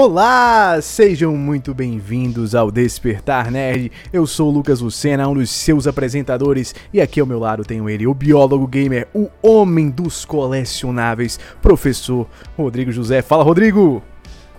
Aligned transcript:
Olá, 0.00 0.80
sejam 0.80 1.36
muito 1.36 1.74
bem-vindos 1.74 2.54
ao 2.54 2.70
Despertar 2.70 3.50
Nerd. 3.50 3.90
Eu 4.12 4.28
sou 4.28 4.48
o 4.48 4.52
Lucas 4.52 4.80
Lucena, 4.80 5.26
um 5.26 5.34
dos 5.34 5.50
seus 5.50 5.88
apresentadores, 5.88 6.72
e 6.92 7.00
aqui 7.00 7.18
ao 7.18 7.26
meu 7.26 7.40
lado 7.40 7.64
tenho 7.64 7.90
ele, 7.90 8.06
o 8.06 8.14
biólogo 8.14 8.64
gamer, 8.68 9.08
o 9.12 9.28
homem 9.42 9.90
dos 9.90 10.24
colecionáveis, 10.24 11.40
professor 11.60 12.28
Rodrigo 12.56 12.92
José. 12.92 13.22
Fala, 13.22 13.42
Rodrigo! 13.42 14.00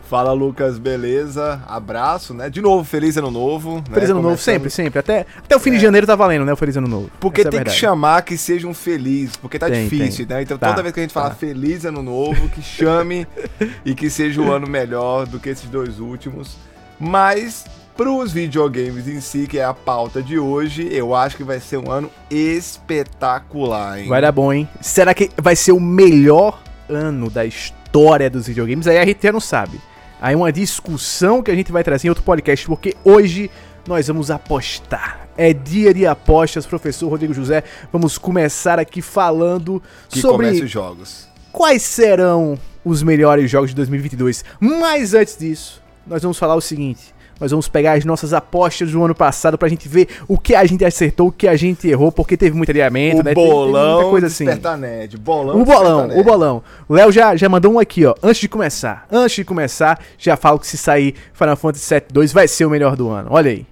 Fala 0.10 0.34
Lucas, 0.34 0.80
beleza? 0.80 1.62
Abraço, 1.68 2.34
né? 2.34 2.50
De 2.50 2.62
novo, 2.62 2.84
feliz 2.84 3.16
ano 3.16 3.30
novo. 3.30 3.76
Né? 3.76 3.94
Feliz 3.94 4.10
ano 4.10 4.24
novo, 4.24 4.38
sempre, 4.40 4.72
sempre. 4.72 4.98
Até, 4.98 5.24
até 5.38 5.56
o 5.56 5.60
fim 5.60 5.70
é. 5.70 5.74
de 5.74 5.80
janeiro 5.80 6.08
tá 6.08 6.16
valendo, 6.16 6.44
né? 6.44 6.52
O 6.52 6.56
feliz 6.56 6.76
ano 6.78 6.88
novo. 6.88 7.12
Porque 7.20 7.42
Essa 7.42 7.50
é 7.50 7.52
tem 7.52 7.60
é 7.60 7.64
que 7.66 7.70
chamar 7.70 8.24
que 8.24 8.36
seja 8.36 8.68
um 8.68 8.74
feliz, 8.74 9.36
porque 9.36 9.60
tá 9.60 9.70
tem, 9.70 9.84
difícil, 9.84 10.26
tem. 10.26 10.38
né? 10.38 10.42
Então 10.42 10.58
tá, 10.58 10.70
toda 10.70 10.82
vez 10.82 10.96
que 10.96 11.00
a 11.00 11.04
gente 11.04 11.14
tá. 11.14 11.22
fala 11.22 11.36
feliz 11.36 11.86
ano 11.86 12.02
novo, 12.02 12.50
que 12.50 12.60
chame 12.60 13.28
e 13.86 13.94
que 13.94 14.10
seja 14.10 14.42
um 14.42 14.52
ano 14.52 14.66
melhor 14.66 15.28
do 15.28 15.40
que 15.40 15.48
esses 15.48 15.70
dois 15.70 16.00
últimos. 16.00 16.58
Mas 17.00 17.66
pros 17.96 18.32
videogames 18.32 19.08
em 19.08 19.22
si, 19.22 19.46
que 19.46 19.60
é 19.60 19.64
a 19.64 19.76
pauta 19.76 20.24
de 20.24 20.40
hoje, 20.40 20.90
eu 20.92 21.14
acho 21.14 21.38
que 21.38 21.44
vai 21.44 21.60
ser 21.60 21.78
um 21.78 21.92
ano 21.92 22.10
espetacular, 22.32 24.00
hein? 24.00 24.10
Vai 24.10 24.24
dar 24.24 24.32
bom, 24.32 24.52
hein? 24.52 24.68
Será 24.82 25.14
que 25.14 25.30
vai 25.38 25.56
ser 25.56 25.72
o 25.72 25.80
melhor 25.80 26.64
ano 26.90 27.30
da 27.30 27.46
história 27.46 28.28
dos 28.28 28.48
videogames? 28.48 28.88
Aí 28.88 28.98
a 28.98 29.06
já 29.06 29.32
não 29.32 29.40
sabe 29.40 29.80
aí 30.22 30.36
uma 30.36 30.52
discussão 30.52 31.42
que 31.42 31.52
a 31.52 31.56
gente 31.56 31.72
vai 31.72 31.84
trazer 31.84 32.08
em 32.08 32.10
outro 32.10 32.24
podcast, 32.24 32.66
porque 32.66 32.96
hoje 33.04 33.50
nós 33.88 34.08
vamos 34.08 34.30
apostar. 34.30 35.28
É 35.38 35.54
dia 35.54 35.94
de 35.94 36.06
apostas, 36.06 36.66
professor 36.66 37.10
Rodrigo 37.10 37.34
José. 37.34 37.64
Vamos 37.92 38.18
começar 38.18 38.78
aqui 38.78 39.02
falando 39.02 39.82
que 40.10 40.20
sobre 40.20 40.50
os 40.50 40.70
jogos. 40.70 41.28
Quais 41.52 41.82
serão 41.82 42.60
os 42.84 43.02
melhores 43.02 43.50
jogos 43.50 43.70
de 43.70 43.76
2022? 43.78 44.44
Mas 44.60 45.14
antes 45.14 45.38
disso, 45.38 45.82
nós 46.06 46.22
vamos 46.22 46.38
falar 46.38 46.56
o 46.56 46.62
seguinte: 46.62 47.14
nós 47.40 47.52
vamos 47.52 47.68
pegar 47.68 47.94
as 47.94 48.06
nossas 48.06 48.34
apostas 48.34 48.92
do 48.92 49.04
ano 49.04 49.16
passado 49.16 49.58
pra 49.58 49.70
gente 49.70 49.88
ver 49.88 50.08
o 50.28 50.38
que 50.38 50.56
a 50.56 50.66
gente 50.66 50.84
acertou, 50.84 51.28
o 51.28 51.32
que 51.32 51.48
a 51.48 51.56
gente 51.56 51.88
errou, 51.88 52.12
porque 52.12 52.36
teve 52.36 52.56
muito 52.56 52.70
alinhamento, 52.70 53.22
o 53.22 53.24
né? 53.24 53.34
Bolão, 53.34 53.96
muita 53.96 54.10
coisa 54.10 54.28
assim. 54.28 54.46
Nerd. 54.78 55.18
Bolão, 55.18 55.62
o 55.62 55.66
bolão, 55.66 56.20
o 56.20 56.24
bolão. 56.24 56.64
O 56.88 56.94
Léo 56.94 57.12
já, 57.12 57.36
já 57.36 57.50
mandou 57.50 57.74
um 57.74 57.80
aqui, 57.80 58.06
ó. 58.06 58.14
Antes 58.22 58.42
de 58.42 58.48
começar, 58.48 59.08
antes 59.12 59.36
de 59.36 59.46
começar, 59.46 60.00
já 60.18 60.36
falo 60.36 60.60
que 60.60 60.68
se 60.68 60.78
sair 60.78 61.16
Final 61.34 61.56
Fantasy 61.56 61.94
VII 61.94 62.04
2 62.12 62.34
vai 62.34 62.48
ser 62.48 62.66
o 62.66 62.70
melhor 62.70 62.96
do 62.96 63.10
ano. 63.10 63.30
Olha 63.32 63.52
aí. 63.52 63.66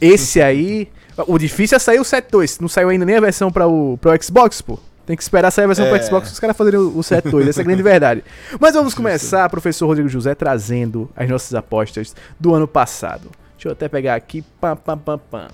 Esse 0.00 0.40
aí. 0.42 0.88
O 1.26 1.38
difícil 1.38 1.76
é 1.76 1.78
sair 1.78 2.00
o 2.00 2.02
7.2. 2.02 2.60
Não 2.60 2.68
saiu 2.68 2.88
ainda 2.88 3.04
nem 3.04 3.16
a 3.16 3.20
versão 3.20 3.52
para 3.52 3.66
o 3.68 3.98
pro 3.98 4.10
Xbox, 4.20 4.62
pô. 4.62 4.78
Tem 5.04 5.16
que 5.16 5.22
esperar 5.22 5.50
sair 5.50 5.64
a 5.64 5.68
versão 5.68 5.86
é. 5.86 5.90
pro 5.90 6.04
Xbox 6.04 6.30
os 6.30 6.38
caras 6.38 6.56
fazerem 6.56 6.78
o, 6.78 6.88
o 6.88 7.00
7.2. 7.00 7.48
Essa 7.48 7.60
é 7.60 7.62
a 7.62 7.64
grande 7.64 7.82
verdade. 7.82 8.24
Mas 8.60 8.74
vamos 8.74 8.94
começar, 8.94 9.48
professor 9.48 9.86
Rodrigo 9.86 10.08
José, 10.08 10.34
trazendo 10.34 11.10
as 11.16 11.28
nossas 11.28 11.54
apostas 11.54 12.14
do 12.38 12.54
ano 12.54 12.68
passado. 12.68 13.30
Deixa 13.56 13.68
eu 13.68 13.72
até 13.72 13.88
pegar 13.88 14.14
aqui. 14.14 14.42
Pam, 14.60 14.76
pam, 14.76 14.98
pam, 14.98 15.18
pam. 15.18 15.48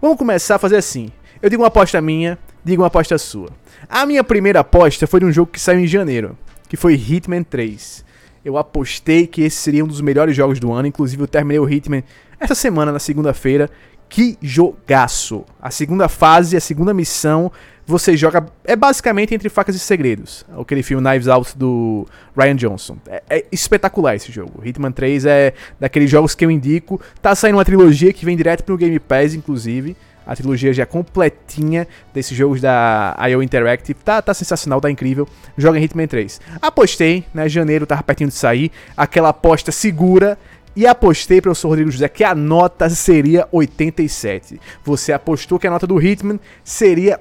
Vamos 0.00 0.16
começar 0.16 0.56
a 0.56 0.58
fazer 0.58 0.76
assim. 0.76 1.10
Eu 1.42 1.50
digo 1.50 1.62
uma 1.62 1.68
aposta 1.68 2.00
minha, 2.00 2.38
digo 2.64 2.82
uma 2.82 2.88
aposta 2.88 3.18
sua. 3.18 3.48
A 3.88 4.06
minha 4.06 4.24
primeira 4.24 4.60
aposta 4.60 5.06
foi 5.06 5.20
de 5.20 5.26
um 5.26 5.32
jogo 5.32 5.50
que 5.50 5.60
saiu 5.60 5.80
em 5.80 5.86
janeiro, 5.86 6.36
que 6.68 6.76
foi 6.76 6.94
Hitman 6.94 7.42
3. 7.42 8.04
Eu 8.44 8.56
apostei 8.56 9.26
que 9.26 9.42
esse 9.42 9.56
seria 9.56 9.84
um 9.84 9.88
dos 9.88 10.00
melhores 10.00 10.34
jogos 10.34 10.58
do 10.58 10.72
ano, 10.72 10.88
inclusive 10.88 11.22
eu 11.22 11.28
terminei 11.28 11.58
o 11.58 11.68
Hitman 11.68 12.02
essa 12.38 12.54
semana, 12.54 12.90
na 12.90 12.98
segunda-feira. 12.98 13.70
Que 14.08 14.36
jogaço! 14.42 15.44
A 15.60 15.70
segunda 15.70 16.08
fase, 16.08 16.56
a 16.56 16.60
segunda 16.60 16.92
missão 16.92 17.52
você 17.90 18.16
joga. 18.16 18.46
É 18.64 18.74
basicamente 18.74 19.34
entre 19.34 19.48
facas 19.48 19.74
e 19.74 19.78
segredos. 19.78 20.44
Aquele 20.58 20.82
filme 20.82 21.02
Knives 21.06 21.28
Out 21.28 21.56
do 21.56 22.06
Ryan 22.36 22.56
Johnson. 22.56 22.96
É, 23.06 23.22
é, 23.28 23.44
espetacular 23.52 24.14
esse 24.14 24.32
jogo. 24.32 24.62
Hitman 24.64 24.92
3 24.92 25.26
é 25.26 25.52
daqueles 25.78 26.10
jogos 26.10 26.34
que 26.34 26.44
eu 26.44 26.50
indico. 26.50 27.00
Tá 27.20 27.34
saindo 27.34 27.56
uma 27.56 27.64
trilogia 27.64 28.12
que 28.12 28.24
vem 28.24 28.36
direto 28.36 28.64
pro 28.64 28.76
Game 28.76 28.98
Pass, 28.98 29.34
inclusive. 29.34 29.96
A 30.26 30.36
trilogia 30.36 30.72
já 30.72 30.86
completinha 30.86 31.88
desses 32.14 32.36
jogos 32.36 32.60
da 32.60 33.16
IO 33.28 33.42
Interactive. 33.42 33.98
Tá, 34.04 34.22
tá 34.22 34.32
sensacional, 34.32 34.80
tá 34.80 34.90
incrível. 34.90 35.26
Joga 35.58 35.78
em 35.78 35.82
Hitman 35.82 36.06
3. 36.06 36.40
Apostei, 36.62 37.24
né? 37.34 37.48
Janeiro 37.48 37.86
tava 37.86 38.02
pertinho 38.02 38.28
de 38.28 38.36
sair. 38.36 38.70
Aquela 38.96 39.30
aposta 39.30 39.72
segura 39.72 40.38
e 40.76 40.86
apostei, 40.86 41.40
professor 41.40 41.68
Rodrigo 41.68 41.90
José, 41.90 42.08
que 42.08 42.22
a 42.22 42.34
nota 42.34 42.88
seria 42.88 43.48
87. 43.50 44.60
Você 44.84 45.12
apostou 45.12 45.58
que 45.58 45.66
a 45.66 45.70
nota 45.70 45.86
do 45.86 46.00
Hitman 46.00 46.38
seria 46.62 47.20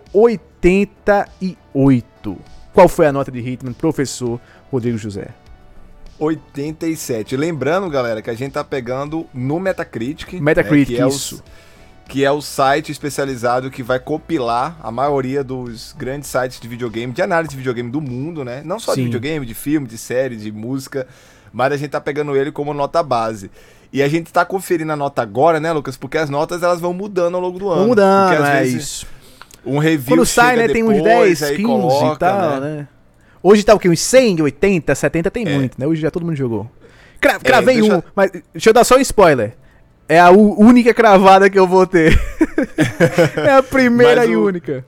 88. 0.61 2.37
Qual 2.73 2.87
foi 2.87 3.07
a 3.07 3.11
nota 3.11 3.31
de 3.31 3.39
Hitman, 3.39 3.73
professor 3.73 4.39
Rodrigo 4.71 4.97
José? 4.97 5.29
87. 6.17 7.35
Lembrando, 7.37 7.89
galera, 7.89 8.21
que 8.21 8.29
a 8.29 8.35
gente 8.35 8.53
tá 8.53 8.63
pegando 8.63 9.25
no 9.33 9.59
Metacritic. 9.59 10.33
Metacritic, 10.33 10.91
né, 10.91 10.97
que 10.97 11.01
é 11.03 11.07
isso. 11.07 11.37
O, 11.37 12.09
que 12.09 12.25
é 12.25 12.31
o 12.31 12.41
site 12.41 12.91
especializado 12.91 13.69
que 13.69 13.83
vai 13.83 13.99
compilar 13.99 14.77
a 14.81 14.91
maioria 14.91 15.43
dos 15.43 15.95
grandes 15.97 16.29
sites 16.29 16.59
de 16.59 16.67
videogame, 16.67 17.13
de 17.13 17.21
análise 17.21 17.51
de 17.51 17.57
videogame 17.57 17.89
do 17.89 18.01
mundo, 18.01 18.43
né? 18.43 18.61
Não 18.65 18.79
só 18.79 18.93
Sim. 18.93 19.01
de 19.01 19.05
videogame, 19.05 19.45
de 19.45 19.53
filme, 19.53 19.87
de 19.87 19.97
série, 19.97 20.35
de 20.35 20.51
música 20.51 21.07
mas 21.51 21.71
a 21.73 21.77
gente 21.77 21.89
tá 21.89 22.01
pegando 22.01 22.35
ele 22.35 22.51
como 22.51 22.73
nota 22.73 23.01
base. 23.03 23.51
E 23.91 24.03
a 24.03 24.07
gente 24.07 24.31
tá 24.31 24.45
conferindo 24.45 24.91
a 24.91 24.95
nota 24.95 25.21
agora, 25.21 25.59
né, 25.59 25.71
Lucas? 25.71 25.97
Porque 25.97 26.17
as 26.17 26.29
notas 26.29 26.61
elas 26.61 26.79
vão 26.79 26.93
mudando 26.93 27.35
ao 27.35 27.41
longo 27.41 27.57
do 27.57 27.69
ano. 27.69 27.79
Vão 27.79 27.87
mudando, 27.87 28.29
porque, 28.29 28.43
é 28.43 28.59
vezes, 28.61 28.83
isso. 28.83 29.07
Um 29.65 29.77
review 29.77 30.17
Quando 30.17 30.25
sai, 30.25 30.55
né, 30.55 30.67
depois, 30.67 30.73
tem 30.73 30.83
uns 30.83 31.03
10, 31.03 31.39
15 31.39 31.63
coloca, 31.63 32.15
e 32.15 32.19
tal, 32.19 32.59
né? 32.59 32.59
né? 32.59 32.87
Hoje 33.41 33.63
tá 33.63 33.73
o 33.73 33.79
quê? 33.79 33.89
Uns 33.89 33.99
100, 34.01 34.41
80, 34.41 34.95
70 34.95 35.31
tem 35.31 35.47
é. 35.47 35.55
muito, 35.55 35.79
né? 35.79 35.87
Hoje 35.87 36.01
já 36.01 36.11
todo 36.11 36.25
mundo 36.25 36.35
jogou. 36.35 36.69
Cra 37.19 37.33
é, 37.33 37.39
cravei 37.39 37.77
é, 37.77 37.81
deixa... 37.81 37.97
um, 37.97 38.03
mas 38.15 38.31
deixa 38.53 38.69
eu 38.69 38.73
dar 38.73 38.83
só 38.83 38.95
um 38.95 38.99
spoiler. 38.99 39.55
É 40.07 40.19
a 40.19 40.31
única 40.31 40.93
cravada 40.93 41.49
que 41.49 41.59
eu 41.59 41.67
vou 41.67 41.85
ter. 41.85 42.19
é 43.37 43.51
a 43.51 43.61
primeira 43.61 44.25
e 44.25 44.35
única. 44.35 44.83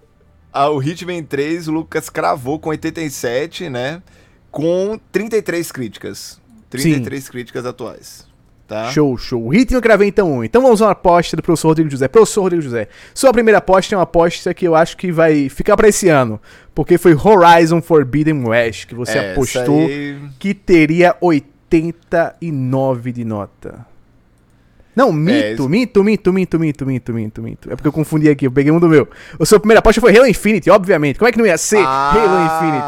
A, 0.52 0.70
o 0.70 0.82
Hitman 0.82 1.24
3, 1.24 1.68
o 1.68 1.72
Lucas 1.72 2.10
cravou 2.10 2.60
com 2.60 2.70
87, 2.70 3.70
né? 3.70 4.02
Com 4.50 5.00
33 5.12 5.72
críticas. 5.72 6.42
33 6.70 7.24
Sim. 7.24 7.32
críticas 7.32 7.66
atuais. 7.66 8.31
Tá? 8.72 8.90
Show, 8.90 9.18
show. 9.18 9.46
O 9.48 9.50
ritmo 9.50 9.76
eu 9.76 9.82
gravei 9.82 10.08
então 10.08 10.32
um. 10.32 10.46
Então 10.46 10.62
vamos 10.62 10.82
a 10.82 10.86
uma 10.86 10.92
aposta 10.94 11.36
do 11.36 11.44
professor 11.44 11.68
Rodrigo 11.68 11.90
José. 11.90 12.08
Professor 12.08 12.44
Rodrigo 12.44 12.64
José, 12.64 12.88
sua 13.14 13.34
primeira 13.34 13.58
aposta 13.58 13.94
é 13.94 13.98
uma 13.98 14.04
aposta 14.04 14.54
que 14.54 14.66
eu 14.66 14.76
acho 14.76 14.96
que 14.96 15.12
vai 15.12 15.50
ficar 15.50 15.76
para 15.76 15.90
esse 15.90 16.08
ano. 16.08 16.40
Porque 16.74 16.98
foi 16.98 17.14
Horizon 17.14 17.82
Forbidden 17.82 18.48
West, 18.48 18.88
que 18.88 18.96
você 18.96 19.18
é, 19.18 19.32
apostou 19.34 19.78
aí... 19.78 20.18
que 20.40 20.54
teria 20.54 21.18
89 21.20 23.12
de 23.12 23.26
nota. 23.26 23.86
Não, 24.96 25.12
mito, 25.12 25.66
é, 25.66 25.68
mito, 25.68 26.04
mito, 26.04 26.34
mito, 26.34 26.60
mito, 26.60 26.86
mito, 26.86 27.14
mito, 27.14 27.42
mito. 27.42 27.72
É 27.72 27.76
porque 27.76 27.90
eu 27.90 27.94
confundi 27.94 28.30
aqui, 28.30 28.46
eu 28.46 28.52
peguei 28.52 28.72
um 28.72 28.80
do 28.80 28.88
meu. 28.88 29.06
A 29.38 29.46
sua 29.46 29.60
primeira 29.60 29.80
aposta 29.80 30.00
foi 30.00 30.16
Halo 30.16 30.28
Infinite, 30.28 30.70
obviamente. 30.70 31.20
Como 31.20 31.28
é 31.28 31.32
que 31.34 31.38
não 31.38 31.46
ia 31.46 31.58
ser 31.58 31.84
ah. 31.86 32.12
Halo 32.14 32.46
Infinite? 32.46 32.86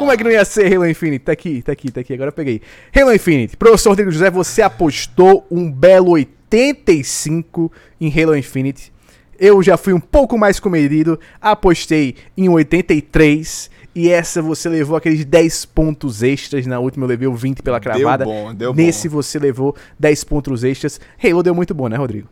Como 0.00 0.10
é 0.10 0.16
que 0.16 0.24
não 0.24 0.30
ia 0.30 0.46
ser 0.46 0.74
Halo 0.74 0.88
Infinite? 0.88 1.20
Tá 1.26 1.32
aqui, 1.32 1.60
tá 1.60 1.72
aqui, 1.72 1.90
tá 1.90 2.00
aqui, 2.00 2.14
agora 2.14 2.28
eu 2.28 2.32
peguei. 2.32 2.62
Halo 2.96 3.12
Infinite. 3.12 3.54
Professor 3.54 3.90
Rodrigo 3.90 4.10
José, 4.10 4.30
você 4.30 4.62
apostou 4.62 5.46
um 5.50 5.70
belo 5.70 6.12
85 6.12 7.70
em 8.00 8.10
Halo 8.10 8.34
Infinite. 8.34 8.90
Eu 9.38 9.62
já 9.62 9.76
fui 9.76 9.92
um 9.92 10.00
pouco 10.00 10.38
mais 10.38 10.58
comedido, 10.58 11.20
apostei 11.38 12.14
em 12.34 12.48
83 12.48 13.70
e 13.94 14.08
essa 14.08 14.40
você 14.40 14.70
levou 14.70 14.96
aqueles 14.96 15.22
10 15.22 15.66
pontos 15.66 16.22
extras. 16.22 16.66
Na 16.66 16.78
última 16.78 17.04
eu 17.04 17.08
levei 17.08 17.28
o 17.28 17.34
20 17.34 17.60
pela 17.60 17.78
cravada. 17.78 18.24
Deu 18.24 18.32
bom, 18.32 18.54
deu 18.54 18.74
Nesse 18.74 19.06
bom. 19.06 19.16
você 19.16 19.38
levou 19.38 19.76
10 19.98 20.24
pontos 20.24 20.64
extras. 20.64 20.98
Halo 21.22 21.42
deu 21.42 21.54
muito 21.54 21.74
bom, 21.74 21.88
né, 21.88 21.98
Rodrigo? 21.98 22.26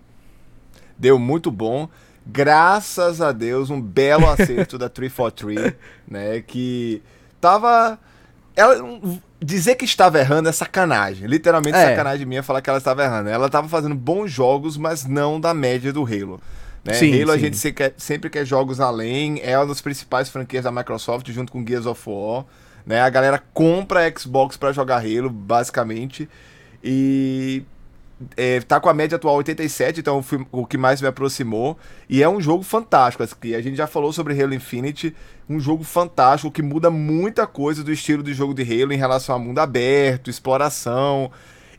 Deu 0.99 1.19
muito 1.19 1.50
bom. 1.50 1.87
Graças 2.26 3.20
a 3.20 3.31
Deus, 3.31 3.69
um 3.69 3.79
belo 3.79 4.26
acerto 4.26 4.79
da 4.79 4.88
343, 4.91 5.75
né? 6.09 6.41
Que 6.41 7.03
tava. 7.40 7.99
Ela, 8.56 8.76
dizer 9.40 9.76
que 9.76 9.85
estava 9.85 10.19
errando 10.19 10.49
é 10.49 10.52
sacanagem. 10.52 11.26
Literalmente 11.26 11.76
é. 11.76 11.90
sacanagem 11.90 12.26
minha 12.26 12.43
falar 12.43 12.61
que 12.61 12.69
ela 12.69 12.79
estava 12.79 13.05
errando. 13.05 13.29
Ela 13.29 13.46
estava 13.46 13.69
fazendo 13.69 13.94
bons 13.94 14.31
jogos, 14.31 14.76
mas 14.76 15.05
não 15.05 15.40
da 15.40 15.55
média 15.55 15.93
do 15.93 16.02
Halo. 16.02 16.40
Né? 16.85 16.94
Sim, 16.94 17.12
Halo 17.14 17.32
sim. 17.32 17.37
a 17.37 17.38
gente 17.38 17.56
sempre 17.56 17.90
quer, 17.90 17.94
sempre 17.96 18.31
quer 18.31 18.44
jogos 18.44 18.81
além, 18.81 19.40
é 19.43 19.58
uma 19.58 19.67
das 19.67 19.81
principais 19.81 20.29
franquias 20.29 20.64
da 20.64 20.73
Microsoft 20.73 21.29
junto 21.31 21.52
com 21.52 21.64
Gears 21.67 21.87
of 21.87 22.02
War. 22.06 22.44
Né? 22.85 23.00
A 23.00 23.11
galera 23.11 23.43
compra 23.52 24.12
Xbox 24.17 24.56
para 24.56 24.73
jogar 24.73 24.99
Halo, 24.99 25.31
basicamente. 25.31 26.29
E 26.82 27.62
é, 28.37 28.61
tá 28.61 28.81
com 28.81 28.88
a 28.88 28.94
média 28.94 29.17
atual 29.17 29.37
87, 29.37 30.00
então 30.00 30.23
foi 30.23 30.44
o 30.50 30.67
que 30.67 30.76
mais 30.76 31.00
me 31.00 31.09
aproximou. 31.09 31.79
E 32.09 32.23
é 32.23 32.29
um 32.29 32.41
jogo 32.41 32.62
fantástico. 32.65 33.23
Assim, 33.23 33.55
a 33.55 33.61
gente 33.61 33.76
já 33.76 33.87
falou 33.87 34.12
sobre 34.12 34.41
Halo 34.41 34.55
Infinite, 34.55 35.15
um 35.49 35.61
jogo 35.61 35.85
fantástico 35.85 36.50
que 36.50 36.62
muda 36.62 36.91
muita 36.91 37.47
coisa 37.47 37.85
do 37.85 37.93
estilo 37.93 38.23
de 38.23 38.35
jogo 38.35 38.55
de 38.55 38.62
Halo 38.62 38.93
em 38.93 38.97
relação 38.97 39.35
a 39.35 39.38
mundo 39.38 39.61
aberto, 39.61 40.31
exploração. 40.31 41.31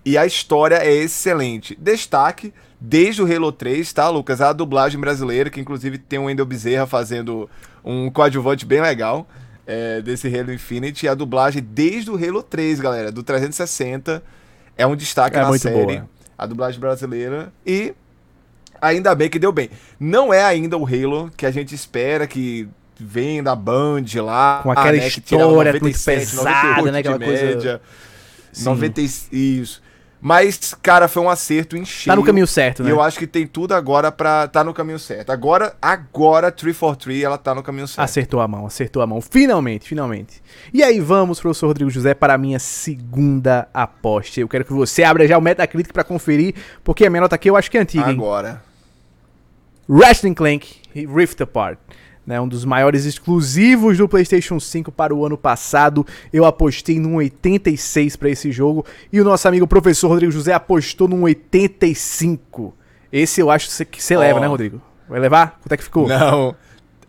E 0.05 0.17
a 0.17 0.25
história 0.25 0.75
é 0.75 0.93
excelente. 0.93 1.77
Destaque 1.79 2.53
desde 2.79 3.21
o 3.21 3.25
Halo 3.25 3.51
3, 3.51 3.91
tá, 3.91 4.07
Lucas? 4.09 4.39
A 4.39 4.53
dublagem 4.53 4.99
brasileira, 4.99 5.49
que 5.49 5.59
inclusive 5.59 5.97
tem 5.97 6.19
o 6.19 6.25
Wendel 6.25 6.45
Bezerra 6.45 6.87
fazendo 6.87 7.49
um 7.83 8.09
coadjuvante 8.09 8.65
bem 8.65 8.81
legal 8.81 9.27
é, 9.67 10.01
desse 10.01 10.27
Halo 10.33 10.53
Infinite. 10.53 11.05
E 11.05 11.09
a 11.09 11.13
dublagem 11.13 11.61
desde 11.61 12.09
o 12.09 12.15
Halo 12.15 12.41
3, 12.41 12.79
galera, 12.79 13.11
do 13.11 13.23
360. 13.23 14.23
é 14.77 14.87
um 14.87 14.95
destaque 14.95 15.37
É 15.37 15.41
na 15.41 15.57
série, 15.57 15.97
boa. 15.97 16.09
A 16.39 16.45
dublagem 16.45 16.79
brasileira, 16.79 17.51
e 17.65 17.93
ainda 18.81 19.13
bem 19.13 19.29
que 19.29 19.37
deu 19.37 19.51
bem. 19.51 19.69
Não 19.99 20.33
é 20.33 20.43
ainda 20.43 20.77
o 20.77 20.85
Halo 20.85 21.29
que 21.35 21.45
a 21.45 21.51
gente 21.51 21.75
espera 21.75 22.25
que 22.25 22.67
vem 22.97 23.43
da 23.43 23.55
Band 23.55 24.05
lá, 24.23 24.61
Com 24.63 24.71
aquela 24.71 24.91
né, 24.93 25.07
história 25.07 25.71
muito 25.79 26.03
pesada, 26.03 26.81
98 26.81 26.91
né, 26.91 26.99
aquela 26.99 27.19
coisa- 27.19 27.45
média, 27.45 27.81
Sim. 28.51 28.65
90 28.65 29.01
e- 29.01 29.59
isso. 29.61 29.81
Mas, 30.21 30.73
cara, 30.81 31.07
foi 31.07 31.23
um 31.23 31.29
acerto 31.29 31.77
em 31.77 31.85
cheio. 31.85 32.11
Tá 32.11 32.15
no 32.15 32.25
caminho 32.25 32.45
certo, 32.45 32.81
E 32.81 32.85
né? 32.85 32.91
eu 32.91 33.01
acho 33.01 33.17
que 33.17 33.25
tem 33.25 33.47
tudo 33.47 33.73
agora 33.73 34.11
pra 34.11 34.47
tá 34.49 34.63
no 34.63 34.73
caminho 34.73 34.99
certo. 34.99 35.29
Agora, 35.29 35.75
agora 35.81 36.51
343 36.51 37.23
ela 37.23 37.37
tá 37.37 37.55
no 37.55 37.63
caminho 37.63 37.87
certo. 37.87 37.99
Acertou 38.05 38.41
a 38.41 38.47
mão, 38.47 38.65
acertou 38.65 39.01
a 39.01 39.07
mão. 39.07 39.21
Finalmente, 39.21 39.87
finalmente. 39.87 40.41
E 40.73 40.83
aí 40.83 40.99
vamos, 40.99 41.39
professor 41.39 41.67
Rodrigo 41.67 41.89
José, 41.89 42.13
para 42.13 42.33
a 42.33 42.37
minha 42.37 42.59
segunda 42.59 43.69
aposta. 43.73 44.41
Eu 44.41 44.49
quero 44.49 44.65
que 44.65 44.73
você 44.73 45.03
abra 45.03 45.25
já 45.25 45.37
o 45.37 45.41
Metacritic 45.41 45.93
para 45.93 46.03
conferir, 46.03 46.53
porque 46.83 47.05
a 47.05 47.09
minha 47.09 47.21
nota 47.21 47.35
aqui 47.35 47.49
eu 47.49 47.55
acho 47.55 47.71
que 47.71 47.77
é 47.77 47.81
antiga, 47.81 48.09
hein? 48.09 48.17
Agora. 48.17 48.61
Ratchet 49.89 50.35
Clank 50.35 50.81
Rift 50.93 51.41
Apart. 51.41 51.79
Né, 52.29 52.39
um 52.39 52.47
dos 52.47 52.63
maiores 52.63 53.05
exclusivos 53.05 53.97
do 53.97 54.07
PlayStation 54.07 54.59
5 54.59 54.91
para 54.91 55.15
o 55.15 55.25
ano 55.25 55.35
passado. 55.35 56.05
Eu 56.31 56.45
apostei 56.45 56.99
num 56.99 57.15
86 57.15 58.15
para 58.15 58.29
esse 58.29 58.51
jogo 58.51 58.85
e 59.11 59.19
o 59.19 59.23
nosso 59.23 59.47
amigo 59.47 59.65
professor 59.65 60.09
Rodrigo 60.09 60.31
José 60.31 60.53
apostou 60.53 61.07
num 61.07 61.23
85. 61.23 62.71
Esse 63.11 63.41
eu 63.41 63.49
acho 63.49 63.83
que 63.87 63.99
você 64.03 64.15
Ó. 64.15 64.19
leva, 64.19 64.39
né, 64.39 64.45
Rodrigo? 64.45 64.79
Vai 65.09 65.19
levar? 65.19 65.57
Quanto 65.59 65.71
é 65.71 65.77
que 65.77 65.83
ficou? 65.83 66.07
Não. 66.07 66.55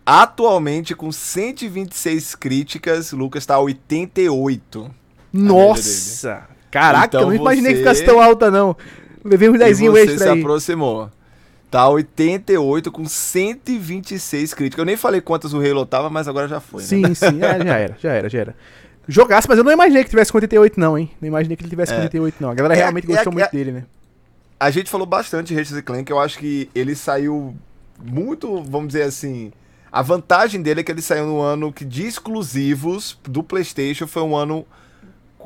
Atualmente, 0.03 0.95
com 0.95 1.11
126 1.11 2.33
críticas, 2.33 3.11
Lucas 3.11 3.45
tá 3.45 3.53
a 3.53 3.59
88. 3.59 4.89
Nossa! 5.31 6.45
Caraca, 6.71 7.05
Então 7.05 7.21
eu 7.21 7.27
não 7.27 7.33
imaginei 7.35 7.73
que 7.73 7.77
você- 7.77 7.83
ficasse 7.83 8.03
tão 8.03 8.19
alta, 8.19 8.49
não. 8.49 8.75
Levei 9.23 9.49
um 9.49 9.55
E 9.55 9.59
dezinho 9.59 9.91
você 9.91 10.01
extra 10.01 10.17
se 10.17 10.29
aí. 10.29 10.39
aproximou. 10.39 11.11
Tá 11.71 11.81
a 11.83 11.89
88 11.89 12.91
com 12.91 13.05
126 13.05 14.53
críticas. 14.53 14.79
Eu 14.79 14.85
nem 14.85 14.97
falei 14.97 15.21
quantas 15.21 15.53
o 15.53 15.57
Halo 15.59 15.85
tava, 15.85 16.09
mas 16.09 16.27
agora 16.27 16.47
já 16.47 16.59
foi. 16.59 16.81
né? 16.81 16.87
Sim, 16.87 17.01
sim, 17.15 17.39
é, 17.41 17.65
já 17.65 17.77
era, 17.77 17.97
já 17.97 18.11
era, 18.11 18.29
já 18.29 18.39
era. 18.39 18.55
Jogasse, 19.07 19.47
mas 19.47 19.57
eu 19.57 19.63
não 19.63 19.71
imaginei 19.71 20.03
que 20.03 20.09
tivesse 20.09 20.31
58 20.31 20.79
não, 20.79 20.97
hein? 20.97 21.09
Não 21.19 21.27
imaginei 21.27 21.55
que 21.55 21.63
ele 21.63 21.69
tivesse 21.69 21.93
É. 21.93 21.95
58 21.95 22.35
não. 22.41 22.49
A 22.51 22.53
galera 22.53 22.75
É, 22.75 22.77
realmente 22.77 23.05
é, 23.05 23.15
gostou 23.15 23.31
muito 23.31 23.45
é. 23.45 23.49
dele, 23.51 23.71
né? 23.71 23.85
A 24.59 24.69
gente 24.69 24.89
falou 24.91 25.07
bastante 25.07 25.47
de 25.47 25.55
Ratchet 25.55 25.81
Clank, 25.81 26.11
eu 26.11 26.19
acho 26.19 26.37
que 26.37 26.69
ele 26.75 26.93
saiu 26.93 27.55
muito, 28.03 28.61
vamos 28.63 28.89
dizer 28.89 29.03
assim, 29.03 29.51
a 29.91 30.01
vantagem 30.01 30.61
dele 30.61 30.81
é 30.81 30.83
que 30.83 30.91
ele 30.91 31.01
saiu 31.01 31.25
no 31.25 31.39
ano 31.41 31.73
que 31.73 31.83
de 31.83 32.05
exclusivos 32.05 33.17
do 33.23 33.41
PlayStation 33.41 34.05
foi 34.05 34.21
um 34.21 34.35
ano 34.35 34.65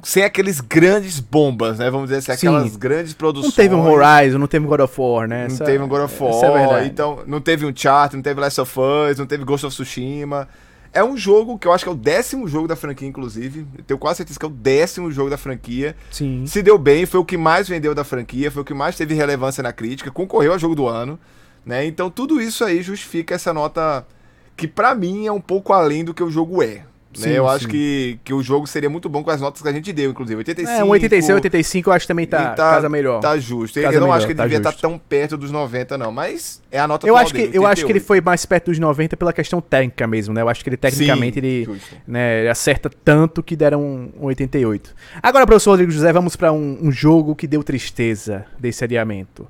sem 0.04 0.24
aqueles 0.24 0.60
grandes 0.62 1.20
bombas, 1.20 1.80
né? 1.80 1.90
Vamos 1.90 2.10
dizer 2.10 2.20
assim, 2.32 2.40
Sim. 2.40 2.48
aquelas 2.48 2.76
grandes 2.76 3.12
Não 3.14 3.18
produções. 3.18 3.56
teve 3.56 3.74
um 3.76 3.82
Horizon, 3.88 4.38
não 4.38 4.48
teve 4.48 4.66
um 4.66 4.70
God 4.70 4.82
of 4.82 4.94
War, 5.02 5.28
né? 5.28 5.40
Não 5.48 5.56
Essa- 5.56 5.66
teve 5.66 5.84
um 5.84 5.88
God 5.88 6.02
of 6.04 6.24
War, 6.24 6.82
é 6.84 6.86
então 6.86 7.24
não 7.26 7.42
teve 7.42 7.66
um 7.66 7.76
Chart, 7.76 8.14
não 8.14 8.22
teve 8.22 8.40
Last 8.40 8.60
of 8.62 8.72
Us, 8.80 9.18
não 9.18 9.26
teve 9.26 9.44
Ghost 9.44 9.66
of 9.66 9.74
Tsushima. 9.76 10.48
É 10.94 11.04
um 11.04 11.18
jogo 11.18 11.60
que 11.60 11.68
eu 11.68 11.74
acho 11.74 11.84
que 11.84 11.90
é 11.90 11.92
o 11.92 11.96
décimo 11.96 12.48
jogo 12.48 12.70
da 12.70 12.76
franquia, 12.76 13.06
inclusive. 13.08 13.66
Eu 13.78 13.84
tenho 13.84 13.98
quase 13.98 14.18
certeza 14.18 14.40
que 14.40 14.46
é 14.46 14.48
o 14.48 14.52
décimo 14.52 15.12
jogo 15.12 15.30
da 15.30 15.38
franquia. 15.38 15.94
Sim. 16.10 16.46
Se 16.48 16.62
deu 16.64 16.78
bem, 16.78 17.06
foi 17.06 17.20
o 17.20 17.26
que 17.26 17.36
mais 17.38 17.68
vendeu 17.68 17.94
da 17.94 18.06
franquia, 18.06 18.50
foi 18.50 18.62
o 18.62 18.66
que 18.66 18.74
mais 18.74 18.96
teve 18.96 19.14
relevância 19.14 19.62
na 19.62 19.74
crítica, 19.74 20.10
concorreu 20.10 20.54
ao 20.54 20.60
jogo 20.60 20.74
do 20.74 20.88
ano, 20.88 21.20
né? 21.66 21.86
Então 21.86 22.10
tudo 22.10 22.40
isso 22.40 22.64
aí 22.64 22.82
justifica 22.82 23.36
essa 23.36 23.52
nota 23.54 24.06
que 24.56 24.70
pra 24.70 24.96
mim 24.96 25.26
é 25.28 25.32
um 25.34 25.42
pouco 25.42 25.74
além 25.74 26.06
do 26.06 26.14
que 26.14 26.24
o 26.24 26.32
jogo 26.32 26.64
é. 26.64 26.84
Sim, 27.20 27.30
né? 27.30 27.38
Eu 27.40 27.48
sim. 27.48 27.56
acho 27.56 27.68
que, 27.68 28.20
que 28.24 28.34
o 28.34 28.42
jogo 28.44 28.68
seria 28.68 28.90
muito 28.90 29.08
bom 29.10 29.24
com 29.24 29.30
as 29.32 29.42
notas 29.42 29.62
que 29.62 29.68
a 29.68 29.72
gente 29.72 29.92
deu, 29.94 30.12
inclusive. 30.12 30.38
85, 30.38 30.70
É, 30.72 30.84
um 30.84 30.90
86, 30.90 31.36
85 31.36 31.90
eu 31.90 31.94
acho 31.94 32.04
que 32.04 32.08
também 32.08 32.26
tá, 32.28 32.50
tá- 32.50 32.56
casa 32.72 32.90
melhor. 32.90 33.20
Tá 33.20 33.38
justo. 33.38 33.80
Casa 33.82 33.96
eu 33.96 34.00
não 34.00 34.08
melhor, 34.08 34.18
acho 34.18 34.26
que 34.26 34.32
ele 34.34 34.38
tá 34.38 34.44
devia 34.44 34.58
estar 34.58 34.72
justo. 34.72 34.82
tão 34.82 34.98
perto 34.98 35.38
dos 35.38 35.52
90, 35.52 35.98
não. 35.98 36.12
Mas 36.12 36.62
é 36.72 36.80
a 36.80 36.88
nota 36.88 37.08
eu 37.08 37.16
acho, 37.18 37.34
que, 37.34 37.42
dele, 37.42 37.58
eu 37.58 37.66
acho 37.66 37.86
que 37.86 37.92
ele 37.92 38.00
88. 38.00 38.06
foi 38.08 38.22
mais 38.22 38.46
perto 38.46 38.66
dos 38.72 38.80
90 38.80 39.16
pela 39.18 39.34
questão 39.34 39.62
técnica 39.62 40.06
mesmo, 40.08 40.34
né? 40.34 40.42
Eu 40.42 40.50
acho 40.50 40.64
que 40.64 40.70
ele 40.70 40.78
tecnicamente 40.78 41.40
Sim, 41.40 41.46
ele, 41.46 41.82
né, 42.08 42.40
ele 42.42 42.50
acerta 42.50 42.90
tanto 43.04 43.42
que 43.42 43.56
deram 43.56 43.82
um, 43.82 44.12
um 44.22 44.26
88. 44.26 44.94
Agora, 45.22 45.46
professor 45.46 45.72
Rodrigo 45.72 45.92
José, 45.92 46.12
vamos 46.12 46.36
pra 46.36 46.52
um, 46.52 46.78
um 46.82 46.92
jogo 46.92 47.36
que 47.36 47.48
deu 47.48 47.64
tristeza 47.64 48.46
desse 48.60 48.84
adiamento. 48.84 49.48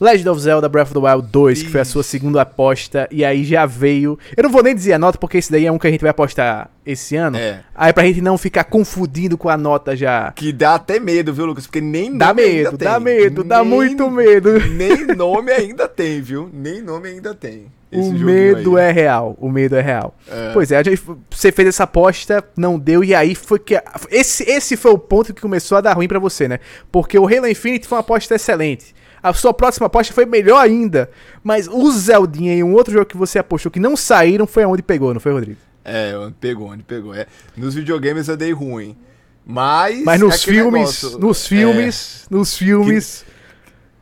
Legend 0.00 0.28
of 0.30 0.40
Zelda 0.40 0.68
Breath 0.68 0.88
of 0.88 0.94
the 0.94 1.00
Wild 1.00 1.28
2, 1.30 1.62
que 1.62 1.68
foi 1.70 1.80
a 1.80 1.84
sua 1.84 2.02
segunda 2.02 2.42
aposta, 2.42 3.08
e 3.10 3.24
aí 3.24 3.44
já 3.44 3.66
veio. 3.66 4.18
Eu 4.36 4.42
não 4.42 4.50
vou 4.50 4.62
nem 4.62 4.74
dizer 4.74 4.94
a 4.94 4.98
nota, 4.98 5.16
porque 5.18 5.38
esse 5.38 5.50
daí 5.52 5.66
é 5.66 5.70
um 5.72 5.78
que 5.78 5.86
a 5.86 5.90
gente 5.90 6.00
vai 6.00 6.10
apostar 6.10 6.70
esse 6.84 7.14
ano. 7.16 7.36
É. 7.38 7.60
Aí 7.74 7.92
pra 7.92 8.04
gente 8.04 8.20
não 8.20 8.36
ficar 8.36 8.64
confundindo 8.64 9.38
com 9.38 9.48
a 9.48 9.56
nota 9.56 9.94
já. 9.96 10.32
Que 10.32 10.52
dá 10.52 10.74
até 10.74 10.98
medo, 10.98 11.32
viu, 11.32 11.46
Lucas? 11.46 11.66
Porque 11.66 11.80
nem 11.80 12.16
Dá 12.16 12.28
nome 12.28 12.42
ainda 12.42 12.56
medo, 12.70 12.78
tem. 12.78 12.88
dá 12.88 13.00
medo, 13.00 13.44
dá 13.44 13.64
muito 13.64 14.10
medo. 14.10 14.58
Nem 14.70 15.06
nome 15.16 15.52
ainda 15.52 15.86
tem, 15.88 16.20
viu? 16.20 16.50
Nem 16.52 16.82
nome 16.82 17.08
ainda 17.08 17.34
tem. 17.34 17.66
O 17.94 18.10
medo 18.10 18.78
aí. 18.78 18.84
é 18.86 18.90
real, 18.90 19.36
o 19.38 19.50
medo 19.50 19.76
é 19.76 19.82
real. 19.82 20.16
É. 20.26 20.50
Pois 20.54 20.72
é, 20.72 20.78
a 20.78 20.82
gente- 20.82 21.02
você 21.30 21.52
fez 21.52 21.68
essa 21.68 21.84
aposta, 21.84 22.42
não 22.56 22.78
deu, 22.78 23.04
e 23.04 23.14
aí 23.14 23.34
foi 23.34 23.58
que. 23.58 23.78
Esse, 24.10 24.50
esse 24.50 24.78
foi 24.78 24.92
o 24.92 24.98
ponto 24.98 25.34
que 25.34 25.42
começou 25.42 25.76
a 25.76 25.80
dar 25.82 25.92
ruim 25.92 26.08
pra 26.08 26.18
você, 26.18 26.48
né? 26.48 26.58
Porque 26.90 27.18
o 27.18 27.26
Halo 27.26 27.46
Infinite 27.46 27.86
foi 27.86 27.96
uma 27.96 28.00
aposta 28.00 28.34
excelente. 28.34 28.94
A 29.22 29.32
sua 29.32 29.54
próxima 29.54 29.86
aposta 29.86 30.12
foi 30.12 30.26
melhor 30.26 30.58
ainda. 30.58 31.10
Mas 31.44 31.68
o 31.68 31.90
Zeldinha 31.92 32.54
e 32.54 32.64
um 32.64 32.72
outro 32.72 32.92
jogo 32.92 33.06
que 33.06 33.16
você 33.16 33.38
apostou 33.38 33.70
que 33.70 33.78
não 33.78 33.96
saíram 33.96 34.46
foi 34.46 34.64
onde 34.64 34.82
pegou, 34.82 35.14
não 35.14 35.20
foi, 35.20 35.32
Rodrigo? 35.32 35.58
É, 35.84 36.16
onde 36.16 36.34
pegou, 36.34 36.68
onde 36.68 36.82
pegou. 36.82 37.14
É. 37.14 37.26
Nos 37.56 37.74
videogames 37.74 38.28
eu 38.28 38.36
dei 38.36 38.52
ruim. 38.52 38.96
Mas. 39.44 40.04
Mas 40.04 40.20
é 40.20 40.24
nos 40.24 40.34
aquele 40.34 40.56
filmes, 40.56 41.02
negócio, 41.02 41.18
nos 41.18 41.44
é, 41.44 41.48
filmes, 41.48 42.26
nos 42.30 42.56
filmes. 42.56 43.24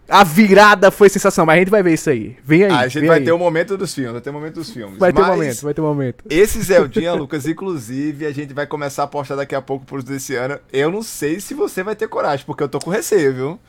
A 0.09 0.25
virada 0.25 0.91
foi 0.91 1.09
sensacional, 1.09 1.47
mas 1.47 1.55
a 1.55 1.59
gente 1.61 1.71
vai 1.71 1.85
ver 1.85 1.95
isso 1.95 2.11
aí. 2.11 2.37
Vem 2.43 2.65
aí. 2.65 2.73
a 2.73 2.89
gente 2.89 3.07
vai 3.07 3.19
aí. 3.19 3.25
ter 3.25 3.31
o 3.31 3.39
momento 3.39 3.77
dos 3.77 3.95
filmes, 3.95 4.13
vai 4.13 4.21
ter 4.21 4.31
o 4.31 4.33
momento 4.33 4.55
dos 4.55 4.69
filmes. 4.69 4.99
Vai 4.99 5.13
ter 5.13 5.23
um 5.23 5.27
momento, 5.27 5.63
vai 5.63 5.75
ter 5.75 5.81
um 5.81 5.85
momento. 5.85 6.25
Esse 6.29 6.59
Zeldinha, 6.65 7.13
Lucas, 7.13 7.47
inclusive, 7.47 8.27
a 8.27 8.33
gente 8.33 8.53
vai 8.53 8.67
começar 8.67 9.03
a 9.03 9.05
apostar 9.05 9.37
daqui 9.37 9.55
a 9.55 9.63
pouco 9.63 9.87
pros 9.87 10.03
desse 10.03 10.35
ano. 10.35 10.59
Eu 10.73 10.91
não 10.91 11.03
sei 11.03 11.39
se 11.39 11.55
você 11.55 11.85
vai 11.85 11.95
ter 11.95 12.09
coragem, 12.09 12.45
porque 12.45 12.63
eu 12.63 12.69
tô 12.69 12.81
com 12.81 12.91
receio, 12.91 13.33
viu? 13.33 13.61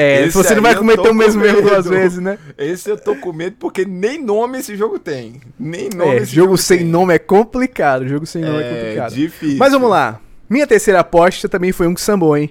É, 0.00 0.20
Esse 0.22 0.32
se 0.32 0.36
você 0.38 0.54
não 0.54 0.62
vai 0.62 0.74
cometer 0.76 1.08
o 1.08 1.14
mesmo 1.14 1.44
erro 1.44 1.60
duas 1.62 1.86
vezes, 1.86 2.18
né? 2.18 2.38
Esse 2.56 2.88
eu 2.90 2.96
tô 2.96 3.16
com 3.16 3.32
medo 3.32 3.56
porque 3.58 3.84
nem 3.84 4.22
nome 4.22 4.58
esse 4.58 4.76
jogo 4.76 4.98
tem. 4.98 5.40
Nem 5.58 5.88
nome 5.94 6.12
É, 6.12 6.16
esse 6.18 6.34
jogo 6.34 6.56
sem 6.56 6.78
tem. 6.78 6.86
nome 6.86 7.14
é 7.14 7.18
complicado. 7.18 8.06
Jogo 8.06 8.24
sem 8.26 8.42
nome 8.42 8.62
é 8.62 8.66
É 8.70 8.74
complicado. 8.80 9.14
difícil. 9.14 9.58
Mas 9.58 9.72
vamos 9.72 9.90
lá. 9.90 10.20
Minha 10.48 10.66
terceira 10.66 11.00
aposta 11.00 11.48
também 11.48 11.72
foi 11.72 11.86
um 11.86 11.94
que 11.94 12.00
sambou, 12.00 12.36
hein? 12.36 12.50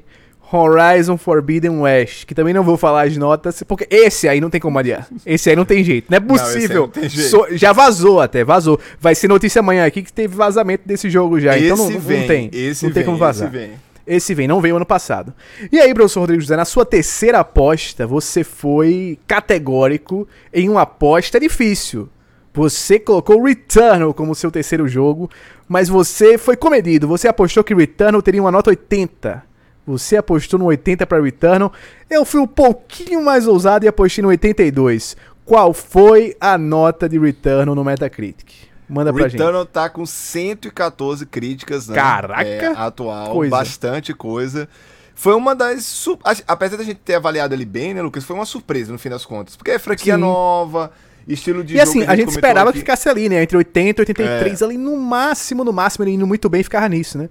Horizon 0.50 1.18
Forbidden 1.18 1.82
West, 1.82 2.26
que 2.26 2.34
também 2.34 2.54
não 2.54 2.64
vou 2.64 2.78
falar 2.78 3.06
as 3.08 3.18
notas, 3.18 3.62
porque 3.64 3.86
esse 3.90 4.30
aí 4.30 4.40
não 4.40 4.50
tem 4.50 4.62
como 4.62 4.80
adiar. 4.80 5.06
Esse 5.26 5.50
aí 5.50 5.56
não 5.58 5.66
tem 5.66 5.84
jeito, 5.84 6.06
não 6.10 6.18
é 6.18 6.20
esse 6.22 6.28
possível. 6.28 6.82
não 6.84 6.88
tem 6.90 7.10
jeito. 7.10 7.30
So- 7.30 7.48
já 7.52 7.74
vazou 7.74 8.22
até, 8.22 8.46
vazou. 8.46 8.80
Vai 8.98 9.14
ser 9.14 9.28
notícia 9.28 9.60
amanhã 9.60 9.86
aqui 9.86 10.02
que 10.02 10.14
teve 10.14 10.34
vazamento 10.36 10.84
desse 10.88 11.10
jogo 11.10 11.38
já, 11.38 11.58
então 11.60 11.76
não, 11.76 11.90
não- 11.90 12.00
vem, 12.00 12.20
não 12.22 12.28
tem. 12.28 12.50
Esse 12.54 12.86
não 12.86 12.94
tem 12.94 13.04
vem, 13.04 13.06
como 13.06 13.18
vazar. 13.18 13.50
Esse 13.50 13.58
vem. 13.58 13.72
Esse 14.08 14.34
vem, 14.34 14.48
não 14.48 14.62
veio 14.62 14.78
ano 14.78 14.86
passado. 14.86 15.34
E 15.70 15.80
aí, 15.82 15.94
professor 15.94 16.22
Rodrigo 16.22 16.42
José, 16.42 16.56
na 16.56 16.64
sua 16.64 16.86
terceira 16.86 17.42
aposta, 17.42 18.08
você 18.08 18.42
foi 18.42 19.20
categórico 19.28 20.26
em 20.54 20.70
uma 20.70 20.84
aposta 20.84 21.38
difícil. 21.38 22.08
Você 22.54 22.98
colocou 22.98 23.44
Returnal 23.44 24.14
como 24.14 24.34
seu 24.34 24.50
terceiro 24.50 24.88
jogo, 24.88 25.30
mas 25.68 25.90
você 25.90 26.38
foi 26.38 26.56
comedido. 26.56 27.08
Você 27.08 27.28
apostou 27.28 27.64
que 27.64 27.76
Returnal 27.76 28.22
teria 28.22 28.42
uma 28.42 28.52
nota 28.52 28.70
80. 28.70 29.44
Você 29.86 30.16
apostou 30.16 30.58
no 30.58 30.66
80 30.66 31.06
para 31.06 31.22
Returnal. 31.22 31.74
Eu 32.10 32.24
fui 32.24 32.40
um 32.40 32.48
pouquinho 32.48 33.24
mais 33.24 33.46
ousado 33.46 33.86
e 33.86 33.90
apostei 33.90 34.22
no 34.22 34.30
82. 34.30 35.18
Qual 35.46 35.74
foi 35.74 36.36
a 36.40 36.58
nota 36.58 37.10
de 37.10 37.20
Returnal 37.20 37.76
no 37.76 37.84
Metacritic? 37.84 38.68
Manda 38.90 39.12
pra 39.14 39.24
gente. 39.28 39.38
Returnal 39.38 39.66
tá 39.66 39.90
com 39.90 40.06
114 40.06 41.26
críticas, 41.26 41.88
né? 41.88 41.96
Caraca! 41.96 42.44
É, 42.48 42.68
atual, 42.76 43.32
Coisa. 43.34 43.52
bastante 43.52 44.14
coisa. 44.14 44.68
Foi 45.14 45.34
uma 45.34 45.56
das. 45.56 46.06
a- 46.24 46.36
Apesar 46.48 46.78
da 46.78 46.84
gente 46.84 47.00
ter 47.04 47.16
avaliado 47.16 47.54
ele 47.54 47.66
bem, 47.66 47.94
né, 47.94 48.02
Lucas? 48.02 48.24
Foi 48.24 48.36
uma 48.36 48.46
surpresa 48.46 48.92
no 48.92 49.00
fim 49.00 49.10
das 49.10 49.26
contas. 49.26 49.56
Porque 49.56 49.72
é 49.72 49.80
franquia 49.80 50.14
Sim. 50.16 50.22
nova, 50.22 50.92
estilo 51.28 51.64
de 51.64 51.76
E 51.76 51.80
assim, 51.82 52.00
a 52.04 52.16
gente 52.16 52.26
comentou 52.26 52.34
esperava 52.34 52.70
aqui. 52.70 52.74
que 52.80 52.86
ficasse 52.86 53.10
ali, 53.10 53.28
né? 53.28 53.42
Entre 53.44 53.58
80 53.58 54.00
e 54.00 54.04
83, 54.04 54.62
É. 54.62 54.66
ali 54.66 54.78
no 54.78 54.96
máximo, 54.96 55.64
no 55.64 55.74
máximo, 55.74 56.06
ele 56.06 56.12
indo 56.12 56.28
muito 56.28 56.48
bem 56.50 56.62
ficava 56.64 56.88
nisso, 56.88 57.18
né? 57.18 57.30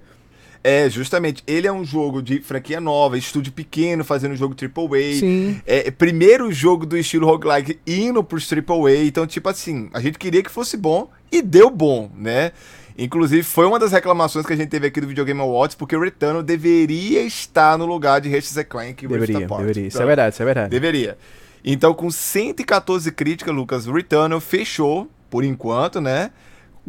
É, 0.67 0.89
justamente. 0.89 1.41
Ele 1.47 1.65
é 1.65 1.71
um 1.71 1.85
jogo 1.85 2.21
de 2.21 2.41
franquia 2.41 2.81
nova, 2.81 3.17
estúdio 3.17 3.53
pequeno, 3.53 4.03
fazendo 4.03 4.35
jogo 4.35 4.53
AAA. 4.53 5.13
Sim. 5.17 5.61
É, 5.65 5.89
primeiro 5.89 6.51
jogo 6.51 6.85
do 6.85 6.97
estilo 6.97 7.25
roguelike 7.25 7.79
indo 7.87 8.21
pros 8.21 8.51
AAA. 8.51 9.05
Então, 9.05 9.25
tipo 9.25 9.47
assim, 9.47 9.89
a 9.93 10.01
gente 10.01 10.19
queria 10.19 10.43
que 10.43 10.51
fosse 10.51 10.75
bom 10.75 11.09
e 11.31 11.41
deu 11.41 11.69
bom, 11.69 12.11
né? 12.13 12.51
Inclusive, 12.97 13.43
foi 13.43 13.65
uma 13.65 13.79
das 13.79 13.93
reclamações 13.93 14.45
que 14.45 14.51
a 14.51 14.57
gente 14.57 14.67
teve 14.67 14.87
aqui 14.87 14.99
do 14.99 15.07
Videogame 15.07 15.39
Awards, 15.39 15.73
porque 15.73 15.95
o 15.95 16.01
Returnal 16.01 16.43
deveria 16.43 17.21
estar 17.21 17.77
no 17.77 17.85
lugar 17.85 18.19
de 18.19 18.27
Ratchet 18.27 18.65
Clank 18.65 19.05
e 19.05 19.07
Rift 19.07 19.25
Deveria, 19.25 19.47
deveria. 19.47 19.87
Isso 19.87 19.97
Então, 19.97 20.03
é 20.03 20.05
verdade, 20.05 20.33
isso 20.33 20.41
é 20.41 20.45
verdade. 20.45 20.69
Deveria. 20.69 21.17
Então, 21.63 21.93
com 21.93 22.11
114 22.11 23.09
críticas, 23.13 23.55
Lucas, 23.55 23.87
o 23.87 23.93
Returnal 23.93 24.41
fechou, 24.41 25.09
por 25.29 25.45
enquanto, 25.45 26.01
né? 26.01 26.31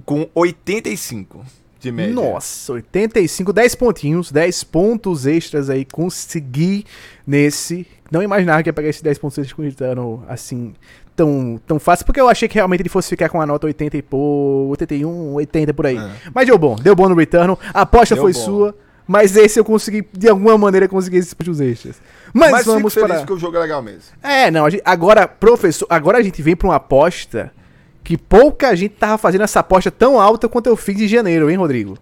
Com 0.05 0.29
85. 0.35 1.45
De 1.81 1.93
média. 1.93 2.15
Nossa, 2.15 2.73
85, 2.73 3.53
10 3.53 3.75
pontinhos, 3.75 4.33
10 4.33 4.65
pontos 4.65 5.27
extras 5.27 5.71
aí, 5.71 5.85
consegui 5.85 6.85
nesse. 7.27 7.87
Não 8.11 8.23
imaginava 8.23 8.63
que 8.63 8.69
ia 8.69 8.73
pegar 8.73 8.89
esses 8.89 9.03
10 9.03 9.19
pontos 9.19 9.39
extras 9.39 9.53
com 9.53 9.63
o 9.63 10.23
assim, 10.29 10.75
tão, 11.15 11.61
tão 11.67 11.79
fácil, 11.79 12.07
porque 12.07 12.21
eu 12.21 12.29
achei 12.29 12.49
que 12.49 12.55
realmente 12.55 12.81
ele 12.83 12.89
fosse 12.89 13.09
ficar 13.09 13.29
com 13.29 13.41
a 13.41 13.47
nota 13.47 13.67
80 13.67 13.97
e 13.97 14.03
pô, 14.03 14.67
81, 14.71 15.35
80 15.35 15.75
por 15.75 15.87
aí. 15.87 15.97
É. 15.99 16.11
Mas 16.35 16.47
deu 16.47 16.57
bom, 16.59 16.77
deu 16.77 16.95
bom 16.95 17.09
no 17.09 17.15
Return, 17.15 17.57
a 17.75 17.81
aposta 17.83 18.15
Deu 18.15 18.23
foi 18.25 18.33
bom. 18.33 18.39
sua, 18.39 18.75
mas 19.07 19.37
esse 19.37 19.59
eu 19.59 19.65
consegui, 19.65 20.07
de 20.13 20.29
alguma 20.29 20.57
maneira, 20.57 20.89
conseguir 20.89 21.19
esses 21.19 21.35
pontos 21.35 21.61
extras. 21.61 22.01
Mas, 22.33 22.51
Mas 22.53 22.67
vamos 22.67 22.93
fico 22.93 23.07
feliz 23.07 23.09
para. 23.09 23.19
porque 23.21 23.33
o 23.33 23.39
jogo 23.39 23.57
é 23.57 23.61
legal 23.61 23.83
mesmo. 23.83 24.03
É, 24.23 24.51
não, 24.51 24.65
a 24.65 24.71
gente- 24.71 24.83
agora, 24.85 25.27
professor, 25.27 25.87
agora 25.91 26.19
a 26.19 26.23
gente 26.23 26.41
vem 26.43 26.55
pra 26.57 26.69
uma 26.69 26.77
aposta 26.77 27.53
que 28.09 28.17
pouca 28.17 28.75
gente 28.75 28.95
tava 28.95 29.19
fazendo 29.19 29.43
essa 29.43 29.61
aposta 29.61 29.91
tão 29.91 30.19
alta 30.19 30.49
quanto 30.49 30.67
eu 30.67 30.77
fiz 30.77 30.99
em 30.99 31.07
janeiro, 31.07 31.51
hein, 31.51 31.59
Rodrigo? 31.59 31.99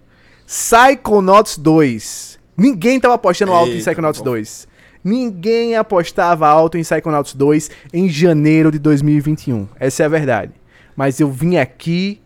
Psychonauts 0.47 1.59
2. 1.59 2.39
Ninguém 2.57 3.01
tava 3.01 3.15
apostando 3.15 3.51
alto 3.51 3.71
em 3.71 3.79
Eita, 3.79 3.91
Psychonauts 3.91 4.21
bom. 4.21 4.27
2. 4.27 4.69
Ninguém 5.03 5.75
apostava 5.75 6.47
alto 6.47 6.79
em 6.79 6.83
Psychonauts 6.83 7.35
2 7.35 7.71
em 7.93 8.09
janeiro 8.09 8.71
de 8.71 8.79
2021. 8.79 9.67
Essa 9.81 10.05
é 10.05 10.07
a 10.07 10.09
verdade. 10.09 10.53
Mas 10.95 11.19
eu 11.19 11.29
vim 11.29 11.57
aqui 11.57 12.21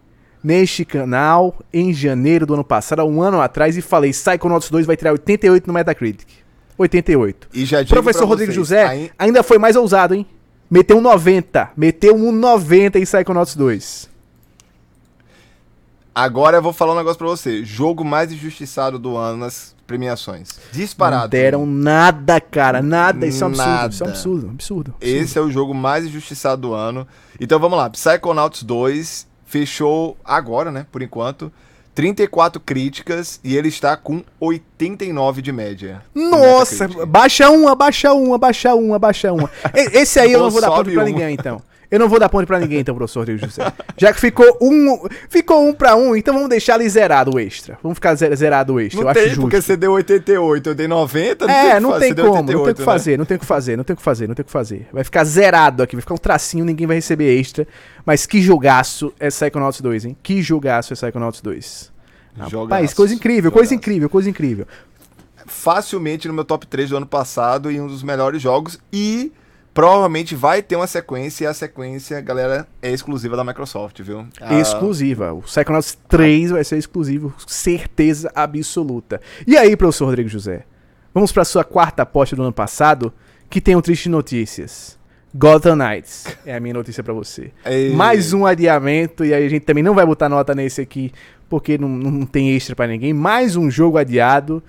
neste 0.44 0.84
canal 0.84 1.56
em 1.72 1.94
janeiro 1.94 2.44
do 2.44 2.52
ano 2.52 2.64
passado, 2.64 3.00
há 3.00 3.04
um 3.06 3.22
ano 3.22 3.40
atrás, 3.40 3.78
e 3.78 3.80
falei: 3.80 4.10
Psychonauts 4.10 4.68
2 4.68 4.84
vai 4.84 4.94
tirar 4.94 5.12
88 5.12 5.66
no 5.66 5.72
Metacritic. 5.72 6.28
88. 6.76 7.48
E 7.54 7.64
já 7.64 7.82
Professor 7.86 8.26
Rodrigo 8.26 8.52
vocês, 8.52 8.56
José 8.56 9.10
ainda 9.18 9.42
foi 9.42 9.56
mais 9.56 9.74
ousado, 9.74 10.14
hein? 10.14 10.26
Meteu 10.70 10.98
um 10.98 11.00
90. 11.00 11.70
Meteu 11.76 12.14
um 12.14 12.30
90 12.30 12.98
em 12.98 13.02
Psychonauts 13.02 13.56
2. 13.56 14.08
Agora 16.14 16.58
eu 16.58 16.62
vou 16.62 16.72
falar 16.72 16.92
um 16.94 16.96
negócio 16.96 17.18
pra 17.18 17.28
você. 17.28 17.64
Jogo 17.64 18.04
mais 18.04 18.30
injustiçado 18.30 18.98
do 18.98 19.16
ano 19.16 19.38
nas 19.38 19.74
premiações. 19.86 20.60
Disparado. 20.70 21.22
Não 21.24 21.28
deram 21.28 21.66
nada, 21.66 22.40
cara. 22.40 22.80
Nada. 22.80 23.26
Isso 23.26 23.42
é 23.42 23.46
um 23.46 23.50
absurdo. 23.50 23.68
Nada. 23.68 23.92
Isso 23.92 24.04
é 24.04 24.06
um 24.06 24.10
absurdo. 24.10 24.50
Absurdo. 24.50 24.94
Esse 25.00 25.38
é 25.38 25.40
o 25.40 25.50
jogo 25.50 25.74
mais 25.74 26.04
injustiçado 26.04 26.62
do 26.62 26.72
ano. 26.72 27.06
Então 27.40 27.58
vamos 27.58 27.76
lá. 27.76 27.90
Psychonauts 27.90 28.62
2 28.62 29.26
fechou 29.44 30.16
agora, 30.24 30.70
né? 30.70 30.86
Por 30.92 31.02
enquanto. 31.02 31.52
34 32.00 32.58
críticas 32.62 33.38
e 33.44 33.54
ele 33.54 33.68
está 33.68 33.94
com 33.94 34.22
89 34.40 35.42
de 35.42 35.52
média. 35.52 36.00
no 36.14 36.30
Nossa, 36.30 36.88
baixa 37.06 37.50
uma, 37.50 37.74
baixa 37.74 38.14
uma, 38.14 38.38
baixa 38.38 38.74
uma, 38.74 38.98
baixa 38.98 39.30
uma. 39.30 39.50
Esse 39.74 40.18
aí 40.18 40.32
eu 40.32 40.40
não 40.40 40.50
vou 40.50 40.62
dar 40.62 40.70
ponto 40.70 40.90
pra 40.90 41.04
ninguém, 41.04 41.34
então. 41.34 41.60
Eu 41.90 41.98
não 41.98 42.08
vou 42.08 42.20
dar 42.20 42.28
ponto 42.28 42.46
pra 42.46 42.60
ninguém, 42.60 42.78
então, 42.80 42.94
professor 42.94 43.20
Rodrigo 43.20 43.40
José. 43.44 43.64
Já 43.96 44.12
que 44.12 44.20
ficou 44.20 44.46
um, 44.60 45.08
ficou 45.28 45.66
um 45.66 45.72
pra 45.72 45.96
um, 45.96 46.14
então 46.14 46.32
vamos 46.32 46.48
deixar 46.48 46.74
ali 46.74 46.88
zerado 46.88 47.34
o 47.34 47.40
extra. 47.40 47.76
Vamos 47.82 47.96
ficar 47.96 48.14
ze- 48.14 48.34
zerado 48.36 48.74
o 48.74 48.80
extra. 48.80 49.00
Não 49.02 49.08
eu 49.08 49.14
tem, 49.14 49.22
acho 49.24 49.30
justo. 49.34 49.40
porque 49.42 49.60
você 49.60 49.76
deu 49.76 49.92
88, 49.92 50.68
eu 50.70 50.74
dei 50.74 50.86
90, 50.86 51.46
não 51.48 51.52
É, 51.54 51.80
não 51.80 51.98
tem 51.98 52.14
como, 52.14 52.28
não 52.36 52.44
tem 52.44 52.54
o 52.54 52.60
88, 52.60 52.74
que 52.76 52.80
né? 52.80 52.84
fazer, 52.84 53.18
não 53.18 53.24
tem 53.24 53.36
o 53.36 53.40
que 53.40 53.46
fazer, 53.46 53.76
não 53.76 53.82
tem 53.84 53.94
o 53.94 53.96
que 53.96 54.02
fazer, 54.02 54.28
não 54.28 54.34
tem 54.36 54.42
o 54.42 54.46
que 54.46 54.52
fazer. 54.52 54.88
Vai 54.92 55.02
ficar 55.02 55.24
zerado 55.24 55.82
aqui, 55.82 55.96
vai 55.96 56.00
ficar 56.00 56.14
um 56.14 56.18
tracinho, 56.18 56.64
ninguém 56.64 56.86
vai 56.86 56.94
receber 56.96 57.36
extra. 57.38 57.66
Mas 58.06 58.24
que 58.24 58.40
jogaço 58.40 59.12
é 59.18 59.26
Psychonauts 59.28 59.80
2, 59.80 60.04
hein? 60.04 60.16
Que 60.22 60.40
jogaço 60.42 60.92
é 60.92 60.96
Psychonauts 60.96 61.40
2. 61.40 61.90
Rapaz, 62.36 62.50
Jogaço, 62.52 62.94
coisa 62.96 63.14
incrível, 63.14 63.50
coisa 63.50 63.64
jogaço. 63.70 63.74
incrível, 63.74 64.08
coisa 64.08 64.30
incrível. 64.30 64.66
Facilmente 65.46 66.28
no 66.28 66.34
meu 66.34 66.44
top 66.44 66.66
3 66.66 66.90
do 66.90 66.96
ano 66.96 67.06
passado 67.06 67.70
e 67.72 67.80
um 67.80 67.86
dos 67.88 68.02
melhores 68.02 68.40
jogos. 68.40 68.78
E 68.92 69.32
provavelmente 69.72 70.34
vai 70.34 70.62
ter 70.62 70.76
uma 70.76 70.86
sequência. 70.86 71.44
E 71.44 71.46
a 71.46 71.54
sequência, 71.54 72.20
galera, 72.20 72.66
é 72.82 72.90
exclusiva 72.90 73.36
da 73.36 73.44
Microsoft, 73.44 74.00
viu? 74.02 74.26
Ah, 74.40 74.54
Exclusiva. 74.58 75.32
O 75.32 75.42
Psychonauts 75.42 75.98
3 76.08 76.50
vai 76.50 76.64
ser 76.64 76.78
exclusivo, 76.78 77.32
certeza 77.46 78.30
absoluta. 78.34 79.20
E 79.46 79.56
aí, 79.56 79.76
professor 79.76 80.06
Rodrigo 80.06 80.28
José? 80.28 80.64
Vamos 81.12 81.32
pra 81.32 81.44
sua 81.44 81.64
quarta 81.64 82.02
aposta 82.02 82.36
do 82.36 82.42
ano 82.42 82.52
passado, 82.52 83.12
que 83.48 83.60
tem 83.60 83.74
um 83.74 83.80
triste 83.80 84.08
notícias. 84.08 84.98
Gotham 85.34 85.76
Knights. 85.76 86.26
É 86.46 86.56
a 86.56 86.60
minha 86.60 86.74
notícia 86.74 87.02
pra 87.02 87.12
você. 87.12 87.52
Ei. 87.64 87.94
Mais 87.94 88.32
um 88.32 88.46
adiamento, 88.46 89.24
e 89.24 89.32
aí 89.32 89.46
a 89.46 89.48
gente 89.48 89.64
também 89.64 89.82
não 89.82 89.94
vai 89.94 90.04
botar 90.04 90.28
nota 90.28 90.54
nesse 90.54 90.80
aqui, 90.80 91.12
porque 91.48 91.78
não, 91.78 91.88
não 91.88 92.26
tem 92.26 92.54
extra 92.54 92.74
pra 92.74 92.86
ninguém. 92.86 93.12
Mais 93.12 93.56
um 93.56 93.70
jogo 93.70 93.98
adiado. 93.98 94.62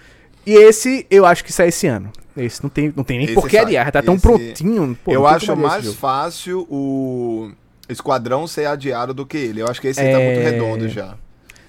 E 0.45 0.53
esse 0.53 1.05
eu 1.09 1.25
acho 1.25 1.43
que 1.43 1.53
sai 1.53 1.69
esse 1.69 1.87
ano. 1.87 2.11
Esse 2.37 2.63
não 2.63 2.69
tem, 2.69 2.93
não 2.95 3.03
tem 3.03 3.17
nem 3.17 3.25
Esse 3.25 3.35
por 3.35 3.47
que 3.49 3.55
sai. 3.57 3.65
adiar, 3.65 3.91
tá 3.91 4.01
tão 4.01 4.13
Esse- 4.15 4.21
prontinho. 4.21 4.97
pô, 5.03 5.11
eu 5.11 5.27
acho 5.27 5.55
mais 5.55 5.93
fácil 5.93 6.65
o 6.69 7.51
Esquadrão 7.89 8.47
ser 8.47 8.65
adiado 8.67 9.13
do 9.13 9.25
que 9.25 9.37
ele. 9.37 9.61
Eu 9.61 9.67
acho 9.67 9.81
que 9.81 9.87
esse 9.89 9.99
aí 9.99 10.13
tá 10.13 10.19
É. 10.19 10.25
muito 10.35 10.43
redondo 10.45 10.87
já. 10.89 11.15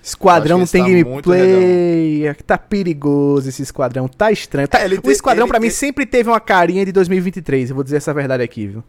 Esquadrão 0.02 0.58
não 0.58 0.66
tem 0.66 0.82
tá 0.82 0.88
gameplay. 0.88 2.34
Tá 2.46 2.58
perigoso 2.58 3.48
esse 3.48 3.62
esquadrão. 3.62 4.06
Tá 4.08 4.30
estranho. 4.32 4.66
Tá- 4.68 4.80
É, 4.80 4.86
o 4.86 5.00
tem- 5.02 5.12
esquadrão 5.12 5.44
ele 5.46 5.50
pra 5.50 5.60
mim 5.60 5.70
sempre 5.70 6.06
teve 6.06 6.28
uma 6.28 6.40
carinha 6.40 6.84
de 6.84 6.92
2023. 6.92 7.70
Eu 7.70 7.74
vou 7.76 7.84
dizer 7.84 7.96
essa 7.96 8.12
verdade 8.14 8.42
aqui, 8.42 8.66
viu? 8.68 8.84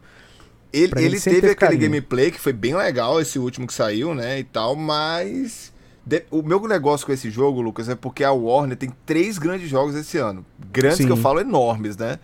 Ele, 0.71 0.85
ele 0.97 1.19
teve 1.19 1.21
teve 1.21 1.37
aquele 1.37 1.55
carinho. 1.55 1.81
gameplay 1.81 2.31
que 2.31 2.39
foi 2.39 2.53
bem 2.53 2.75
legal, 2.75 3.19
esse 3.21 3.37
último 3.37 3.67
que 3.67 3.73
saiu, 3.73 4.15
né, 4.15 4.39
e 4.39 4.43
tal, 4.43 4.75
mas... 4.75 5.71
de- 6.05 6.23
o 6.31 6.41
meu 6.41 6.59
negócio 6.67 7.05
com 7.05 7.11
esse 7.13 7.29
jogo, 7.29 7.61
Lucas, 7.61 7.87
é 7.89 7.95
porque 7.95 8.23
a 8.23 8.31
Warner 8.31 8.75
tem 8.77 8.91
três 9.05 9.37
grandes 9.37 9.69
jogos 9.69 9.95
esse 9.95 10.17
ano. 10.17 10.45
Grandes 10.71 10.97
Sim. 10.97 11.05
que 11.05 11.11
eu 11.11 11.17
falo 11.17 11.39
enormes, 11.39 11.95
né? 11.97 12.19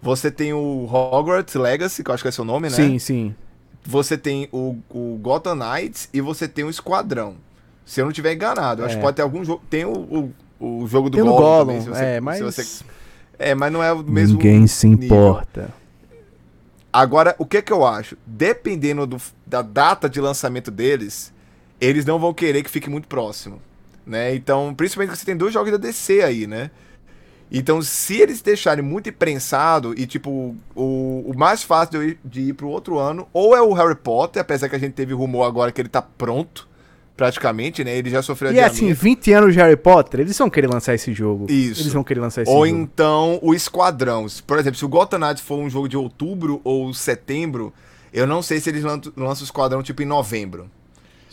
Você 0.00 0.30
tem 0.30 0.52
o 0.52 0.84
Hogwarts 0.90 1.54
Legacy, 1.54 2.04
que 2.04 2.10
eu 2.10 2.14
acho 2.14 2.22
que 2.22 2.28
é 2.28 2.32
seu 2.32 2.44
nome, 2.44 2.68
né? 2.68 2.76
Sim, 2.76 2.98
sim. 2.98 3.34
Você 3.86 4.16
tem 4.16 4.48
o, 4.52 4.76
o 4.90 5.18
Gotham 5.20 5.54
Knights 5.56 6.08
e 6.12 6.20
você 6.20 6.46
tem 6.46 6.64
o 6.64 6.70
Esquadrão. 6.70 7.34
Se 7.84 8.00
eu 8.00 8.04
não 8.06 8.12
tiver 8.12 8.32
enganado. 8.34 8.82
Eu 8.82 8.86
acho 8.86 8.94
É. 8.94 8.98
que 8.98 9.02
pode 9.02 9.16
ter 9.16 9.22
algum 9.22 9.44
jogo... 9.44 9.62
Tem 9.68 9.84
o, 9.84 10.32
o, 10.60 10.82
o 10.82 10.86
jogo 10.86 11.10
do 11.10 11.16
Tem 11.16 11.24
Gollum, 11.24 11.36
Gollum. 11.36 11.66
também, 11.66 11.80
se 11.82 11.88
você- 11.88 12.04
é, 12.04 12.20
mas. 12.20 12.40
você- 12.40 12.84
É, 13.38 13.54
mas 13.54 13.72
não 13.72 13.82
é 13.82 13.92
o 13.92 14.02
mesmo 14.02 14.36
Ninguém 14.38 14.66
se 14.66 14.86
nível. 14.88 15.04
importa. 15.06 15.70
Agora, 16.92 17.34
o 17.38 17.44
que 17.44 17.60
que 17.60 17.72
eu 17.72 17.84
acho? 17.84 18.16
Dependendo 18.24 19.06
do- 19.06 19.20
da 19.46 19.60
data 19.62 20.08
de 20.08 20.20
lançamento 20.20 20.70
deles, 20.70 21.32
eles 21.80 22.04
não 22.04 22.18
vão 22.18 22.32
querer 22.34 22.62
que 22.62 22.70
fique 22.70 22.88
muito 22.90 23.08
próximo, 23.08 23.60
né? 24.06 24.34
Então, 24.34 24.74
principalmente 24.74 25.12
que 25.12 25.18
você 25.18 25.24
tem 25.26 25.36
dois 25.36 25.52
jogos 25.52 25.70
da 25.72 25.78
DC 25.78 26.22
aí, 26.22 26.46
né? 26.46 26.70
Então, 27.52 27.80
se 27.82 28.20
eles 28.20 28.40
deixarem 28.40 28.82
muito 28.82 29.08
imprensado 29.08 29.94
e, 29.96 30.06
tipo, 30.06 30.56
o, 30.74 31.24
o 31.26 31.32
mais 31.36 31.62
fácil 31.62 32.00
de, 32.00 32.06
ir, 32.08 32.18
de 32.24 32.40
ir 32.40 32.52
pro 32.54 32.68
outro 32.68 32.98
ano, 32.98 33.28
ou 33.32 33.54
é 33.54 33.60
o 33.62 33.72
Harry 33.74 33.94
Potter, 33.94 34.40
apesar 34.42 34.68
que 34.68 34.74
a 34.74 34.78
gente 34.78 34.94
teve 34.94 35.12
rumor 35.12 35.44
agora 35.44 35.70
que 35.70 35.80
ele 35.80 35.88
tá 35.88 36.02
pronto, 36.02 36.66
praticamente, 37.16 37.84
né? 37.84 37.96
Ele 37.96 38.10
já 38.10 38.22
sofreu 38.22 38.50
E 38.52 38.58
assim, 38.58 38.92
20 38.92 39.32
anos 39.32 39.52
de 39.52 39.60
Harry 39.60 39.76
Potter, 39.76 40.20
eles 40.20 40.36
vão 40.36 40.50
querer 40.50 40.66
lançar 40.66 40.94
esse 40.94 41.12
jogo. 41.12 41.46
Isso. 41.48 41.82
Eles 41.82 41.92
vão 41.92 42.02
querer 42.02 42.20
lançar 42.20 42.42
esse 42.42 42.50
Ou 42.50 42.66
jogo. 42.66 42.78
então 42.80 43.38
o 43.40 43.54
Esquadrão. 43.54 44.26
Por 44.46 44.58
exemplo, 44.58 44.76
se 44.78 44.84
o 44.84 44.88
Gotham 44.88 45.18
Knights 45.18 45.42
for 45.44 45.58
um 45.58 45.70
jogo 45.70 45.88
de 45.88 45.96
outubro 45.96 46.60
ou 46.64 46.92
setembro, 46.92 47.72
eu 48.12 48.26
não 48.26 48.42
sei 48.42 48.58
se 48.58 48.68
eles 48.68 48.82
lan- 48.82 49.00
lançam 49.16 49.42
o 49.42 49.44
Esquadrão 49.44 49.80
tipo 49.82 50.02
em 50.02 50.06
novembro. 50.06 50.68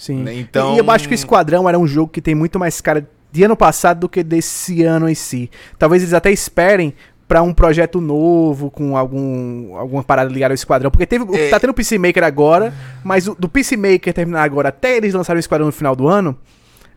Sim. 0.02 0.24
né, 0.24 0.34
então- 0.34 0.74
E 0.74 0.80
eu 0.80 0.90
acho 0.90 1.08
que 1.08 1.14
o 1.14 1.16
Esquadrão 1.16 1.70
era 1.70 1.78
um 1.78 1.86
jogo 1.86 2.12
que 2.12 2.20
tem 2.22 2.34
muito 2.34 2.58
mais 2.58 2.82
cara 2.82 3.08
de 3.32 3.44
ano 3.44 3.56
passado 3.56 4.00
do 4.00 4.10
que 4.10 4.24
desse 4.24 4.82
ano 4.84 5.08
em 5.08 5.14
si. 5.14 5.48
Talvez 5.78 6.02
eles 6.02 6.14
até 6.14 6.32
esperem 6.32 6.92
pra 7.28 7.44
um 7.44 7.54
projeto 7.54 8.02
novo, 8.02 8.72
com 8.72 8.98
algum, 8.98 9.76
alguma 9.78 10.04
parada 10.04 10.30
ligada 10.32 10.54
ao 10.54 10.56
Esquadrão. 10.56 10.90
Porque 10.90 11.06
teve, 11.06 11.24
É. 11.38 11.50
tá 11.50 11.60
tendo 11.60 11.70
o 11.70 11.74
Peacemaker 11.74 12.24
agora, 12.24 12.74
mas 13.04 13.28
o, 13.28 13.36
do 13.36 13.48
Peacemaker 13.48 14.12
terminar 14.12 14.42
agora 14.44 14.70
até 14.70 14.98
eles 14.98 15.14
lançarem 15.14 15.38
o 15.38 15.40
Esquadrão 15.40 15.68
no 15.68 15.72
final 15.72 15.96
do 15.96 16.08
ano, 16.08 16.36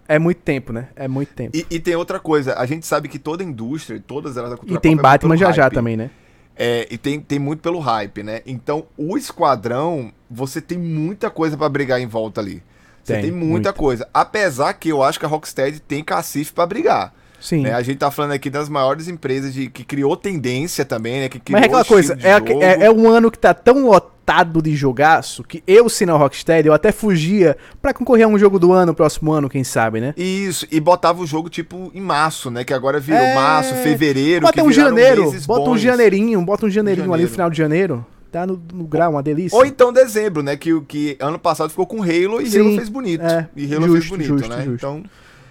é 0.08 0.18
muito 0.18 0.38
tempo, 0.38 0.72
né? 0.72 0.88
É 0.96 1.06
muito 1.06 1.34
tempo. 1.34 1.54
E, 1.56 1.66
e 1.70 1.78
tem 1.78 1.94
outra 1.94 2.18
coisa, 2.18 2.54
a 2.58 2.64
gente 2.66 2.86
sabe 2.86 3.06
que 3.08 3.18
toda 3.18 3.44
indústria, 3.44 4.02
todas 4.04 4.36
elas 4.38 4.48
da 4.50 4.56
E, 4.56 4.58
cultura 4.60 4.80
tem 4.80 4.96
pop 4.96 5.00
é 5.00 5.02
Batman 5.10 5.36
pelo 5.36 5.40
já 5.40 5.52
já 5.52 5.62
hype. 5.64 5.74
também, 5.74 5.96
né? 5.96 6.10
É, 6.56 6.86
e 6.90 6.96
tem, 6.96 7.20
tem 7.20 7.38
muito 7.38 7.60
pelo 7.60 7.78
hype, 7.80 8.22
né? 8.22 8.40
Então, 8.46 8.86
o 8.96 9.16
Esquadrão, 9.16 10.12
você 10.30 10.60
tem 10.60 10.78
muita 10.78 11.28
coisa 11.30 11.56
pra 11.56 11.68
brigar 11.68 12.00
em 12.00 12.06
volta 12.06 12.40
ali. 12.40 12.62
Você 13.04 13.12
Tem, 13.12 13.22
tem, 13.24 13.30
muita 13.30 13.46
muita. 13.48 13.72
coisa. 13.74 14.08
Apesar 14.14 14.72
que 14.72 14.88
eu 14.88 15.02
acho 15.02 15.20
que 15.20 15.26
a 15.26 15.28
Rocksteady 15.28 15.78
tem 15.78 16.02
cacife 16.02 16.52
pra 16.52 16.66
brigar. 16.66 17.12
Sim. 17.38 17.60
né? 17.60 17.74
A 17.74 17.82
gente 17.82 17.98
tá 17.98 18.10
falando 18.10 18.32
aqui 18.32 18.48
das 18.48 18.70
maiores 18.70 19.06
empresas 19.06 19.52
de, 19.52 19.68
que 19.68 19.84
criou 19.84 20.16
tendência 20.16 20.82
também, 20.82 21.20
né? 21.20 21.28
Que 21.28 21.38
criou 21.38 21.60
Mas 21.60 21.64
é 21.64 21.66
aquela 21.66 21.84
coisa, 21.84 22.18
é, 22.22 22.82
é, 22.82 22.86
é 22.86 22.90
um 22.90 23.06
ano 23.06 23.30
que 23.30 23.38
tá 23.38 23.52
tão 23.52 23.84
lotado 23.84 24.62
de 24.62 24.74
jogaço 24.74 25.44
que 25.44 25.62
eu, 25.66 25.86
se 25.90 26.06
não 26.06 26.16
Rocksteady, 26.16 26.68
eu 26.68 26.72
até 26.72 26.90
fugia 26.90 27.54
pra 27.82 27.92
concorrer 27.92 28.24
a 28.24 28.28
um 28.28 28.38
jogo 28.38 28.58
do 28.58 28.72
ano, 28.72 28.94
próximo 28.94 29.30
ano, 29.30 29.50
quem 29.50 29.62
sabe, 29.62 30.00
né? 30.00 30.14
Isso, 30.16 30.66
e 30.72 30.80
botava 30.80 31.20
o 31.20 31.26
jogo 31.26 31.50
tipo 31.50 31.90
em 31.94 32.00
março, 32.00 32.50
né? 32.50 32.64
Que 32.64 32.72
agora 32.72 32.98
virou 32.98 33.20
É. 33.20 33.34
março, 33.34 33.74
fevereiro, 33.74 34.46
Bota 34.46 34.62
um 34.62 34.72
janeiro, 34.72 35.30
bota 35.46 35.60
um 35.68 35.72
bons. 35.74 35.80
janeirinho, 35.82 36.40
bota 36.40 36.64
um 36.64 36.70
janeirinho 36.70 37.04
ali 37.12 37.24
no 37.24 37.28
janeiro. 37.28 37.30
final 37.32 37.50
de 37.50 37.58
janeiro. 37.58 38.06
Tá 38.34 38.44
no, 38.44 38.60
no 38.72 38.82
grau, 38.82 39.12
uma 39.12 39.22
delícia. 39.22 39.56
Ou 39.56 39.64
então 39.64 39.92
dezembro, 39.92 40.42
né? 40.42 40.56
Que, 40.56 40.80
que 40.80 41.16
ano 41.20 41.38
passado 41.38 41.70
ficou 41.70 41.86
com 41.86 42.02
Halo 42.02 42.40
e 42.42 42.50
Sim, 42.50 42.62
Halo 42.62 42.74
fez 42.74 42.88
bonito. 42.88 43.22
é, 43.22 43.48
e 43.54 43.72
Halo 43.72 43.86
justo, 43.86 43.92
fez 43.92 44.08
bonito, 44.08 44.26
justo, 44.26 44.48
né? 44.48 44.56
justo. 44.64 44.74
Então, 44.74 45.04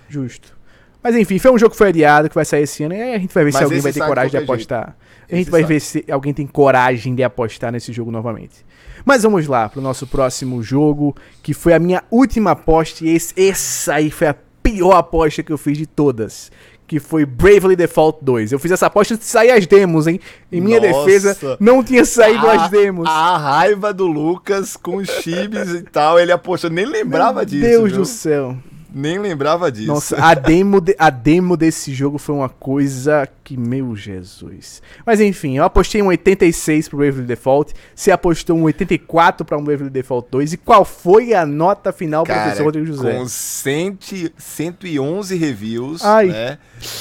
Justo. 0.09 0.57
Mas 1.01 1.15
enfim, 1.15 1.39
foi 1.39 1.49
um 1.51 1.57
jogo 1.57 1.71
que 1.71 1.77
foi 1.77 1.87
adiado, 1.87 2.27
que 2.27 2.35
vai 2.35 2.43
sair 2.43 2.63
esse 2.63 2.83
ano. 2.83 2.93
E 2.93 3.01
aí 3.01 3.13
a 3.15 3.17
gente 3.19 3.33
vai 3.33 3.45
ver 3.45 3.53
Mas 3.53 3.57
se 3.57 3.63
alguém 3.63 3.77
esse 3.77 3.83
vai 3.83 3.93
ter 3.93 4.05
coragem 4.05 4.31
de 4.31 4.37
apostar. 4.37 4.89
A 4.89 5.25
Esse 5.27 5.35
gente 5.37 5.49
vai 5.49 5.61
sai. 5.61 5.67
ver 5.69 5.79
se 5.79 6.05
alguém 6.11 6.33
tem 6.33 6.45
coragem 6.45 7.15
de 7.15 7.23
apostar 7.23 7.71
nesse 7.71 7.93
jogo 7.93 8.11
novamente. 8.11 8.65
Mas 9.05 9.23
vamos 9.23 9.47
lá 9.47 9.69
pro 9.69 9.81
nosso 9.81 10.05
próximo 10.05 10.61
jogo, 10.61 11.15
que 11.41 11.53
foi 11.53 11.73
a 11.73 11.79
minha 11.79 12.03
última 12.11 12.51
aposta. 12.51 13.05
E 13.05 13.09
esse, 13.09 13.33
essa 13.37 13.93
aí 13.95 14.11
foi 14.11 14.27
a 14.27 14.35
pior 14.61 14.97
aposta 14.97 15.41
que 15.41 15.53
eu 15.53 15.57
fiz 15.57 15.77
de 15.77 15.85
todas. 15.85 16.51
Que 16.85 16.99
foi 16.99 17.25
Bravely 17.25 17.75
Default 17.75 18.19
2. 18.21 18.51
Eu 18.51 18.59
fiz 18.59 18.71
essa 18.71 18.87
aposta 18.87 19.15
de 19.17 19.23
sair 19.23 19.51
as 19.51 19.65
demos, 19.65 20.05
hein? 20.05 20.19
Em 20.51 20.59
minha 20.61 20.79
Nossa. 20.79 21.05
defesa, 21.05 21.57
não 21.59 21.83
tinha 21.83 22.03
saído 22.05 22.45
a, 22.47 22.65
as 22.65 22.69
demos. 22.71 23.07
A 23.07 23.37
raiva 23.37 23.93
do 23.93 24.05
Lucas 24.05 24.75
com 24.75 24.97
os 24.97 25.09
chips 25.09 25.69
e 25.69 25.81
tal, 25.83 26.19
ele 26.19 26.31
apostou, 26.31 26.69
nem 26.69 26.85
lembrava 26.85 27.39
Meu 27.39 27.45
disso. 27.45 27.61
Deus 27.61 27.89
viu? 27.91 27.99
do 27.99 28.05
céu. 28.05 28.57
Nem 28.93 29.17
lembrava 29.17 29.71
disso. 29.71 29.87
Nossa, 29.87 30.15
a 30.23 30.33
demo, 30.35 30.79
de- 30.79 30.95
a 30.99 31.09
demo 31.09 31.57
desse 31.57 31.93
jogo 31.93 32.17
foi 32.19 32.35
uma 32.35 32.47
coisa 32.49 33.27
que, 33.43 33.57
meu 33.57 33.95
Jesus. 33.95 34.81
Mas 35.05 35.19
enfim, 35.19 35.57
eu 35.57 35.63
apostei 35.63 36.01
um 36.01 36.07
86 36.07 36.87
pro 36.87 36.97
Bravely 36.99 37.25
Default. 37.25 37.73
Você 37.95 38.11
apostou 38.11 38.55
um 38.57 38.63
84 38.63 39.43
para 39.43 39.57
um 39.57 39.63
Bravely 39.63 39.89
Default 39.89 40.27
2. 40.29 40.53
E 40.53 40.57
qual 40.57 40.85
foi 40.85 41.33
a 41.33 41.45
nota 41.45 41.91
final 41.91 42.23
Cara, 42.23 42.41
professor 42.43 42.63
Rodrigo 42.65 42.85
José? 42.85 43.13
com 43.17 43.27
100, 43.27 43.97
111 44.37 45.35
reviews, 45.35 46.03
Ai. 46.03 46.27
né? 46.27 46.57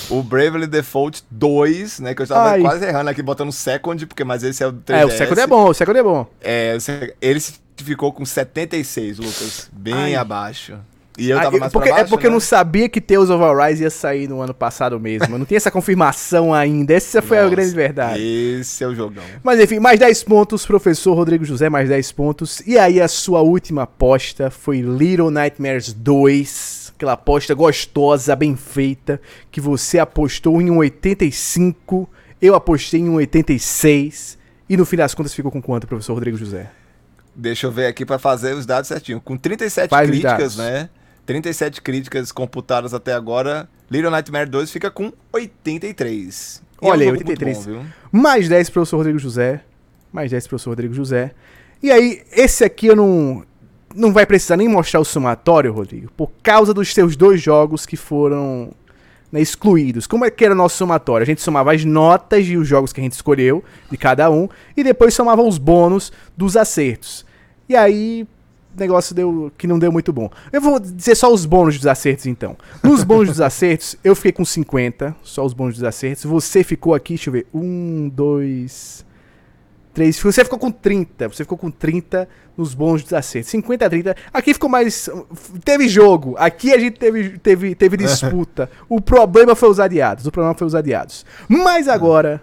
O 0.09 0.23
Bravely 0.23 0.67
Default 0.67 1.23
2, 1.31 2.01
né? 2.01 2.15
Que 2.15 2.23
eu 2.23 2.25
estava 2.25 2.51
Ai. 2.53 2.61
quase 2.63 2.87
errando 2.87 3.11
aqui, 3.11 3.23
botando 3.23 3.53
Second, 3.53 4.07
porque 4.07 4.25
mas 4.25 4.43
esse 4.43 4.63
é 4.63 4.67
o 4.67 4.73
3DS. 4.73 5.01
É, 5.03 5.05
o 5.05 5.11
Second 5.11 5.41
é 5.41 5.47
bom, 5.47 5.69
o 5.69 5.75
Second 5.75 5.99
é 5.99 6.03
bom. 6.03 6.27
É, 6.41 6.79
ele 7.21 7.41
ficou 7.77 8.13
com 8.13 8.25
76, 8.25 9.19
Lucas. 9.19 9.69
Bem 9.73 9.93
Ai. 9.95 10.15
abaixo. 10.15 10.79
E 11.19 11.29
eu 11.29 11.39
Ah, 11.39 11.43
tava 11.43 11.57
eu- 11.57 11.61
mais 11.61 11.73
porque, 11.73 11.89
pra 11.89 11.97
baixo, 11.99 12.07
é 12.07 12.09
porque 12.09 12.27
eu 12.27 12.31
né? 12.31 12.35
não 12.35 12.41
sabia 12.41 12.89
que 12.89 12.99
Tales 13.01 13.29
of 13.29 13.45
Arise 13.45 13.83
ia 13.83 13.91
sair 13.91 14.27
no 14.29 14.41
ano 14.41 14.55
passado 14.55 14.99
mesmo. 14.99 15.35
Eu 15.35 15.39
não 15.39 15.45
tinha 15.45 15.59
essa 15.59 15.71
confirmação 15.71 16.55
ainda. 16.55 16.95
Essa 16.95 17.21
foi 17.21 17.39
a 17.39 17.43
Nossa, 17.43 17.55
grande 17.55 17.75
verdade. 17.75 18.23
Esse 18.23 18.83
é 18.83 18.87
o 18.89 18.95
jogão. 18.95 19.23
Mas 19.45 19.61
enfim, 19.61 19.79
mais 19.79 19.99
10 20.01 20.23
pontos, 20.25 20.65
professor 20.65 21.13
Rodrigo 21.15 21.45
José, 21.45 21.69
mais 21.69 21.89
10 21.89 22.11
pontos. 22.13 22.63
E 22.67 22.79
aí 22.79 22.99
a 22.99 23.09
sua 23.09 23.43
última 23.43 23.83
aposta 23.83 24.51
foi 24.51 24.81
Little 24.81 25.31
Nightmares 25.31 25.93
2. 25.93 26.93
Aquela 26.97 27.13
aposta 27.13 27.53
gostosa, 27.53 28.35
bem 28.35 28.57
feita, 28.57 29.21
que 29.51 29.61
você 29.61 29.99
apostou 29.99 30.63
em 30.63 30.71
um 30.71 30.79
85, 30.79 32.09
eu 32.41 32.55
apostei 32.55 33.01
em 33.01 33.09
um 33.09 33.15
86. 33.17 34.39
E 34.69 34.77
no 34.77 34.87
fim 34.87 34.97
das 34.97 35.13
contas 35.15 35.35
ficou 35.35 35.51
com 35.51 35.61
quanto, 35.61 35.87
professor 35.87 36.15
Rodrigo 36.15 36.37
José? 36.39 36.71
Deixa 37.35 37.67
eu 37.67 37.73
ver 37.73 37.87
aqui 37.87 38.05
pra 38.07 38.19
fazer 38.19 38.55
os 38.55 38.65
dados 38.67 38.89
certinho. 38.89 39.21
Com 39.21 39.37
37 39.37 39.91
Faz 39.91 40.09
críticas, 40.09 40.57
né? 40.57 40.89
37 41.25 41.81
críticas 41.81 42.33
computadas 42.33 42.93
até 42.93 43.13
agora, 43.13 43.69
Little 43.91 44.11
Nightmare 44.11 44.49
2 44.49 44.71
fica 44.71 44.91
com 44.91 45.13
83. 45.33 46.63
E 46.83 46.87
Olha 46.87 47.03
aí, 47.03 47.07
jogo 47.07 47.25
muito 47.25 47.41
83. 47.41 47.67
bom? 47.67 47.87
Mais 48.11 48.49
10 48.49 48.71
pro 48.71 48.75
professor 48.81 48.97
Rodrigo 48.97 49.19
José. 49.19 49.63
Mais 50.13 50.31
10 50.31 50.45
pro 50.45 50.51
professor 50.51 50.71
Rodrigo 50.71 50.95
José. 50.95 51.33
E 51.83 51.91
aí, 51.91 52.23
esse 52.33 52.65
aqui 52.65 52.87
eu 52.87 52.97
não. 52.97 53.45
Não 53.95 54.11
vai 54.11 54.25
precisar 54.25 54.57
nem 54.57 54.69
mostrar 54.69 55.01
o 55.01 55.05
somatório, 55.05 55.71
Rodrigo, 55.71 56.11
por 56.17 56.31
causa 56.43 56.73
dos 56.73 56.95
seus 56.95 57.15
dois 57.15 57.43
jogos 57.43 57.85
que 57.85 57.95
foram 57.95 58.73
né, 59.31 59.39
excluídos. 59.39 60.07
Como 60.07 60.25
é 60.25 60.31
que 60.31 60.45
era 60.45 60.55
o 60.55 60.57
nosso 60.57 60.79
somatório? 60.79 61.23
A 61.23 61.27
gente 61.27 61.43
somava 61.43 61.75
as 61.75 61.85
notas 61.85 62.47
e 62.47 62.57
os 62.57 62.67
jogos 62.67 62.91
que 62.91 63.01
a 63.01 63.03
gente 63.03 63.13
escolheu, 63.13 63.63
de 63.91 63.99
cada 63.99 64.31
um, 64.31 64.49
e 64.75 64.83
depois 64.83 65.13
somava 65.13 65.43
os 65.43 65.59
bônus 65.59 66.11
dos 66.35 66.57
acertos. 66.57 67.27
E 67.69 67.77
aí, 67.77 68.27
negócio 68.77 69.15
deu 69.15 69.53
que 69.57 69.67
não 69.67 69.79
deu 69.79 69.93
muito 69.93 70.13
bom. 70.13 70.31
Eu 70.53 70.61
vou 70.61 70.79
dizer 70.79 71.15
só 71.15 71.33
os 71.33 71.45
bônus 71.45 71.77
dos 71.77 71.87
acertos, 71.87 72.27
então. 72.27 72.57
Nos 72.83 73.05
bônus 73.05 73.29
dos 73.29 73.41
acertos, 73.41 73.97
eu 74.03 74.15
fiquei 74.15 74.33
com 74.33 74.45
50, 74.45 75.15
só 75.23 75.45
os 75.45 75.53
bônus 75.53 75.75
dos 75.75 75.85
acertos. 75.85 76.25
Você 76.25 76.65
ficou 76.65 76.95
aqui, 76.95 77.15
deixa 77.15 77.31
eu 77.31 77.33
ver, 77.33 77.47
um, 77.53 78.09
dois, 78.09 79.05
três. 79.93 80.19
Você 80.19 80.45
ficou 80.45 80.59
com 80.59 80.71
30. 80.71 81.29
Você 81.29 81.45
ficou 81.45 81.59
com 81.59 81.71
30 81.71 82.29
nos 82.57 82.75
bônus 82.75 83.03
dos 83.03 83.13
acertos. 83.13 83.51
50 83.51 83.87
a 83.87 83.91
30. 83.91 84.17
Aqui 84.33 84.55
ficou 84.55 84.69
mais. 84.69 85.09
Teve 85.65 85.89
jogo. 85.89 86.35
Aqui 86.39 86.73
a 86.73 86.79
gente 86.79 86.99
teve, 86.99 87.39
teve, 87.39 87.75
teve 87.75 87.97
disputa. 87.97 88.71
o 88.89 89.01
problema 89.01 89.55
foi 89.55 89.69
os 89.69 89.81
adiados. 89.81 90.27
O 90.27 90.33
problema 90.33 90.55
foi 90.55 90.67
os 90.67 90.75
adiados. 90.75 91.25
Mas 91.49 91.89
agora. 91.89 92.41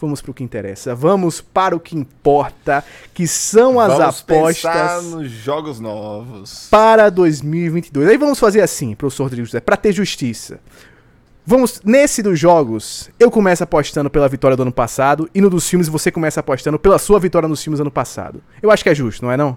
Vamos 0.00 0.20
pro 0.20 0.34
que 0.34 0.42
interessa. 0.42 0.94
Vamos 0.94 1.40
para 1.40 1.74
o 1.74 1.80
que 1.80 1.96
importa, 1.96 2.84
que 3.12 3.26
são 3.26 3.78
as 3.80 3.92
Vamos 3.96 4.20
apostas 4.20 5.04
nos 5.04 5.30
jogos 5.30 5.80
novos. 5.80 6.68
para 6.70 7.10
2022. 7.10 8.08
Aí 8.08 8.16
vamos 8.18 8.38
fazer 8.38 8.60
assim, 8.60 8.94
professor 8.94 9.24
Rodrigo 9.24 9.46
José, 9.46 9.60
para 9.60 9.76
ter 9.76 9.92
justiça. 9.92 10.58
Vamos, 11.46 11.80
nesse 11.84 12.22
dos 12.22 12.38
jogos, 12.38 13.10
eu 13.20 13.30
começo 13.30 13.62
apostando 13.62 14.08
pela 14.08 14.28
vitória 14.28 14.56
do 14.56 14.62
ano 14.62 14.72
passado 14.72 15.28
e 15.34 15.42
no 15.42 15.50
dos 15.50 15.68
filmes 15.68 15.88
você 15.88 16.10
começa 16.10 16.40
apostando 16.40 16.78
pela 16.78 16.98
sua 16.98 17.20
vitória 17.20 17.46
nos 17.46 17.62
filmes 17.62 17.80
ano 17.80 17.90
passado. 17.90 18.42
Eu 18.62 18.70
acho 18.70 18.82
que 18.82 18.88
é 18.88 18.94
justo, 18.94 19.24
não 19.24 19.30
é 19.30 19.36
não? 19.36 19.56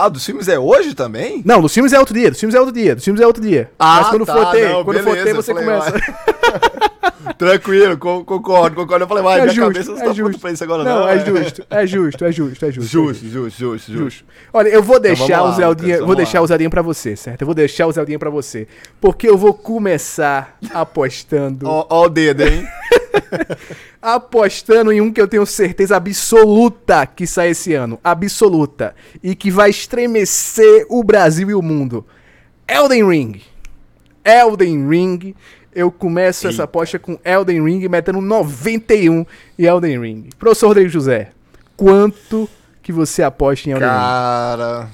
Ah, 0.00 0.08
dos 0.08 0.24
filmes 0.24 0.46
é 0.46 0.56
hoje 0.58 0.94
também? 0.94 1.42
Não, 1.44 1.60
dos 1.60 1.74
filmes 1.74 1.92
é 1.92 1.98
outro 1.98 2.14
dia, 2.14 2.30
dos 2.30 2.38
filmes 2.38 2.54
é 2.54 2.60
outro 2.60 2.72
dia, 2.74 2.94
dos 2.94 3.02
filmes 3.04 3.20
é 3.20 3.26
outro 3.26 3.42
dia. 3.42 3.68
Ah, 3.78 3.96
Mas 4.00 4.08
quando 4.10 4.24
tá, 4.26 4.32
for 4.32 4.50
ter, 4.52 4.68
não, 4.68 4.84
quando 4.84 4.98
for 4.98 5.04
beleza, 5.06 5.24
ter 5.24 5.30
eu 5.32 5.36
você 5.42 5.52
falei, 5.54 5.68
começa. 5.68 5.92
Tranquilo, 7.36 7.98
co- 7.98 8.24
concordo, 8.24 8.74
concordo. 8.76 9.04
Eu 9.04 9.08
falei, 9.08 9.22
vai, 9.22 9.38
É 9.38 9.42
minha 9.42 9.54
justo, 9.54 9.72
cabeça 9.72 9.90
não 9.92 9.98
é 10.00 10.04
tá 10.04 10.12
justo. 10.12 10.40
pra 10.40 10.50
isso 10.52 10.64
agora, 10.64 10.84
Não, 10.84 11.00
não. 11.00 11.08
é 11.08 11.18
justo, 11.18 11.66
é 11.70 11.86
justo, 11.86 12.24
é 12.24 12.32
justo, 12.32 12.64
é 12.66 12.70
justo. 12.72 12.90
Justo, 12.90 13.26
justo, 13.28 13.58
justo, 13.58 13.92
justo. 13.92 14.24
Olha, 14.52 14.68
eu 14.68 14.82
vou 14.82 14.98
deixar 15.00 15.38
vamos 15.40 15.56
o 15.56 15.60
lá, 15.60 15.66
Zeldinha, 15.66 15.94
Lucas, 15.94 16.06
vou 16.06 16.16
deixar 16.16 16.38
lá. 16.38 16.44
o 16.44 16.46
Zeldinha 16.46 16.70
pra 16.70 16.82
você, 16.82 17.16
certo? 17.16 17.42
Eu 17.42 17.46
vou 17.46 17.54
deixar 17.54 17.86
o 17.86 17.92
Zeldinha 17.92 18.18
pra 18.18 18.30
você, 18.30 18.66
porque 19.00 19.28
eu 19.28 19.36
vou 19.36 19.52
começar 19.52 20.56
apostando, 20.72 21.68
Ó, 21.68 21.86
ó 21.90 22.04
o 22.06 22.08
dedo, 22.08 22.42
hein? 22.44 22.66
apostando 24.00 24.92
em 24.92 25.00
um 25.00 25.12
que 25.12 25.20
eu 25.20 25.28
tenho 25.28 25.44
certeza 25.44 25.96
absoluta 25.96 27.06
que 27.06 27.26
sai 27.26 27.50
esse 27.50 27.74
ano, 27.74 27.98
absoluta, 28.02 28.94
e 29.22 29.34
que 29.34 29.50
vai 29.50 29.70
estremecer 29.70 30.86
o 30.88 31.02
Brasil 31.02 31.50
e 31.50 31.54
o 31.54 31.62
mundo. 31.62 32.04
Elden 32.66 33.08
Ring. 33.08 33.42
Elden 34.24 34.88
Ring. 34.88 35.34
Eu 35.74 35.90
começo 35.90 36.46
essa 36.46 36.54
Eita. 36.54 36.64
aposta 36.64 36.98
com 36.98 37.18
Elden 37.24 37.62
Ring, 37.64 37.88
metendo 37.88 38.20
91 38.20 39.24
em 39.58 39.64
Elden 39.64 40.00
Ring. 40.00 40.28
Professor 40.38 40.68
Rodrigo 40.68 40.88
José, 40.88 41.30
quanto 41.76 42.48
que 42.82 42.92
você 42.92 43.22
aposta 43.22 43.68
em 43.68 43.72
Elden 43.72 43.88
Ring? 43.88 43.96
Cara. 43.96 44.90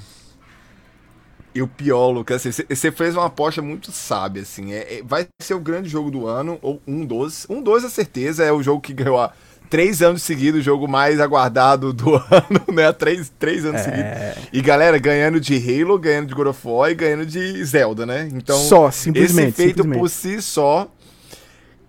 E 1.55 1.61
o 1.61 1.67
pior, 1.67 2.09
Lucas, 2.09 2.45
assim, 2.45 2.63
você 2.69 2.91
fez 2.91 3.15
uma 3.15 3.27
aposta 3.27 3.61
muito 3.61 3.89
sábia, 3.91 4.41
assim. 4.41 4.73
É, 4.73 4.95
é- 4.99 5.01
vai 5.03 5.25
ser 5.39 5.53
o 5.53 5.59
grande 5.59 5.87
jogo 5.87 6.11
do 6.11 6.27
ano, 6.27 6.59
ou 6.61 6.81
um 6.85 7.05
dos. 7.05 7.47
Um 7.49 7.61
dos, 7.61 7.85
a 7.85 7.89
certeza, 7.89 8.43
é 8.43 8.51
o 8.51 8.61
jogo 8.61 8.81
que 8.81 8.91
ganhou 8.93 9.17
há 9.17 9.31
três 9.69 10.01
anos 10.01 10.21
seguidos, 10.21 10.59
o 10.59 10.63
jogo 10.63 10.85
mais 10.85 11.19
aguardado 11.21 11.93
do 11.93 12.13
ano, 12.29 12.73
né? 12.73 12.87
Há 12.87 12.93
três, 12.93 13.31
três 13.39 13.63
anos 13.65 13.79
É. 13.81 13.83
seguidos. 13.85 14.49
E 14.51 14.61
galera, 14.61 14.97
ganhando 14.97 15.39
de 15.39 15.55
Halo, 15.55 15.97
ganhando 15.97 16.27
de 16.27 16.33
God 16.35 16.47
of 16.47 16.59
War 16.67 16.91
e 16.91 16.95
ganhando 16.95 17.25
de 17.25 17.63
Zelda, 17.63 18.05
né? 18.05 18.29
Então, 18.33 18.59
Só, 18.59 18.91
simplesmente, 18.91 19.47
esse 19.47 19.55
feito 19.57 19.77
simplesmente. 19.83 19.99
por 19.99 20.09
si 20.09 20.41
só. 20.41 20.91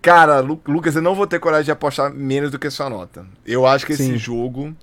Cara, 0.01 0.39
Lu- 0.39 0.61
Lucas, 0.65 0.95
eu 0.95 1.01
não 1.01 1.13
vou 1.13 1.27
ter 1.27 1.39
coragem 1.39 1.65
de 1.65 1.71
apostar 1.71 2.13
menos 2.13 2.51
do 2.51 2.57
que 2.57 2.69
sua 2.69 2.89
nota. 2.89 3.25
Eu 3.45 3.65
acho 3.67 3.85
que 3.85 3.95
Sim. 3.97 4.03
esse 4.11 4.17
jogo, 4.17 4.73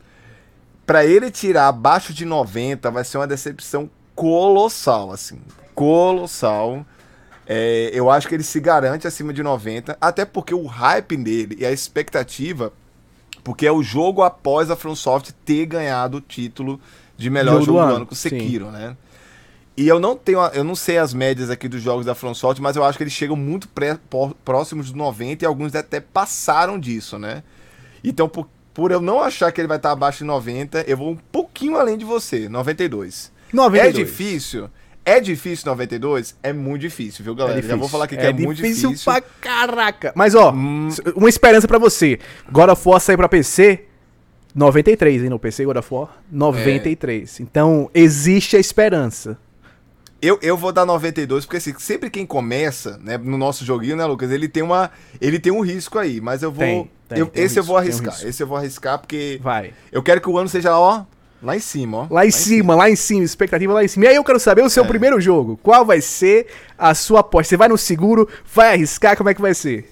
pra 0.84 1.06
ele 1.06 1.30
tirar 1.30 1.68
abaixo 1.68 2.12
de 2.12 2.26
90, 2.26 2.90
vai 2.90 3.02
ser 3.04 3.16
uma 3.16 3.26
decepção 3.26 3.88
colossal, 4.14 5.12
assim. 5.12 5.40
Colossal. 5.74 6.84
É, 7.46 7.90
eu 7.92 8.10
acho 8.10 8.26
que 8.26 8.34
ele 8.34 8.42
se 8.42 8.58
garante 8.58 9.06
acima 9.06 9.32
de 9.32 9.42
90, 9.42 9.98
até 10.00 10.24
porque 10.24 10.54
o 10.54 10.64
hype 10.66 11.16
dele 11.16 11.56
e 11.60 11.66
a 11.66 11.70
expectativa, 11.70 12.72
porque 13.42 13.66
é 13.66 13.72
o 13.72 13.82
jogo 13.82 14.22
após 14.22 14.70
a 14.70 14.76
FromSoft 14.76 15.32
ter 15.44 15.66
ganhado 15.66 16.18
o 16.18 16.20
título 16.22 16.80
de 17.16 17.28
melhor 17.28 17.60
Jogo 17.60 17.64
jogo, 17.66 17.78
do 17.80 17.84
do 17.84 17.84
ano, 17.84 17.96
ano 17.96 18.06
com 18.06 18.14
sim. 18.14 18.30
Sekiro, 18.30 18.70
né? 18.70 18.96
E 19.76 19.88
eu 19.88 19.98
não 19.98 20.16
tenho, 20.16 20.38
eu 20.54 20.62
não 20.64 20.76
sei 20.76 20.98
as 20.98 21.12
médias 21.12 21.50
aqui 21.50 21.68
dos 21.68 21.82
jogos 21.82 22.06
da 22.06 22.14
FromSoft, 22.14 22.62
mas 22.62 22.76
eu 22.76 22.84
acho 22.84 22.96
que 22.96 23.02
eles 23.04 23.12
chegam 23.12 23.36
muito 23.36 23.68
pré- 23.68 23.98
próximos 24.44 24.86
dos 24.86 24.94
90 24.94 25.44
e 25.44 25.46
alguns 25.46 25.74
até 25.74 26.00
passaram 26.00 26.78
disso, 26.78 27.18
né? 27.18 27.42
Então, 28.02 28.28
por, 28.28 28.48
por 28.72 28.92
eu 28.92 29.00
não 29.00 29.20
achar 29.20 29.50
que 29.50 29.60
ele 29.60 29.68
vai 29.68 29.76
estar 29.76 29.90
abaixo 29.90 30.18
de 30.18 30.24
90, 30.24 30.82
eu 30.82 30.96
vou 30.96 31.10
um 31.10 31.16
pouquinho 31.16 31.76
além 31.76 31.98
de 31.98 32.04
você, 32.04 32.48
92. 32.48 33.33
92. 33.54 33.94
É 33.94 34.04
difícil? 34.04 34.70
É 35.06 35.20
difícil 35.20 35.66
92? 35.66 36.34
É 36.42 36.52
muito 36.52 36.80
difícil, 36.82 37.22
viu, 37.24 37.34
galera? 37.34 37.60
Já 37.60 37.76
vou 37.76 37.88
falar 37.88 38.04
aqui 38.06 38.16
que 38.16 38.22
é, 38.24 38.32
muito 38.32 38.54
difícil. 38.62 38.94
pra 39.04 39.20
caraca. 39.20 40.12
Mas 40.16 40.34
ó, 40.34 40.50
Hum. 40.52 40.88
uma 41.14 41.28
esperança 41.28 41.68
pra 41.68 41.78
você. 41.78 42.18
God 42.50 42.70
of 42.70 42.88
War 42.88 43.00
sair 43.00 43.16
pra 43.16 43.28
PC, 43.28 43.84
93, 44.54 45.22
hein? 45.24 45.28
No 45.28 45.38
PC 45.38 45.64
God 45.64 45.76
of 45.76 45.92
War, 45.92 46.08
93. 46.30 47.40
Então, 47.40 47.90
existe 47.92 48.56
a 48.56 48.60
esperança. 48.60 49.36
Eu, 50.22 50.38
eu 50.40 50.56
vou 50.56 50.72
dar 50.72 50.86
92, 50.86 51.44
porque 51.44 51.58
assim, 51.58 51.74
sempre 51.78 52.08
quem 52.08 52.24
começa, 52.24 52.96
né, 53.02 53.18
no 53.18 53.36
nosso 53.36 53.62
joguinho, 53.62 53.96
né, 53.96 54.06
Lucas, 54.06 54.30
ele 54.30 54.48
tem 54.48 54.62
uma. 54.62 54.90
Ele 55.20 55.38
tem 55.38 55.52
um 55.52 55.60
risco 55.60 55.98
aí, 55.98 56.18
mas 56.18 56.42
eu 56.42 56.50
vou. 56.50 56.64
Tem, 56.64 56.90
tem, 57.10 57.18
eu- 57.18 57.26
tem 57.26 57.42
um 57.42 57.46
esse 57.46 57.58
eu 57.58 57.64
vou 57.64 57.78
risco, 57.78 58.00
tem 58.00 58.06
um 58.06 58.08
arriscar. 58.08 58.14
risco. 58.14 58.28
esse 58.30 58.42
eu 58.42 58.46
vou 58.46 58.56
arriscar, 58.56 58.98
porque 58.98 59.38
Vai. 59.42 59.74
eu 59.92 60.02
quero 60.02 60.22
que 60.22 60.28
o 60.30 60.38
ano 60.38 60.48
seja, 60.48 60.78
ó, 60.78 61.04
lá 61.44 61.54
em 61.56 61.60
cima, 61.60 61.98
ó. 61.98 62.06
Lá 62.10 62.26
em 62.26 62.30
cima, 62.30 62.74
lá 62.74 62.90
em 62.90 62.96
cima, 62.96 63.22
expectativa 63.22 63.72
lá 63.72 63.84
em 63.84 63.88
cima. 63.88 64.06
E 64.06 64.08
aí 64.08 64.16
eu 64.16 64.24
quero 64.24 64.40
saber 64.40 64.62
o 64.62 64.70
seu 64.70 64.84
É. 64.84 64.86
primeiro 64.86 65.20
jogo. 65.20 65.58
Qual 65.62 65.84
vai 65.84 66.00
ser 66.00 66.46
a 66.78 66.94
sua 66.94 67.20
aposta? 67.20 67.50
Você 67.50 67.56
vai 67.56 67.68
no 67.68 67.76
seguro, 67.78 68.28
vai 68.54 68.72
arriscar, 68.72 69.16
como 69.16 69.28
é 69.28 69.34
que 69.34 69.40
vai 69.42 69.54
ser? 69.54 69.90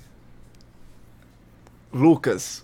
Lucas, 1.92 2.62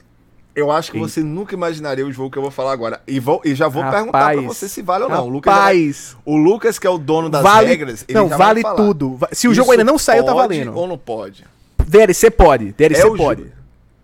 Eu 0.57 0.73
acho 0.73 0.91
que 0.91 0.99
Sim. 0.99 1.05
você 1.05 1.21
nunca 1.23 1.55
imaginaria 1.55 2.05
o 2.05 2.11
jogo 2.11 2.33
que 2.33 2.37
eu 2.37 2.43
vou 2.43 2.51
falar 2.51 2.73
agora. 2.73 3.01
E, 3.07 3.21
vou, 3.21 3.41
e 3.45 3.55
já 3.55 3.69
vou 3.69 3.81
Rapaz. 3.81 4.03
perguntar 4.03 4.33
pra 4.33 4.43
você 4.43 4.69
se 4.69 4.83
vale 4.83 5.05
ou 5.05 5.11
não. 5.11 5.25
O 5.25 5.29
Lucas, 5.29 5.55
vai- 5.55 5.63
Rapaz, 5.85 6.17
o 6.25 6.37
Lucas, 6.37 6.79
que 6.81 6.87
é 6.87 6.91
o 6.91 6.99
dono 6.99 7.29
das 7.31 7.43
vale, 7.45 7.69
regras, 7.69 8.05
ele 8.09 8.19
não, 8.19 8.27
vale 8.29 8.63
tudo. 8.75 9.17
Se 9.31 9.47
o 9.47 9.53
Isso 9.53 9.55
jogo 9.55 9.71
ainda 9.71 9.85
não 9.85 9.97
saiu, 9.97 10.25
tá 10.25 10.35
valendo. 10.35 10.75
Ou 10.75 10.89
não 10.89 10.99
pode? 10.99 11.45
DLC 11.87 12.29
pode, 12.29 12.73
DLC 12.73 13.07
É 13.07 13.17
pode. 13.17 13.47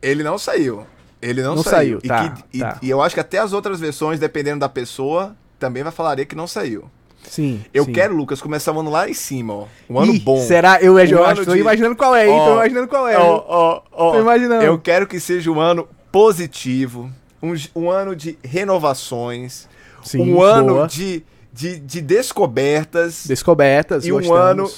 Ele 0.00 0.22
não 0.22 0.38
saiu. 0.38 0.86
Ele 1.24 1.42
não, 1.42 1.56
Não 1.56 1.62
saiu. 1.62 1.98
saiu, 2.00 2.00
tá, 2.02 2.24
e, 2.24 2.30
que- 2.42 2.56
e- 2.58 2.60
tá. 2.60 2.78
e 2.82 2.90
eu 2.90 3.00
acho 3.02 3.14
que 3.14 3.20
até 3.20 3.38
as 3.38 3.52
outras 3.52 3.80
versões, 3.80 4.18
dependendo 4.20 4.60
da 4.60 4.68
pessoa, 4.68 5.34
também 5.58 5.82
vai 5.82 5.90
falaria 5.92 6.24
que 6.24 6.34
não 6.36 6.46
saiu. 6.46 6.84
Sim. 7.28 7.64
Eu 7.72 7.86
sim. 7.86 7.92
quero, 7.92 8.14
Lucas, 8.14 8.42
começar 8.42 8.70
o 8.72 8.78
ano 8.80 8.90
lá 8.90 9.08
em 9.08 9.14
cima, 9.14 9.54
ó. 9.54 9.64
Um 9.88 9.98
ano 9.98 10.12
Ih, 10.14 10.18
bom. 10.20 10.38
Será? 10.46 10.78
Eu, 10.82 10.98
eu, 10.98 11.18
Um 11.20 11.24
acho, 11.24 11.40
ano 11.40 11.44
tô 11.46 11.54
de- 11.54 11.60
imaginando 11.60 11.96
qual 11.96 12.14
é, 12.14 12.28
hein? 12.28 12.36
Tô 12.36 12.50
Ó, 12.50 12.52
imaginando 12.56 12.88
qual 12.88 13.08
é. 13.08 13.16
Ó, 13.16 13.44
ó, 13.48 13.82
ó. 13.90 14.12
Tô 14.12 14.20
imaginando. 14.20 14.62
Eu 14.62 14.78
quero 14.78 15.06
que 15.06 15.18
seja 15.18 15.50
um 15.50 15.58
ano 15.58 15.88
positivo, 16.12 17.10
um, 17.42 17.54
um 17.74 17.90
ano 17.90 18.14
de 18.14 18.38
renovações, 18.44 19.66
Sim, 20.02 20.18
um 20.34 20.42
ano 20.42 20.86
de, 20.86 21.24
de, 21.52 21.78
de 21.78 22.00
descobertas 22.02 23.24
Descobertas, 23.26 24.04
e 24.06 24.12
um 24.12 24.16
gostamos. 24.16 24.40
ano 24.40 24.70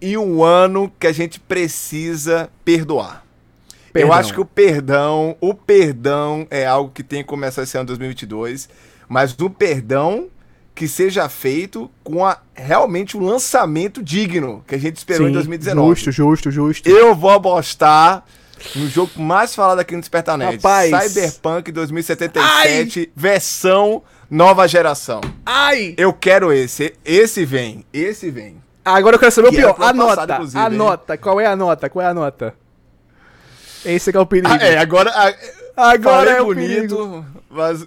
e 0.00 0.18
um 0.18 0.42
ano 0.42 0.90
que 0.98 1.06
a 1.06 1.12
gente 1.12 1.38
precisa 1.38 2.50
perdoar. 2.64 3.21
Eu 3.94 4.08
Perdão. 4.08 4.12
acho 4.14 4.32
que 4.32 4.40
o 4.40 4.44
perdão, 4.44 5.36
o 5.40 5.52
perdão 5.54 6.46
é 6.50 6.64
algo 6.66 6.90
que 6.92 7.02
tem 7.02 7.22
que 7.22 7.28
começar 7.28 7.62
esse 7.62 7.76
ano 7.76 7.86
2022, 7.86 8.68
mas 9.08 9.36
o 9.38 9.50
perdão 9.50 10.28
que 10.74 10.88
seja 10.88 11.28
feito 11.28 11.90
com 12.02 12.24
a, 12.24 12.38
realmente 12.54 13.18
um 13.18 13.20
lançamento 13.24 14.02
digno 14.02 14.64
que 14.66 14.74
a 14.74 14.78
gente 14.78 14.96
esperou 14.96 15.26
em 15.26 15.30
Sim, 15.30 15.34
2019. 15.34 15.88
Justo, 15.90 16.10
justo, 16.10 16.50
justo. 16.50 16.88
Eu 16.88 17.14
vou 17.14 17.28
apostar 17.30 18.24
no 18.74 18.88
jogo 18.88 19.10
mais 19.20 19.54
falado 19.54 19.80
aqui 19.80 19.94
no 19.94 20.00
Despertar 20.00 20.38
Nerd. 20.38 20.56
Rapaz. 20.56 21.12
Cyberpunk 21.12 21.70
2077, 21.70 23.12
versão 23.14 24.02
nova 24.30 24.66
geração. 24.66 25.20
Ai! 25.44 25.94
Eu 25.98 26.12
quero 26.14 26.50
esse. 26.52 26.94
Esse 27.04 27.44
vem. 27.44 27.84
Esse 27.92 28.30
vem. 28.30 28.56
Agora 28.84 29.16
eu 29.16 29.20
quero 29.20 29.30
saber 29.32 29.48
o 29.48 29.50
Que 29.50 29.58
pior. 29.58 29.74
pro 29.74 29.84
ano 29.84 30.02
Anota, 30.02 30.14
passado, 30.16 30.32
inclusive, 30.32 30.58
hein? 30.58 30.66
anota. 30.66 31.18
Qual 31.18 31.40
é 31.40 31.46
a 31.46 31.54
nota? 31.54 31.90
Qual 31.90 32.04
é 32.04 32.08
a 32.08 32.14
nota? 32.14 32.54
Esse 33.84 34.10
que 34.10 34.16
é 34.16 34.20
o 34.20 34.26
perigo. 34.26 34.48
Ah, 34.52 34.56
é, 34.64 34.78
agora. 34.78 35.10
ah, 35.14 35.90
Agora 35.90 36.30
é 36.30 36.42
bonito, 36.42 36.96
perigo. 36.96 37.26
mas. 37.50 37.86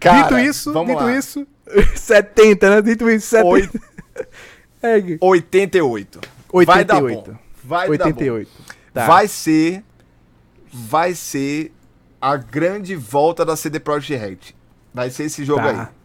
Cara, 0.00 0.22
dito 0.22 0.38
isso, 0.38 0.72
vamos 0.72 0.92
dito 0.94 1.04
lá. 1.04 1.12
isso, 1.16 1.46
70, 1.94 2.70
né? 2.70 2.82
Dito 2.82 3.10
isso, 3.10 3.26
70. 3.28 3.46
Oito- 3.48 3.80
É, 4.82 4.96
88. 5.20 6.20
Vai 6.66 6.84
dar 6.84 7.02
88. 7.02 7.30
bom. 7.32 7.38
Vai 7.62 7.88
88. 7.88 8.50
dar 8.94 9.02
Tá. 9.02 9.06
bom. 9.06 9.12
Vai 9.12 9.28
ser. 9.28 9.84
Vai 10.72 11.14
ser 11.14 11.72
a 12.20 12.36
grande 12.36 12.94
volta 12.96 13.44
da 13.44 13.56
CD 13.56 13.78
Projekt 13.80 14.14
Red. 14.24 14.38
Vai 14.94 15.10
ser 15.10 15.24
esse 15.24 15.44
jogo 15.44 15.62
Tá. 15.62 15.70
aí. 15.82 15.99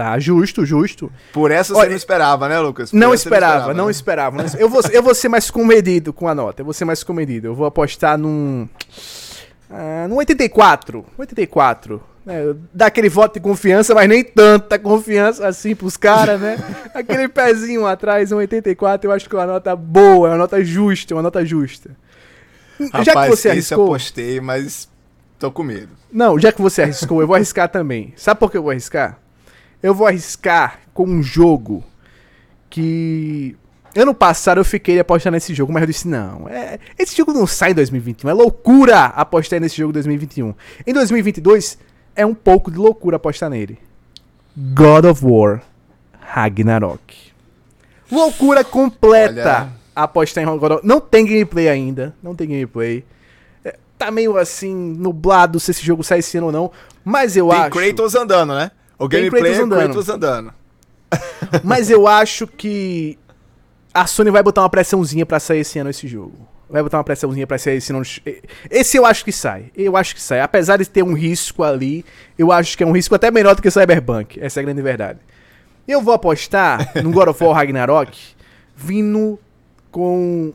Tá, 0.00 0.18
justo, 0.18 0.64
justo. 0.64 1.12
Por 1.30 1.50
essa 1.50 1.74
Olha, 1.74 1.82
você 1.82 1.90
não 1.90 1.96
esperava, 1.98 2.48
né, 2.48 2.58
Lucas? 2.58 2.90
Não 2.90 3.12
esperava, 3.12 3.74
não 3.74 3.84
né? 3.84 3.90
esperava. 3.90 4.38
não 4.38 4.46
esperava. 4.46 4.64
Eu 4.64 4.70
vou, 4.70 4.80
eu 4.90 5.02
vou 5.02 5.14
ser 5.14 5.28
mais 5.28 5.50
comedido 5.50 6.10
com 6.10 6.26
a 6.26 6.34
nota. 6.34 6.62
Eu 6.62 6.64
vou 6.64 6.72
ser 6.72 6.86
mais 6.86 7.04
comedido. 7.04 7.48
Eu 7.48 7.54
vou 7.54 7.66
apostar 7.66 8.16
num. 8.16 8.66
Ah, 9.68 10.06
num 10.08 10.16
84. 10.16 11.04
84. 11.18 12.02
É, 12.26 12.54
dá 12.72 12.86
aquele 12.86 13.10
voto 13.10 13.34
de 13.34 13.40
confiança, 13.40 13.94
mas 13.94 14.08
nem 14.08 14.24
tanta 14.24 14.78
confiança 14.78 15.46
assim 15.46 15.76
pros 15.76 15.98
caras, 15.98 16.40
né? 16.40 16.56
Aquele 16.94 17.28
pezinho 17.28 17.86
atrás, 17.86 18.32
um 18.32 18.36
84, 18.36 19.06
eu 19.06 19.12
acho 19.14 19.28
que 19.28 19.34
é 19.34 19.38
uma 19.38 19.46
nota 19.46 19.76
boa, 19.76 20.28
é 20.28 20.30
uma 20.30 20.38
nota 20.38 20.64
justa, 20.64 21.14
uma 21.14 21.22
nota 21.22 21.44
justa. 21.44 21.90
Rapaz, 22.80 23.04
já 23.04 23.12
que 23.12 23.28
você 23.28 23.50
arriscou. 23.50 23.84
apostei, 23.84 24.40
mas 24.40 24.88
tô 25.38 25.52
com 25.52 25.62
medo. 25.62 25.90
Não, 26.10 26.38
já 26.38 26.50
que 26.52 26.62
você 26.62 26.82
arriscou, 26.82 27.20
eu 27.20 27.26
vou 27.26 27.36
arriscar 27.36 27.68
também. 27.68 28.14
Sabe 28.16 28.40
por 28.40 28.50
que 28.50 28.56
eu 28.56 28.62
vou 28.62 28.70
arriscar? 28.70 29.18
Eu 29.82 29.94
vou 29.94 30.06
arriscar 30.06 30.80
com 30.92 31.04
um 31.04 31.22
jogo 31.22 31.82
que. 32.68 33.56
Ano 33.96 34.14
passado 34.14 34.58
eu 34.58 34.64
fiquei 34.64 35.00
apostando 35.00 35.34
nesse 35.34 35.52
jogo, 35.52 35.72
mas 35.72 35.82
eu 35.82 35.86
disse: 35.88 36.06
não, 36.06 36.48
é, 36.48 36.78
esse 36.96 37.16
jogo 37.16 37.32
não 37.32 37.46
sai 37.46 37.72
em 37.72 37.74
2021. 37.74 38.30
É 38.30 38.32
loucura 38.32 39.06
apostar 39.06 39.60
nesse 39.60 39.76
jogo 39.76 39.90
em 39.90 39.94
2021. 39.94 40.54
Em 40.86 40.92
2022, 40.92 41.76
é 42.14 42.24
um 42.24 42.34
pouco 42.34 42.70
de 42.70 42.78
loucura 42.78 43.16
apostar 43.16 43.50
nele. 43.50 43.78
God 44.56 45.06
of 45.06 45.24
War 45.24 45.62
Ragnarok. 46.20 47.32
Loucura 48.10 48.62
completa 48.62 49.40
Olha. 49.40 49.72
apostar 49.94 50.44
em 50.44 50.58
God 50.58 50.72
of 50.72 50.86
Não 50.86 51.00
tem 51.00 51.24
gameplay 51.24 51.68
ainda. 51.68 52.14
Não 52.22 52.34
tem 52.34 52.48
gameplay. 52.48 53.04
É, 53.64 53.76
tá 53.98 54.10
meio 54.10 54.36
assim, 54.36 54.74
nublado 54.74 55.58
se 55.58 55.72
esse 55.72 55.84
jogo 55.84 56.04
sai 56.04 56.20
esse 56.20 56.36
ano 56.38 56.46
ou 56.46 56.52
não. 56.52 56.70
Mas 57.04 57.36
eu 57.36 57.48
Tem 57.48 57.58
acho. 57.58 57.70
Kratos 57.70 58.14
andando, 58.14 58.54
né? 58.54 58.70
O 59.00 59.08
gameplay 59.08 59.54
é 59.54 59.56
andando. 59.56 59.78
Kratos 59.78 60.08
andando. 60.10 60.52
Mas 61.64 61.90
eu 61.90 62.06
acho 62.06 62.46
que 62.46 63.18
a 63.94 64.06
Sony 64.06 64.30
vai 64.30 64.42
botar 64.42 64.60
uma 64.60 64.68
pressãozinha 64.68 65.24
pra 65.24 65.40
sair 65.40 65.60
esse 65.60 65.78
ano 65.78 65.88
esse 65.88 66.06
jogo. 66.06 66.46
Vai 66.68 66.82
botar 66.82 66.98
uma 66.98 67.04
pressãozinha 67.04 67.46
pra 67.46 67.56
sair 67.56 67.78
esse 67.78 67.90
ano. 67.92 68.02
Esse 68.70 68.98
eu 68.98 69.06
acho 69.06 69.24
que 69.24 69.32
sai. 69.32 69.72
Eu 69.74 69.96
acho 69.96 70.14
que 70.14 70.20
sai. 70.20 70.40
Apesar 70.40 70.76
de 70.76 70.84
ter 70.84 71.02
um 71.02 71.14
risco 71.14 71.64
ali, 71.64 72.04
eu 72.38 72.52
acho 72.52 72.76
que 72.76 72.84
é 72.84 72.86
um 72.86 72.92
risco 72.92 73.14
até 73.14 73.30
menor 73.30 73.56
do 73.56 73.62
que 73.62 73.68
o 73.68 73.72
Cyberpunk. 73.72 74.38
Essa 74.38 74.60
é 74.60 74.62
a 74.62 74.64
grande 74.64 74.82
verdade. 74.82 75.18
Eu 75.88 76.02
vou 76.02 76.12
apostar 76.12 76.92
no 77.02 77.10
God 77.10 77.28
of 77.28 77.42
War 77.42 77.56
Ragnarok 77.56 78.16
vindo 78.76 79.38
com 79.90 80.52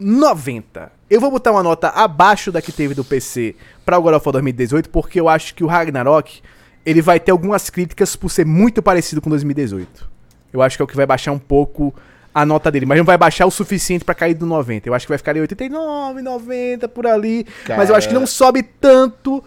90. 0.00 0.90
Eu 1.08 1.20
vou 1.20 1.30
botar 1.30 1.52
uma 1.52 1.62
nota 1.62 1.90
abaixo 1.90 2.50
da 2.50 2.60
que 2.60 2.72
teve 2.72 2.92
do 2.92 3.04
PC 3.04 3.54
para 3.86 3.96
o 3.96 4.02
God 4.02 4.14
of 4.14 4.26
War 4.26 4.32
2018, 4.32 4.90
porque 4.90 5.20
eu 5.20 5.28
acho 5.28 5.54
que 5.54 5.62
o 5.62 5.68
Ragnarok 5.68 6.42
ele 6.88 7.02
vai 7.02 7.20
ter 7.20 7.30
algumas 7.32 7.68
críticas 7.70 8.16
por 8.16 8.30
ser 8.30 8.46
muito 8.46 8.82
parecido 8.82 9.20
com 9.20 9.28
2018. 9.30 10.08
Eu 10.52 10.62
acho 10.62 10.76
que 10.76 10.82
é 10.82 10.84
o 10.84 10.88
que 10.88 10.96
vai 10.96 11.06
baixar 11.06 11.32
um 11.32 11.38
pouco 11.38 11.94
a 12.34 12.46
nota 12.46 12.70
dele, 12.70 12.86
mas 12.86 12.96
não 12.98 13.04
vai 13.04 13.18
baixar 13.18 13.46
o 13.46 13.50
suficiente 13.50 14.04
pra 14.04 14.14
cair 14.14 14.34
do 14.34 14.46
90. 14.46 14.88
Eu 14.88 14.94
acho 14.94 15.06
que 15.06 15.10
vai 15.10 15.18
ficar 15.18 15.32
ali 15.32 15.40
89, 15.40 16.22
90 16.22 16.88
por 16.88 17.06
ali, 17.06 17.46
mas 17.76 17.88
eu 17.90 17.94
acho 17.96 18.08
que 18.08 18.14
não 18.14 18.26
sobe 18.26 18.62
tanto 18.62 19.42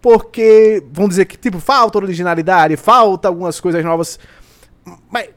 porque 0.00 0.82
vamos 0.92 1.10
dizer 1.10 1.24
que 1.24 1.36
tipo 1.36 1.58
falta 1.58 1.98
originalidade, 1.98 2.76
falta 2.76 3.28
algumas 3.28 3.58
coisas 3.60 3.82
novas. 3.84 4.18
Mas 5.10 5.28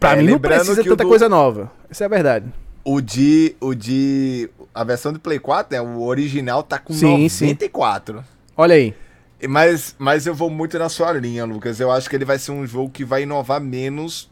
pra 0.00 0.12
É, 0.14 0.16
mim 0.22 0.30
não 0.30 0.38
precisa 0.38 0.82
tanta 0.82 0.96
do- 1.04 1.08
coisa 1.08 1.28
nova. 1.28 1.70
Essa 1.90 2.04
é 2.04 2.06
a 2.06 2.08
verdade. 2.08 2.46
O 2.82 3.00
de. 3.00 3.54
O 3.60 3.74
de. 3.74 4.48
A 4.74 4.82
versão 4.84 5.12
do 5.12 5.20
Play 5.20 5.38
4, 5.38 5.76
né? 5.76 5.80
O 5.82 6.02
original 6.02 6.62
tá 6.62 6.78
com 6.78 6.92
Sim, 6.94 7.28
sim. 7.28 7.44
94. 7.46 8.24
Olha 8.56 8.74
aí. 8.74 8.94
Mas, 9.48 9.94
mas 9.98 10.26
eu 10.26 10.34
vou 10.34 10.48
muito 10.48 10.78
na 10.78 10.88
sua 10.88 11.12
linha, 11.12 11.44
Lucas. 11.44 11.80
Eu 11.80 11.90
acho 11.90 12.08
que 12.08 12.16
ele 12.16 12.24
vai 12.24 12.38
ser 12.38 12.52
um 12.52 12.66
jogo 12.66 12.90
que 12.90 13.04
vai 13.04 13.24
inovar 13.24 13.60
menos 13.60 14.30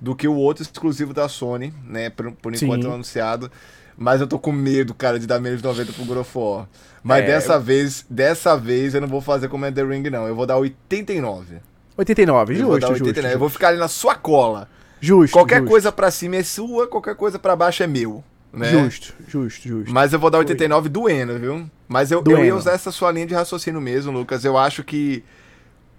do 0.00 0.14
que 0.14 0.28
o 0.28 0.34
outro 0.34 0.62
exclusivo 0.62 1.12
da 1.14 1.28
Sony, 1.28 1.72
né? 1.84 2.10
Por, 2.10 2.32
por 2.32 2.54
enquanto 2.54 2.84
não 2.84 2.94
anunciado. 2.94 3.50
Mas 3.96 4.20
eu 4.20 4.26
tô 4.26 4.38
com 4.38 4.52
medo, 4.52 4.92
cara, 4.92 5.18
de 5.18 5.26
dar 5.26 5.40
menos 5.40 5.60
de 5.60 5.66
90 5.66 5.92
pro 5.92 6.04
God 6.04 6.18
of 6.18 6.38
War. 6.38 6.68
Mas 7.02 7.24
É, 7.24 7.26
dessa 7.26 7.58
vez, 7.58 8.04
dessa 8.08 8.56
vez 8.56 8.94
eu 8.94 9.00
não 9.00 9.08
vou 9.08 9.20
fazer 9.20 9.48
como 9.48 9.64
é 9.64 9.72
The 9.72 9.84
Ring, 9.84 10.02
não. 10.10 10.26
Eu 10.26 10.34
vou 10.34 10.46
dar 10.46 10.56
89. 10.56 11.58
89, 11.96 12.54
eu 12.58 12.66
vou 12.66 12.78
dar 12.78 12.88
justo, 12.88 13.04
89. 13.04 13.22
justo. 13.22 13.34
Eu 13.34 13.38
vou 13.38 13.48
ficar 13.48 13.68
ali 13.68 13.78
na 13.78 13.88
sua 13.88 14.14
cola. 14.16 14.68
Justo. 15.00 15.32
Qualquer 15.32 15.58
justo, 15.58 15.70
coisa 15.70 15.92
pra 15.92 16.10
cima 16.10 16.36
é 16.36 16.42
sua, 16.42 16.88
qualquer 16.88 17.14
coisa 17.14 17.38
pra 17.38 17.54
baixo 17.54 17.82
é 17.82 17.86
meu. 17.86 18.24
Né? 18.54 18.70
Justo, 18.70 19.14
justo, 19.26 19.68
justo. 19.68 19.92
Mas 19.92 20.12
eu 20.12 20.18
vou 20.18 20.30
dar 20.30 20.38
89 20.38 20.88
doendo, 20.88 21.38
viu? 21.38 21.68
Mas 21.88 22.10
eu, 22.10 22.18
eu 22.18 22.22
Doendo. 22.22 22.44
ia 22.44 22.54
usar 22.54 22.72
essa 22.72 22.92
sua 22.92 23.10
linha 23.10 23.26
de 23.26 23.34
raciocínio 23.34 23.80
mesmo, 23.80 24.12
Lucas. 24.12 24.44
Eu 24.44 24.56
acho 24.56 24.84
que 24.84 25.24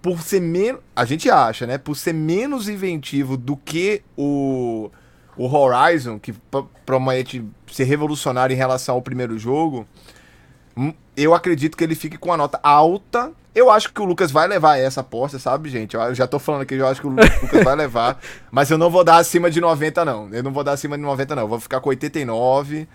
por 0.00 0.20
ser 0.22 0.40
menos. 0.40 0.80
A 0.94 1.04
gente 1.04 1.28
acha, 1.28 1.66
né? 1.66 1.78
Por 1.78 1.96
ser 1.96 2.12
menos 2.12 2.68
inventivo 2.68 3.36
do 3.36 3.56
que 3.56 4.02
o, 4.16 4.90
o 5.36 5.46
Horizon, 5.46 6.18
que 6.18 6.34
promete 6.84 7.44
ser 7.70 7.84
revolucionário 7.84 8.54
em 8.54 8.56
relação 8.56 8.94
ao 8.94 9.02
primeiro 9.02 9.38
jogo, 9.38 9.86
eu 11.16 11.34
acredito 11.34 11.76
que 11.76 11.82
ele 11.84 11.94
fique 11.94 12.16
com 12.18 12.32
a 12.32 12.36
nota 12.36 12.58
alta. 12.62 13.32
Eu 13.54 13.70
acho 13.70 13.90
que 13.92 14.00
o 14.02 14.04
Lucas 14.04 14.30
vai 14.30 14.46
levar 14.46 14.76
essa 14.78 15.00
aposta, 15.00 15.38
sabe, 15.38 15.70
gente? 15.70 15.96
Eu 15.96 16.14
já 16.14 16.26
tô 16.26 16.38
falando 16.38 16.60
aqui, 16.62 16.74
eu 16.74 16.86
acho 16.86 17.00
que 17.00 17.06
o 17.06 17.10
Lu- 17.10 17.16
Lucas 17.42 17.64
vai 17.64 17.74
levar. 17.74 18.18
Mas 18.52 18.70
eu 18.70 18.76
não 18.76 18.90
vou 18.90 19.02
dar 19.02 19.16
acima 19.16 19.50
de 19.50 19.60
90, 19.60 20.04
não. 20.04 20.28
Eu 20.30 20.42
não 20.42 20.52
vou 20.52 20.62
dar 20.62 20.72
acima 20.72 20.96
de 20.96 21.02
90, 21.02 21.34
não. 21.34 21.42
Eu 21.44 21.48
vou 21.48 21.58
ficar 21.60 21.80
com 21.80 21.88
89. 21.88 22.86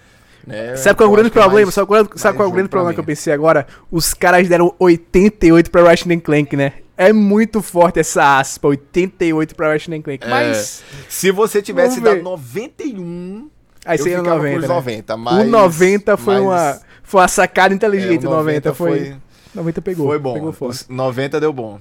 Né? 0.45 0.75
Sabe 0.75 0.97
qual 0.97 1.09
é 1.09 1.11
o 1.11 1.15
grande 1.15 1.29
problema? 1.31 1.61
mais- 1.65 1.73
sabe 1.73 1.87
qual, 1.87 2.01
é- 2.01 2.07
sabe 2.15 2.37
qual 2.37 2.47
é 2.47 2.51
o 2.51 2.53
grande 2.53 2.69
problema 2.69 2.93
que 2.93 2.99
eu 2.99 3.03
pensei 3.03 3.33
agora? 3.33 3.65
Os 3.91 4.13
caras 4.13 4.47
deram 4.47 4.73
88 4.79 5.71
pra 5.71 5.83
Ratchet 5.83 6.19
Clank, 6.21 6.55
né? 6.55 6.73
É 6.97 7.11
muito 7.11 7.61
forte 7.63 7.99
essa 7.99 8.37
aspa, 8.39 8.67
88 8.67 9.55
pra 9.55 9.71
Ratchet 9.71 9.95
and 9.95 10.01
Clank. 10.03 10.23
É. 10.25 10.29
Mas. 10.29 10.83
Se 11.09 11.31
você 11.31 11.59
tivesse 11.61 11.99
dado 11.99 12.21
91, 12.21 13.49
Aí 13.85 13.97
seria 13.97 14.19
ficava 14.19 14.35
90. 14.37 14.53
com 14.53 14.57
os 14.63 14.67
né? 14.69 14.75
90. 14.75 15.17
Mas, 15.17 15.47
o 15.47 15.49
90 15.49 16.17
foi, 16.17 16.35
mas, 16.35 16.43
uma, 16.43 16.81
foi 17.11 17.19
uma 17.21 17.27
sacada 17.27 17.73
é, 17.73 17.75
inteligente. 17.75 18.25
o 18.25 18.29
o 18.29 18.33
90, 18.33 18.73
foi, 18.73 19.15
90 19.53 19.81
pegou. 19.81 20.07
foi 20.07 20.17
bom. 20.17 20.33
Pegou 20.33 20.53
forte. 20.53 20.81
Os 20.83 20.87
90 20.87 21.39
deu 21.41 21.51
bom. 21.51 21.77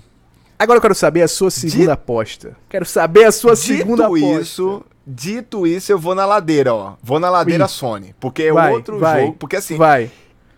Agora 0.59 0.79
eu 0.79 0.83
quero 0.83 0.95
saber 0.95 1.23
a 1.23 1.29
sua 1.29 1.51
segunda 1.53 1.85
Di- 1.85 1.91
aposta. 1.91 2.57
Quero 2.69 2.85
saber 2.85 3.25
a 3.25 3.33
sua 3.33 3.55
segunda 3.55 4.07
aposta. 4.07 4.41
isso, 4.41 4.83
dito 5.07 5.67
isso, 5.69 5.93
eu 5.93 5.99
vou 5.99 6.15
na 6.17 6.27
ladeira, 6.27 6.75
ó. 6.75 6.95
Vou 7.01 7.21
na 7.21 7.31
ladeira 7.31 7.65
Ih. 7.65 7.69
Sony. 7.69 8.15
Porque 8.19 8.43
é 8.43 8.53
Vai, 8.53 8.73
outro 8.73 8.99
vai, 8.99 9.21
jogo. 9.23 9.37
Porque 9.39 9.57
assim, 9.57 9.77
Vai. 9.77 10.11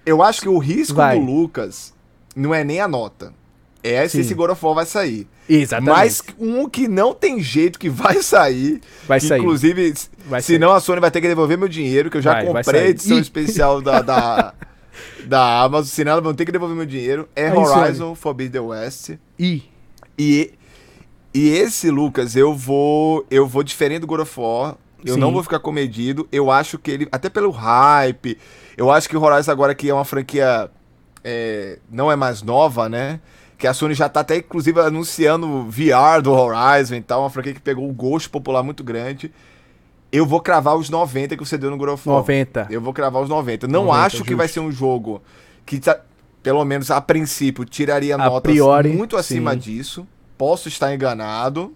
eu 0.07 0.23
acho 0.23 0.41
que 0.41 0.49
o 0.49 0.57
risco 0.59 0.97
Vai. 0.97 1.19
do 1.21 1.25
Lucas 1.27 1.93
não 2.35 2.55
é 2.55 2.65
nem 2.65 2.81
a 2.81 2.89
nota. 2.89 3.35
É 3.83 4.07
se 4.07 4.13
Sim. 4.17 4.21
esse 4.21 4.35
God 4.35 4.51
of 4.51 4.65
War 4.65 4.75
vai 4.77 4.87
sair. 4.87 5.27
Exatamente. 5.49 5.91
Mas 5.93 6.23
um 6.39 6.69
que 6.69 6.87
não 6.87 7.13
tem 7.13 7.41
jeito 7.41 7.79
que 7.79 7.91
vai 7.91 8.23
sair. 8.23 8.81
Vai 9.09 9.19
sair. 9.19 9.41
Inclusive, 9.41 9.95
Vai 10.27 10.41
senão 10.41 10.71
a 10.73 10.81
Sony 10.81 11.01
vai 11.01 11.11
ter 11.11 11.21
que 11.21 11.27
devolver 11.27 11.59
meu 11.59 11.67
dinheiro, 11.69 12.09
que 12.09 12.17
eu 12.17 12.23
já 12.23 12.33
Vai, 12.35 12.45
vai 12.45 12.63
comprei 12.63 12.81
a 12.81 12.85
sair. 12.85 12.91
edição 12.91 13.19
especial 13.19 13.81
da, 13.83 14.01
da, 14.01 14.55
da 15.27 15.63
Amazon, 15.63 15.87
senão 15.89 16.23
vão 16.23 16.33
ter 16.33 16.45
que 16.45 16.53
devolver 16.53 16.77
meu 16.77 16.87
dinheiro. 16.87 17.29
É 17.35 17.53
Horizon 17.53 18.15
Forbidden 18.15 18.61
West. 18.63 19.11
Ih, 19.39 19.63
E, 20.17 20.53
e 21.35 21.49
esse, 21.49 21.91
Lucas, 21.91 22.37
eu 22.37 22.55
vou. 22.55 23.27
Eu 23.31 23.47
vou 23.49 23.63
diferente 23.65 24.03
do 24.03 24.07
God 24.07 24.21
of 24.21 24.39
War. 24.39 24.77
Eu 25.05 25.15
Sim. 25.15 25.21
não 25.21 25.33
vou 25.33 25.43
ficar 25.43 25.59
comedido. 25.59 26.29
Eu 26.31 26.51
acho 26.53 26.79
que 26.79 26.91
ele. 26.91 27.09
Até 27.11 27.29
pelo 27.29 27.51
hype. 27.51 28.39
Eu 28.77 28.93
acho 28.93 29.09
que 29.09 29.17
o 29.17 29.21
Horizon 29.23 29.51
agora 29.51 29.75
que 29.75 29.89
é 29.91 29.95
uma 29.95 30.05
franquia. 30.05 30.71
é, 31.25 31.79
não 31.91 32.13
é 32.13 32.15
mais 32.15 32.43
nova, 32.43 32.89
né? 32.89 33.19
Que 33.63 33.69
a 33.69 33.73
Sony 33.73 33.95
já 33.95 34.09
tá 34.09 34.23
até, 34.23 34.39
inclusive, 34.39 34.81
anunciando 34.81 35.47
o 35.47 35.71
VR 35.71 36.21
do 36.21 36.33
Horizon 36.33 36.97
e 36.97 37.01
tal. 37.01 37.21
Uma 37.21 37.31
franquia 37.31 37.55
que 37.55 37.61
pegou 37.61 37.89
um 37.89 37.95
gosto 37.95 38.29
popular 38.29 38.61
muito 38.61 38.83
grande. 38.83 39.33
Eu 40.11 40.27
vou 40.27 40.41
cravar 40.41 40.75
os 40.75 40.91
90 40.91 41.37
que 41.37 41.47
você 41.47 41.57
deu 41.57 41.71
no 41.71 41.77
God 41.77 41.91
of 41.91 42.09
War. 42.09 42.19
90. 42.19 42.67
Eu 42.71 42.81
vou 42.81 42.93
cravar 42.93 43.23
os 43.23 43.29
90. 43.29 43.69
Não 43.69 43.85
90, 43.85 44.05
acho 44.05 44.25
que 44.25 44.35
vai 44.35 44.49
ser 44.49 44.55
justo. 44.55 44.69
um 44.69 44.73
jogo 44.73 45.23
que, 45.65 45.81
pelo 46.43 46.65
menos 46.65 46.91
a 46.91 47.01
princípio, 47.01 47.65
tiraria 47.65 48.17
A 48.17 48.19
notas 48.19 48.51
priori, 48.51 48.89
muito 48.89 49.17
acima 49.17 49.53
sim. 49.53 49.59
disso. 49.59 50.09
Posso 50.37 50.67
estar 50.67 50.93
enganado. 50.93 51.73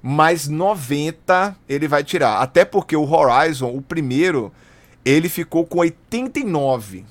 Mas 0.00 0.48
90 0.48 1.54
ele 1.68 1.86
vai 1.86 2.02
tirar. 2.02 2.38
Até 2.38 2.64
porque 2.64 2.96
o 2.96 3.06
Horizon, 3.06 3.68
o 3.76 3.82
primeiro, 3.82 4.50
ele 5.04 5.28
ficou 5.28 5.66
com 5.66 5.80
89. 5.80 7.04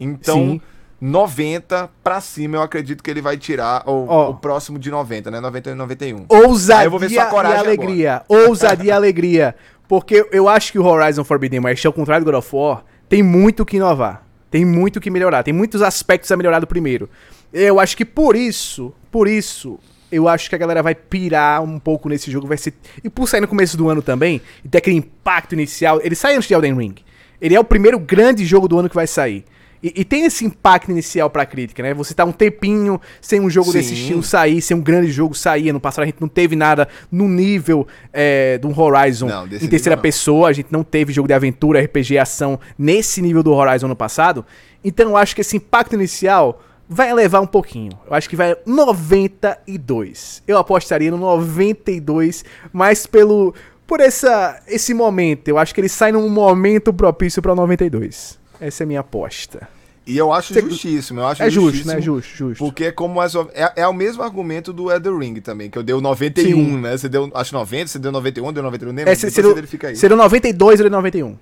Então, 0.00 0.38
Sim. 0.38 0.60
90 1.04 1.90
pra 2.04 2.20
cima 2.20 2.56
eu 2.56 2.62
acredito 2.62 3.02
que 3.02 3.10
ele 3.10 3.20
vai 3.20 3.36
tirar 3.36 3.82
o, 3.88 4.06
Ó. 4.08 4.30
o 4.30 4.34
próximo 4.34 4.78
de 4.78 4.88
90, 4.88 5.32
né? 5.32 5.40
90 5.40 5.70
e 5.70 5.74
91. 5.74 6.26
Ousadia 6.28 6.78
Aí 6.78 6.86
eu 6.86 6.90
vou 6.92 7.00
ver 7.00 7.10
sua 7.10 7.26
coragem 7.26 7.56
e 7.56 7.60
alegria. 7.60 8.22
Ousadia 8.28 8.88
e 8.88 8.92
alegria. 8.92 9.56
Porque 9.88 10.24
eu 10.30 10.48
acho 10.48 10.70
que 10.70 10.78
o 10.78 10.84
Horizon 10.84 11.24
Forbidden 11.24 11.58
West, 11.58 11.84
ao 11.84 11.92
contrário 11.92 12.24
do 12.24 12.30
God 12.30 12.38
of 12.38 12.54
War, 12.54 12.84
tem 13.08 13.20
muito 13.20 13.64
o 13.64 13.66
que 13.66 13.78
inovar. 13.78 14.24
Tem 14.48 14.64
muito 14.64 14.98
o 14.98 15.00
que 15.00 15.10
melhorar. 15.10 15.42
Tem 15.42 15.52
muitos 15.52 15.82
aspectos 15.82 16.30
a 16.30 16.36
melhorar 16.36 16.60
do 16.60 16.68
primeiro. 16.68 17.10
Eu 17.52 17.80
acho 17.80 17.96
que 17.96 18.04
por 18.04 18.36
isso, 18.36 18.94
por 19.10 19.26
isso, 19.26 19.80
eu 20.10 20.28
acho 20.28 20.48
que 20.48 20.54
a 20.54 20.58
galera 20.58 20.84
vai 20.84 20.94
pirar 20.94 21.64
um 21.64 21.80
pouco 21.80 22.08
nesse 22.08 22.30
jogo. 22.30 22.46
Vai 22.46 22.58
ser... 22.58 22.74
E 23.02 23.10
por 23.10 23.28
sair 23.28 23.40
no 23.40 23.48
começo 23.48 23.76
do 23.76 23.88
ano 23.88 24.02
também, 24.02 24.40
e 24.64 24.68
ter 24.68 24.78
aquele 24.78 24.96
impacto 24.96 25.54
inicial. 25.54 26.00
Ele 26.00 26.14
sai 26.14 26.36
antes 26.36 26.46
de 26.46 26.54
Elden 26.54 26.76
Ring. 26.76 26.94
Ele 27.40 27.56
é 27.56 27.60
o 27.60 27.64
primeiro 27.64 27.98
grande 27.98 28.46
jogo 28.46 28.68
do 28.68 28.78
ano 28.78 28.88
que 28.88 28.94
vai 28.94 29.08
sair. 29.08 29.44
E, 29.82 29.92
e 30.00 30.04
tem 30.04 30.24
esse 30.24 30.44
impacto 30.44 30.90
inicial 30.90 31.28
pra 31.28 31.44
crítica, 31.44 31.82
né? 31.82 31.92
Você 31.94 32.14
tá 32.14 32.24
um 32.24 32.32
tempinho 32.32 33.00
sem 33.20 33.40
um 33.40 33.50
jogo 33.50 33.72
desse 33.72 33.88
Sim. 33.88 33.94
estilo 33.94 34.22
sair, 34.22 34.62
sem 34.62 34.76
um 34.76 34.80
grande 34.80 35.10
jogo 35.10 35.34
sair. 35.34 35.70
Ano 35.70 35.80
passado 35.80 36.04
a 36.04 36.06
gente 36.06 36.20
não 36.20 36.28
teve 36.28 36.54
nada 36.54 36.86
no 37.10 37.26
nível 37.26 37.86
é, 38.12 38.58
do 38.58 38.68
Horizon 38.78 39.26
Não, 39.26 39.48
desse 39.48 39.64
em 39.64 39.68
terceira 39.68 39.96
pessoa. 39.96 40.48
A 40.48 40.52
gente 40.52 40.68
não 40.70 40.84
teve 40.84 41.12
jogo 41.12 41.26
de 41.26 41.34
aventura, 41.34 41.82
RPG 41.82 42.14
e 42.14 42.18
ação 42.18 42.60
nesse 42.78 43.20
nível 43.20 43.42
do 43.42 43.52
Horizon 43.52 43.88
no 43.88 43.96
passado. 43.96 44.44
Então 44.84 45.10
eu 45.10 45.16
acho 45.16 45.34
que 45.34 45.40
esse 45.40 45.56
impacto 45.56 45.94
inicial 45.94 46.62
vai 46.88 47.10
elevar 47.10 47.42
um 47.42 47.46
pouquinho. 47.46 47.92
Eu 48.06 48.14
acho 48.14 48.28
que 48.28 48.36
vai 48.36 48.56
92. 48.64 50.42
Eu 50.46 50.58
apostaria 50.58 51.10
no 51.10 51.16
92, 51.16 52.44
mas 52.72 53.06
pelo 53.06 53.54
por 53.86 54.00
essa 54.00 54.62
esse 54.68 54.94
momento. 54.94 55.48
Eu 55.48 55.58
acho 55.58 55.74
que 55.74 55.80
ele 55.80 55.88
sai 55.88 56.12
num 56.12 56.28
momento 56.28 56.92
propício 56.92 57.42
pra 57.42 57.54
92. 57.54 58.41
Essa 58.62 58.82
é 58.82 58.84
a 58.84 58.86
minha 58.86 59.00
aposta. 59.00 59.68
E 60.06 60.16
eu 60.18 60.32
acho 60.32 60.52
Você- 60.52 60.62
justíssimo. 60.62 61.20
Eu 61.20 61.26
acho 61.26 61.42
É 61.42 61.50
justo, 61.50 61.86
né? 61.86 62.00
Justo, 62.00 62.34
justo. 62.34 62.64
Porque 62.64 62.86
é 62.86 62.92
como 62.92 63.14
mais 63.16 63.34
é, 63.54 63.72
é 63.76 63.86
o 63.88 63.92
mesmo 63.92 64.22
argumento 64.22 64.72
do 64.72 64.90
Elden 64.90 65.18
Ring 65.18 65.40
também, 65.40 65.70
que 65.70 65.78
eu 65.78 65.82
dei 65.82 65.94
o 65.94 66.00
91, 66.00 66.44
Sim. 66.56 66.80
né? 66.80 66.96
Você 66.96 67.08
deu, 67.08 67.30
acho 67.34 67.54
90, 67.54 67.86
você 67.88 67.98
deu 67.98 68.10
91, 68.10 68.52
deu 68.52 68.62
91, 68.62 68.92
nem 68.92 69.04
É, 69.04 69.14
se- 69.14 69.30
seria, 69.30 69.50
você 69.50 69.54
verifica 69.54 69.88
aí. 69.88 69.96
seria 69.96 70.16
92 70.16 70.80
ou 70.80 70.90
91. 70.90 71.36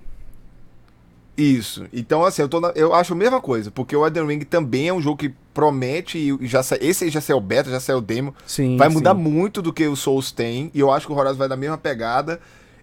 Isso. 1.36 1.86
Então, 1.92 2.22
assim, 2.24 2.42
eu, 2.42 2.48
tô 2.50 2.60
na- 2.60 2.72
eu 2.74 2.92
acho 2.92 3.14
a 3.14 3.16
mesma 3.16 3.40
coisa, 3.40 3.70
porque 3.70 3.96
o 3.96 4.04
Elden 4.06 4.26
Ring 4.26 4.40
também 4.40 4.88
é 4.88 4.92
um 4.92 5.00
jogo 5.00 5.16
que 5.16 5.32
promete, 5.54 6.18
e 6.18 6.46
já 6.46 6.62
sa- 6.62 6.76
esse 6.80 7.04
aí 7.04 7.10
já 7.10 7.20
saiu 7.22 7.40
beta, 7.40 7.70
já 7.70 7.80
saiu 7.80 8.00
demo, 8.02 8.34
Sim. 8.46 8.76
vai 8.76 8.90
mudar 8.90 9.14
sim. 9.14 9.22
muito 9.22 9.62
do 9.62 9.72
que 9.72 9.86
o 9.86 9.96
Souls 9.96 10.30
tem, 10.32 10.70
e 10.74 10.80
eu 10.80 10.90
acho 10.90 11.06
que 11.06 11.12
o 11.12 11.16
Horizon 11.16 11.36
vai 11.36 11.48
dar 11.48 11.54
a 11.54 11.58
mesma 11.58 11.78
pegada. 11.78 12.38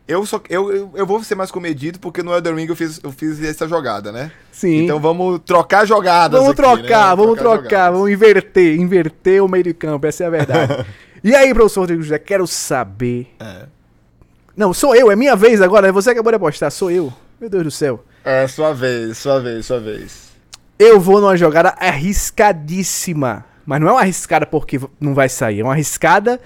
Eu, 0.07 0.25
só, 0.25 0.41
eu, 0.49 0.89
eu, 0.95 1.05
vou 1.05 1.21
ser 1.21 1.35
mais 1.35 1.51
comedido, 1.51 1.99
porque 1.99 2.23
no 2.23 2.33
Elden 2.33 2.55
Ring 2.55 2.69
eu 2.69 2.75
fiz, 2.77 2.99
eu 3.03 3.11
fiz 3.11 3.43
essa 3.43 3.67
jogada, 3.67 4.09
né? 4.09 4.31
Sim. 4.53 4.83
Então 4.83 5.01
vamos 5.01 5.41
trocar 5.45 5.85
jogadas 5.85 6.39
Vamos 6.39 6.53
aqui, 6.53 6.61
trocar, 6.61 7.09
né? 7.09 7.15
vamos 7.15 7.37
trocar, 7.37 7.63
jogadas. 7.63 7.93
vamos 7.93 8.11
inverter, 8.11 8.79
inverter 8.79 9.43
o 9.43 9.49
meio 9.49 9.65
de 9.65 9.73
campo, 9.73 10.07
essa 10.07 10.23
é 10.23 10.27
a 10.27 10.29
verdade. 10.29 10.85
e 11.21 11.35
aí, 11.35 11.53
professor 11.53 11.81
Rodrigo 11.81 12.01
José, 12.01 12.17
quero 12.17 12.47
saber. 12.47 13.35
É. 13.37 13.65
Não, 14.55 14.73
sou 14.73 14.95
eu, 14.95 15.11
é 15.11 15.15
minha 15.15 15.35
vez 15.35 15.61
agora, 15.61 15.87
né? 15.87 15.91
Você 15.91 16.11
acabou 16.11 16.31
de 16.31 16.37
apostar, 16.37 16.71
sou 16.71 16.89
eu. 16.89 17.11
Meu 17.39 17.49
Deus 17.49 17.63
do 17.63 17.71
céu. 17.71 18.03
É, 18.23 18.47
sua 18.47 18.73
vez, 18.73 19.17
sua 19.17 19.41
vez, 19.41 19.65
sua 19.65 19.79
vez. 19.79 20.31
Eu 20.79 21.01
vou 21.01 21.19
numa 21.19 21.35
jogada 21.35 21.75
arriscadíssima. 21.77 23.45
Mas 23.65 23.81
não 23.81 23.89
é 23.89 23.91
uma 23.91 23.99
arriscada 23.99 24.45
porque 24.45 24.79
não 24.99 25.13
vai 25.13 25.27
sair, 25.27 25.59
é 25.59 25.63
uma 25.63 25.73
arriscada 25.73 26.39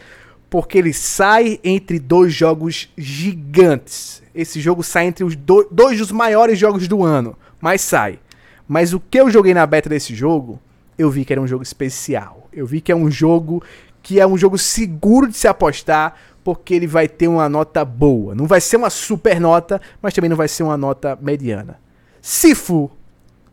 porque 0.51 0.77
ele 0.77 0.91
sai 0.93 1.59
entre 1.63 1.97
dois 1.97 2.33
jogos 2.33 2.89
gigantes. 2.97 4.21
Esse 4.35 4.59
jogo 4.59 4.83
sai 4.83 5.05
entre 5.05 5.23
os 5.23 5.33
do- 5.35 5.65
dois 5.71 5.97
dos 5.97 6.11
maiores 6.11 6.59
jogos 6.59 6.87
do 6.89 7.03
ano, 7.03 7.37
mas 7.59 7.79
sai. 7.81 8.19
Mas 8.67 8.93
o 8.93 8.99
que 8.99 9.17
eu 9.19 9.29
joguei 9.31 9.53
na 9.53 9.65
beta 9.65 9.87
desse 9.89 10.13
jogo, 10.13 10.59
eu 10.97 11.09
vi 11.09 11.23
que 11.23 11.31
era 11.33 11.41
um 11.41 11.47
jogo 11.47 11.63
especial. 11.63 12.49
Eu 12.51 12.67
vi 12.67 12.81
que 12.81 12.91
é 12.91 12.95
um 12.95 13.09
jogo 13.09 13.63
que 14.03 14.19
é 14.19 14.27
um 14.27 14.37
jogo 14.37 14.57
seguro 14.57 15.27
de 15.27 15.37
se 15.37 15.47
apostar, 15.47 16.15
porque 16.43 16.73
ele 16.73 16.87
vai 16.87 17.07
ter 17.07 17.27
uma 17.29 17.47
nota 17.47 17.85
boa. 17.85 18.35
Não 18.35 18.45
vai 18.45 18.59
ser 18.59 18.75
uma 18.77 18.89
super 18.89 19.39
nota, 19.39 19.79
mas 20.01 20.13
também 20.13 20.29
não 20.29 20.35
vai 20.37 20.47
ser 20.49 20.63
uma 20.63 20.75
nota 20.75 21.17
mediana. 21.21 21.79
Sifu. 22.21 22.91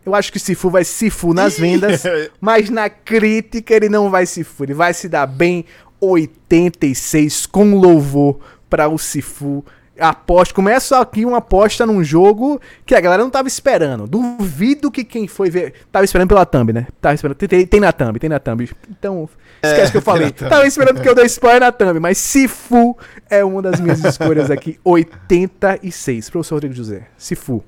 Eu 0.07 0.15
acho 0.15 0.33
que 0.33 0.39
Sifu 0.39 0.71
vai 0.71 0.85
Sifu 0.85 1.35
nas 1.35 1.59
vendas, 1.59 2.03
mas 2.41 2.71
na 2.71 2.89
crítica 2.89 3.75
ele 3.75 3.89
não 3.89 4.11
vai 4.11 4.25
Sifu. 4.27 4.65
Ele 4.65 4.75
vai 4.75 4.95
se 4.95 5.09
dar 5.09 5.27
bem 5.27 5.65
86 6.01 7.47
com 7.47 7.75
louvor 7.79 8.39
para 8.69 8.89
o 8.89 8.99
Sifu. 8.99 9.65
Aposto, 10.01 10.55
começa 10.55 11.01
aqui 11.01 11.25
uma 11.27 11.39
aposta 11.39 11.85
num 11.85 12.05
jogo 12.05 12.61
que 12.87 12.95
a 12.95 13.01
galera 13.01 13.21
não 13.21 13.31
tava 13.31 13.49
esperando. 13.49 14.07
Duvido 14.07 14.93
que 14.93 15.03
quem 15.03 15.27
foi 15.27 15.51
ver. 15.51 15.75
Tava 15.91 16.05
esperando 16.05 16.29
pela 16.29 16.47
thumb, 16.47 16.73
né? 16.73 16.87
Tava 17.01 17.17
esperando. 17.17 17.37
Tem, 17.37 17.67
tem- 17.67 17.81
na 17.81 17.93
thumb, 17.93 18.17
tem 18.21 18.31
na 18.31 18.39
thumb. 18.39 18.71
Então, 18.89 19.29
esquece 19.61 19.89
É, 19.89 19.91
que 19.91 19.97
eu 19.97 20.03
falei. 20.03 20.31
Tava 20.31 20.65
esperando 20.69 21.01
que 21.03 21.09
eu 21.09 21.17
dei 21.17 21.25
spoiler 21.27 21.61
na 21.63 21.73
thumb, 21.73 21.99
mas 21.99 22.17
Sifu 22.17 22.97
é 23.29 23.45
uma 23.45 23.61
das 23.61 23.81
minhas 23.81 23.99
escolhas 24.05 24.53
aqui. 24.53 24.79
86. 24.85 26.31
Professor 26.31 26.55
Rodrigo 26.55 26.75
José. 26.75 27.09
Sifu. 27.17 27.65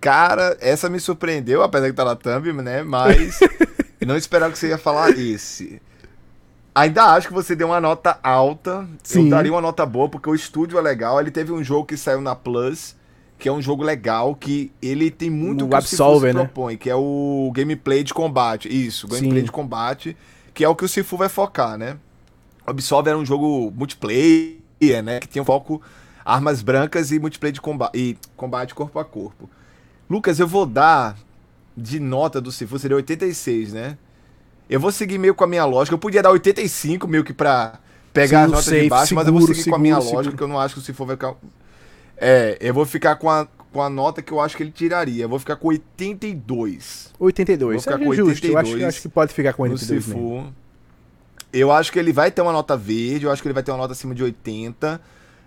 Cara, 0.00 0.56
essa 0.60 0.90
me 0.90 1.00
surpreendeu, 1.00 1.62
apesar 1.62 1.86
que 1.86 1.92
tá 1.94 2.04
na 2.04 2.16
thumb, 2.16 2.52
né? 2.62 2.82
Mas 2.82 3.38
não 4.04 4.16
esperava 4.16 4.52
que 4.52 4.58
você 4.58 4.68
ia 4.68 4.78
falar 4.78 5.10
esse. 5.10 5.80
Ainda 6.74 7.04
acho 7.14 7.28
que 7.28 7.34
você 7.34 7.54
deu 7.54 7.68
uma 7.68 7.80
nota 7.80 8.18
alta. 8.22 8.88
Sim. 9.02 9.24
Eu 9.24 9.30
daria 9.30 9.52
uma 9.52 9.60
nota 9.60 9.86
boa, 9.86 10.08
porque 10.08 10.28
o 10.28 10.34
estúdio 10.34 10.76
é 10.76 10.82
legal. 10.82 11.20
Ele 11.20 11.30
teve 11.30 11.52
um 11.52 11.62
jogo 11.62 11.86
que 11.86 11.96
saiu 11.96 12.20
na 12.20 12.34
Plus, 12.34 12.96
que 13.38 13.48
é 13.48 13.52
um 13.52 13.62
jogo 13.62 13.84
legal, 13.84 14.34
que 14.34 14.72
ele 14.82 15.10
tem 15.10 15.30
muito 15.30 15.64
O 15.64 15.68
que 15.68 15.76
o 15.76 15.82
Sifu 15.82 16.02
Absolver, 16.02 16.34
né? 16.34 16.40
propõe, 16.40 16.76
que 16.76 16.90
é 16.90 16.96
o 16.96 17.52
gameplay 17.54 18.02
de 18.02 18.12
combate. 18.12 18.68
Isso, 18.68 19.06
gameplay 19.06 19.40
Sim. 19.40 19.46
de 19.46 19.52
combate, 19.52 20.16
que 20.52 20.64
é 20.64 20.68
o 20.68 20.74
que 20.74 20.84
o 20.84 20.88
Sifu 20.88 21.16
vai 21.16 21.28
focar, 21.28 21.78
né? 21.78 21.96
O 22.66 22.70
Absolver 22.70 23.10
era 23.10 23.18
um 23.18 23.24
jogo 23.24 23.72
multiplayer, 23.76 25.02
né? 25.04 25.20
Que 25.20 25.28
tinha 25.28 25.44
foco 25.44 25.80
armas 26.24 26.62
brancas 26.62 27.12
e 27.12 27.18
multiplayer 27.20 27.52
de 27.52 27.60
combate, 27.60 27.96
e 27.96 28.18
combate 28.36 28.74
corpo 28.74 28.98
a 28.98 29.04
corpo. 29.04 29.48
Lucas, 30.10 30.40
eu 30.40 30.48
vou 30.48 30.66
dar 30.66 31.16
de 31.76 31.98
nota 32.00 32.40
do 32.40 32.52
Sifu, 32.52 32.78
seria 32.78 32.96
86, 32.96 33.72
né? 33.72 33.98
Eu 34.68 34.80
vou 34.80 34.90
seguir 34.90 35.18
meio 35.18 35.34
com 35.34 35.44
a 35.44 35.46
minha 35.46 35.64
lógica. 35.64 35.94
Eu 35.94 35.98
podia 35.98 36.22
dar 36.22 36.30
85 36.30 37.06
meio 37.06 37.24
que 37.24 37.32
pra 37.32 37.78
pegar 38.12 38.40
Sim, 38.40 38.44
as 38.44 38.50
notas 38.50 38.64
safe, 38.64 38.80
de 38.82 38.88
baixo, 38.88 39.14
mas 39.14 39.26
eu 39.26 39.32
vou 39.32 39.42
seguro, 39.42 39.58
seguir 39.58 39.70
com 39.70 39.76
a 39.76 39.78
minha 39.78 39.94
seguro, 39.96 40.14
lógica, 40.14 40.30
seguro. 40.30 40.36
que 40.36 40.42
eu 40.44 40.48
não 40.48 40.60
acho 40.60 40.74
que 40.74 40.80
o 40.80 40.82
Sifu 40.82 41.04
vai 41.04 41.16
ficar. 41.16 41.34
É, 42.16 42.56
eu 42.60 42.72
vou 42.72 42.86
ficar 42.86 43.16
com 43.16 43.28
a, 43.28 43.46
com 43.72 43.82
a 43.82 43.90
nota 43.90 44.22
que 44.22 44.32
eu 44.32 44.40
acho 44.40 44.56
que 44.56 44.62
ele 44.62 44.70
tiraria. 44.70 45.24
Eu 45.24 45.28
vou 45.28 45.38
ficar 45.38 45.56
com 45.56 45.68
82 45.68 47.12
82. 47.18 47.72
Vou 47.74 47.82
ficar 47.82 48.02
É 48.02 48.04
com 48.06 48.14
justo. 48.14 48.46
Eu 48.46 48.58
acho, 48.58 48.70
82 48.70 48.82
eu 48.82 48.88
acho 48.88 49.02
que 49.02 49.08
pode 49.08 49.34
ficar 49.34 49.52
com 49.52 49.64
no 49.66 49.72
82 49.72 50.06
mesmo. 50.06 50.38
Sifu. 50.38 50.54
Eu 51.52 51.70
acho 51.70 51.92
que 51.92 51.98
ele 51.98 52.12
vai 52.12 52.30
ter 52.30 52.40
uma 52.42 52.52
nota 52.52 52.76
verde, 52.76 53.26
eu 53.26 53.30
acho 53.30 53.42
que 53.42 53.46
ele 53.46 53.54
vai 53.54 53.62
ter 53.62 53.70
uma 53.70 53.78
nota 53.78 53.92
acima 53.92 54.14
de 54.14 54.22
80, 54.22 55.00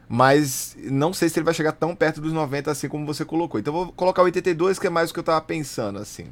mas 0.08 0.76
não 0.84 1.12
sei 1.12 1.30
se 1.30 1.38
ele 1.38 1.44
vai 1.46 1.54
chegar 1.54 1.74
tão 1.74 1.96
perto 1.96 2.22
dos 2.22 2.32
90 2.32 2.72
assim 2.72 2.88
como 2.88 3.06
você 3.06 3.26
colocou. 3.26 3.60
Então 3.60 3.74
eu 3.74 3.86
vou 3.86 3.94
colocar 3.94 4.22
82, 4.24 4.80
que 4.80 4.88
é 4.88 4.90
mais 4.90 5.10
o 5.10 5.14
que 5.14 5.20
eu 5.20 5.24
tava 5.24 5.42
pensando, 5.42 6.00
assim. 6.00 6.28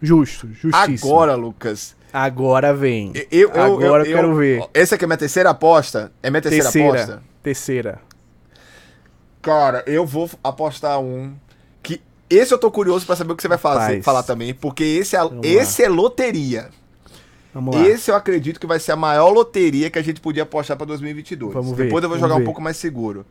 Justo, 0.00 0.48
justíssimo. 0.48 1.10
Agora, 1.10 1.34
Lucas, 1.34 1.96
Agora 2.12 2.74
vem. 2.74 3.12
eu, 3.30 3.50
eu, 3.50 3.74
Agora 3.74 4.06
eu 4.06 4.14
quero 4.14 4.34
ver. 4.34 4.64
Essa 4.72 4.94
aqui 4.94 5.04
é 5.04 5.06
minha 5.06 5.16
terceira 5.16 5.50
aposta? 5.50 6.12
É 6.22 6.30
minha 6.30 6.42
terceira, 6.42 6.64
terceira. 6.64 7.02
aposta? 7.02 7.22
Terceira. 7.42 8.00
Cara, 9.42 9.84
eu 9.86 10.04
vou 10.04 10.28
apostar 10.42 10.98
um 10.98 11.34
que 11.82 12.00
Esse 12.28 12.52
eu 12.52 12.58
tô 12.58 12.70
curioso 12.70 13.06
pra 13.06 13.16
saber 13.16 13.32
o 13.32 13.36
que 13.36 13.42
você 13.42 13.48
vai 13.48 13.58
fazer, 13.58 14.02
falar 14.02 14.22
também, 14.22 14.52
porque 14.52 14.82
esse 14.82 15.14
é, 15.14 15.20
Vamos 15.20 15.46
esse 15.46 15.82
é 15.82 15.88
loteria. 15.88 16.68
Esse 17.86 18.10
eu 18.10 18.14
acredito 18.16 18.58
que 18.60 18.66
vai 18.66 18.78
ser 18.78 18.92
a 18.92 18.96
maior 18.96 19.30
loteria 19.30 19.88
que 19.90 19.98
a 19.98 20.02
gente 20.02 20.20
podia 20.20 20.42
apostar 20.44 20.76
pra 20.76 20.86
2022. 20.86 21.52
Vamos 21.54 21.76
ver, 21.76 21.84
Depois 21.84 22.02
eu 22.02 22.10
vou 22.10 22.18
jogar 22.18 22.34
um 22.34 22.38
ver. 22.38 22.44
pouco 22.44 22.60
mais 22.60 22.76
seguro. 22.76 23.24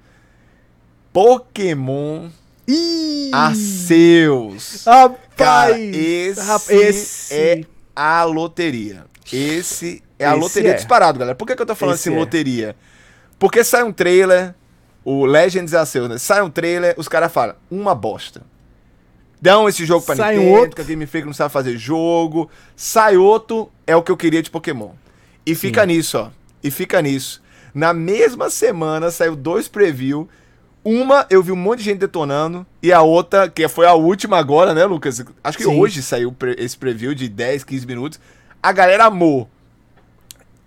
Pokémon 1.13 2.29
Ih! 2.67 3.29
Arceus. 3.31 4.83
Rapaz! 4.85 5.19
Cara, 5.35 5.79
esse, 5.79 6.41
Rap- 6.41 6.69
esse- 6.71 7.33
é 7.33 7.61
a 7.95 8.23
loteria. 8.23 9.05
Esse 9.31 10.01
é 10.17 10.25
a 10.25 10.31
Esse 10.31 10.39
loteria 10.39 10.71
é. 10.71 10.73
disparado, 10.75 11.19
galera. 11.19 11.35
Por 11.35 11.45
que, 11.45 11.55
que 11.55 11.61
eu 11.61 11.65
tô 11.65 11.75
falando 11.75 11.95
Esse 11.95 12.09
assim, 12.09 12.15
é. 12.15 12.19
loteria? 12.19 12.75
Porque 13.37 13.63
sai 13.63 13.83
um 13.83 13.91
trailer, 13.91 14.55
o 15.03 15.25
Legends 15.25 15.73
Arceus, 15.73 16.09
né? 16.09 16.17
Sai 16.17 16.41
um 16.41 16.49
trailer, 16.49 16.95
os 16.97 17.07
caras 17.07 17.31
falam, 17.31 17.55
uma 17.69 17.93
bosta. 17.93 18.41
Dão 19.41 19.67
esse 19.69 19.85
jogo 19.85 20.05
pra 20.05 20.15
Sai 20.15 20.37
um 20.37 20.39
Nintendo, 20.39 20.59
outro. 20.59 20.75
que 20.75 20.81
a 20.81 20.85
Game 20.85 21.05
Freak 21.05 21.25
não 21.25 21.33
sabe 21.33 21.51
fazer 21.53 21.77
jogo. 21.77 22.49
Sai 22.75 23.17
outro, 23.17 23.69
é 23.85 23.95
o 23.95 24.01
que 24.01 24.11
eu 24.11 24.17
queria 24.17 24.41
de 24.41 24.49
Pokémon. 24.49 24.91
E 25.45 25.53
fica 25.53 25.85
nisso, 25.85 26.17
ó. 26.17 26.29
E 26.63 26.71
fica 26.71 27.01
nisso. 27.01 27.41
Na 27.73 27.93
mesma 27.93 28.49
semana 28.49 29.11
saiu 29.11 29.35
dois 29.35 29.67
preview. 29.67 30.27
Uma 30.83 31.25
eu 31.29 31.41
vi 31.43 31.51
um 31.51 31.55
monte 31.55 31.79
de 31.79 31.85
gente 31.85 31.99
detonando. 31.99 32.65
E 32.81 32.91
a 32.93 33.01
outra, 33.01 33.49
que 33.49 33.67
foi 33.67 33.85
a 33.85 33.93
última 33.93 34.37
agora, 34.37 34.73
né, 34.73 34.85
Lucas? 34.85 35.23
Acho 35.43 35.57
que 35.57 35.63
Sim. 35.63 35.79
hoje 35.79 36.01
saiu 36.01 36.35
esse 36.57 36.77
preview 36.77 37.13
de 37.13 37.27
10, 37.27 37.63
15 37.63 37.85
minutos. 37.85 38.19
A 38.61 38.71
galera 38.71 39.05
amou. 39.05 39.49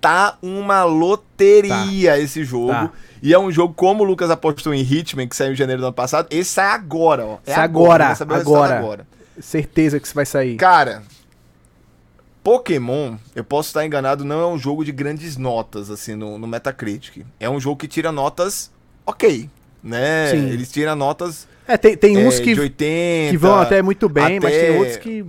Tá 0.00 0.38
uma 0.40 0.84
loteria 0.84 2.18
esse 2.18 2.44
jogo. 2.44 2.68
Tá. 2.72 2.90
E 3.20 3.34
é 3.34 3.38
um 3.38 3.50
jogo, 3.50 3.74
como 3.74 4.04
o 4.04 4.06
Lucas 4.06 4.30
apostou 4.30 4.72
em 4.72 4.80
Hitman, 4.80 5.26
que 5.26 5.34
saiu 5.34 5.52
em 5.52 5.56
janeiro 5.56 5.80
do 5.80 5.87
ano 5.87 5.94
passado, 5.94 6.28
esse 6.30 6.50
sai 6.50 6.68
agora, 6.70 7.24
ó. 7.26 7.38
É 7.44 7.54
Sai 7.54 7.64
agora, 7.64 8.14
saber 8.14 8.34
o 8.34 8.37
resultado 8.37 8.62
agora. 8.62 8.78
agora. 8.78 9.06
Certeza 9.40 9.98
que 9.98 10.06
isso 10.06 10.14
vai 10.14 10.24
sair. 10.26 10.56
Cara, 10.56 11.02
Pokémon, 12.42 13.16
eu 13.34 13.42
posso 13.44 13.68
estar 13.70 13.84
enganado, 13.84 14.24
não 14.24 14.40
é 14.40 14.46
um 14.46 14.56
jogo 14.58 14.84
de 14.84 14.92
grandes 14.92 15.37
notas, 15.37 15.90
assim, 15.90 16.14
no, 16.14 16.38
no 16.38 16.46
Metacritic. 16.46 17.24
É 17.38 17.50
um 17.50 17.61
jogo 17.61 17.76
que 17.76 17.88
tira 17.88 18.11
notas 18.12 18.70
ok, 19.04 19.50
né? 19.82 20.30
Sim. 20.30 20.48
Eles 20.50 20.70
tiram 20.70 20.94
notas 20.96 21.46
É, 21.66 21.76
tem, 21.76 21.96
tem 21.96 22.16
é, 22.22 22.26
uns 22.26 22.38
que, 22.38 22.54
de 22.54 22.61
80. 22.61 23.30
que 23.32 23.37
vão 23.37 23.56
até 23.58 23.82
muito 23.82 24.08
bem, 24.08 24.38
mas 24.40 24.52
tem 24.52 24.68
até- 24.70 24.78
outros 24.78 24.96
que. 24.98 25.24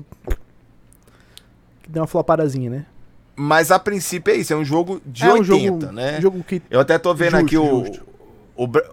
que 1.84 1.90
dão 1.90 2.02
uma 2.04 2.08
flopadazinha, 2.08 2.70
né? 2.70 2.86
Mas 3.42 3.72
a 3.72 3.80
princípio 3.80 4.34
é 4.34 4.38
isso, 4.38 4.52
é 4.52 4.56
um 4.58 4.66
jogo 4.66 5.02
de 5.06 5.24
é 5.24 5.32
80, 5.32 5.42
um 5.42 5.44
jogo, 5.80 5.92
né? 5.94 6.18
um 6.18 6.22
jogo 6.22 6.44
que. 6.44 6.62
Eu 6.70 6.80
até 6.82 6.98
tô 6.98 7.14
vendo 7.16 7.32
Justo, 7.32 7.46
aqui 7.46 7.58
o. 7.58 7.86
justo. 7.86 8.06
O, 8.56 8.68
Bra- 8.68 8.90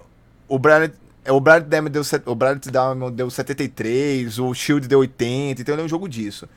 o 0.48 0.58
Brian. 0.58 0.90
O 1.28 1.40
Brian 1.40 1.60
Diamond 1.68 1.90
deu, 1.90 2.02
o 2.26 2.34
Brian 2.36 2.56
Diamond 2.56 3.16
deu 3.16 3.28
73, 3.28 4.38
o 4.38 4.54
Shield 4.54 4.86
deu 4.86 5.00
80, 5.00 5.60
então 5.60 5.74
ele 5.74 5.82
é 5.82 5.84
um 5.84 5.88
jogo 5.88 6.08
disso. 6.08 6.48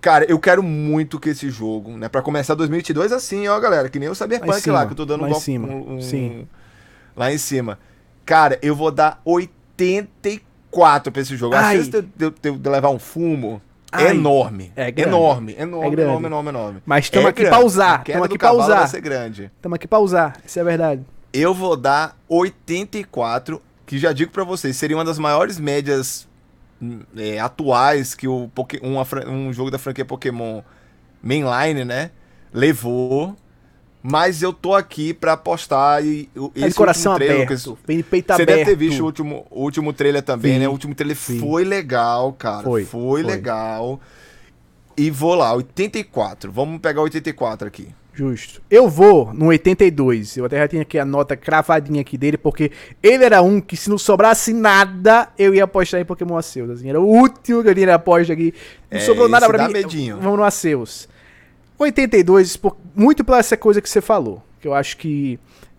Cara, 0.00 0.24
eu 0.28 0.40
quero 0.40 0.60
muito 0.60 1.20
que 1.20 1.28
esse 1.28 1.48
jogo, 1.48 1.96
né, 1.96 2.08
Pra 2.08 2.20
começar 2.20 2.56
2022 2.56 3.12
assim, 3.12 3.46
ó, 3.46 3.60
galera, 3.60 3.88
que 3.88 4.00
nem 4.00 4.08
o 4.08 4.14
Cyberpunk 4.16 4.60
cima, 4.60 4.74
lá, 4.78 4.86
que 4.86 4.90
eu 4.92 4.96
tô 4.96 5.04
dando 5.04 5.20
lá 5.20 5.28
um 5.28 5.30
em 5.30 5.34
cima, 5.38 5.68
um- 5.68 5.94
um- 5.94 6.00
sim. 6.00 6.48
lá 7.16 7.32
em 7.32 7.38
cima. 7.38 7.78
Cara, 8.26 8.58
eu 8.60 8.74
vou 8.74 8.90
dar 8.90 9.22
84 9.24 11.12
pra 11.12 11.22
esse 11.22 11.36
jogo. 11.36 11.54
Ai. 11.54 11.76
chance 11.76 11.90
de, 11.90 12.04
eu- 12.18 12.30
de, 12.32 12.58
de 12.58 12.68
levar 12.68 12.90
um 12.90 12.98
fumo 12.98 13.62
Ai. 13.92 14.08
enorme. 14.10 14.72
É 14.74 14.90
grande. 14.90 15.08
enorme, 15.10 15.54
enorme, 15.58 15.86
É 15.86 15.90
grande. 15.90 16.02
enorme, 16.08 16.26
enorme, 16.26 16.48
enorme. 16.48 16.82
Mas 16.86 17.10
tamo 17.10 17.26
É 17.26 17.30
aqui 17.30 17.42
grande. 17.42 17.56
pra 17.56 17.64
usar, 17.66 18.04
tamo 18.04 18.18
do 18.20 18.24
aqui 18.24 18.38
pra 18.38 18.52
usar. 18.52 18.78
vai 18.80 18.88
ser 18.88 19.00
grande. 19.00 19.50
Estamos 19.56 19.76
aqui 19.76 19.86
pra 19.86 19.98
usar, 19.98 20.36
isso 20.44 20.58
é 20.58 20.64
verdade. 20.64 21.02
Eu 21.32 21.54
vou 21.54 21.76
dar 21.76 22.16
84, 22.28 23.60
que 23.86 23.98
já 23.98 24.12
digo 24.12 24.30
pra 24.32 24.44
vocês, 24.44 24.76
seria 24.76 24.96
uma 24.96 25.04
das 25.04 25.18
maiores 25.18 25.58
médias 25.58 26.26
é, 27.16 27.38
atuais 27.38 28.14
que 28.14 28.26
o 28.26 28.50
fran- 29.04 29.28
um 29.28 29.52
jogo 29.52 29.70
da 29.70 29.78
franquia 29.78 30.04
Pokémon 30.04 30.62
mainline, 31.22 31.84
né, 31.84 32.10
levou. 32.52 33.36
Mas 34.02 34.42
eu 34.42 34.52
tô 34.52 34.74
aqui 34.74 35.14
pra 35.14 35.34
apostar 35.34 36.04
e 36.04 36.28
de 36.54 36.66
esse 36.66 36.74
coração 36.76 37.14
trailer, 37.14 37.42
aberto. 37.46 37.78
De 37.86 38.02
peito 38.02 38.26
você 38.34 38.42
aberto. 38.42 38.48
deve 38.58 38.64
ter 38.70 38.76
visto 38.76 39.00
o 39.00 39.04
último, 39.04 39.46
o 39.48 39.62
último 39.62 39.92
trailer 39.92 40.22
também, 40.22 40.54
Vi. 40.54 40.58
né? 40.58 40.68
O 40.68 40.72
último 40.72 40.92
trailer 40.94 41.16
Vi. 41.16 41.38
foi 41.38 41.62
legal, 41.64 42.32
cara. 42.32 42.64
Foi, 42.64 42.84
Foi, 42.84 43.00
foi. 43.00 43.22
legal. 43.22 44.00
E 44.96 45.08
vou 45.10 45.34
lá, 45.36 45.54
84. 45.54 46.50
Vamos 46.50 46.80
pegar 46.80 47.00
84 47.02 47.68
aqui. 47.68 47.88
Justo. 48.14 48.60
Eu 48.68 48.90
vou 48.90 49.32
no 49.32 49.46
82. 49.46 50.36
Eu 50.36 50.44
até 50.44 50.58
já 50.58 50.68
tenho 50.68 50.82
aqui 50.82 50.98
a 50.98 51.04
nota 51.04 51.34
cravadinha 51.34 52.00
aqui 52.02 52.18
dele, 52.18 52.36
porque 52.36 52.70
ele 53.02 53.24
era 53.24 53.40
um 53.40 53.58
que 53.58 53.74
se 53.76 53.88
não 53.88 53.96
sobrasse 53.96 54.52
nada, 54.52 55.28
eu 55.38 55.54
ia 55.54 55.64
apostar 55.64 55.98
em 56.00 56.04
Pokémon 56.04 56.36
Arceus. 56.36 56.68
Assim, 56.70 56.90
era 56.90 57.00
o 57.00 57.06
último 57.06 57.62
que 57.62 57.68
eu 57.70 57.74
tinha 57.74 57.94
aposta 57.94 58.32
aqui. 58.34 58.52
Não 58.90 58.98
É, 58.98 59.00
sobrou 59.00 59.28
nada 59.30 59.46
pra 59.48 59.66
mim. 59.66 59.72
medinho. 59.72 60.18
Vamos 60.20 60.36
no 60.38 60.44
Arceus. 60.44 61.08
82, 61.82 62.56
por- 62.56 62.76
muito 62.94 63.24
pela 63.24 63.38
essa 63.38 63.56
coisa 63.56 63.80
que 63.80 63.88
você 63.88 64.00
falou. 64.00 64.42
Que 64.60 64.66
eu 64.68 64.74
acho 64.74 64.96
que 64.96 65.38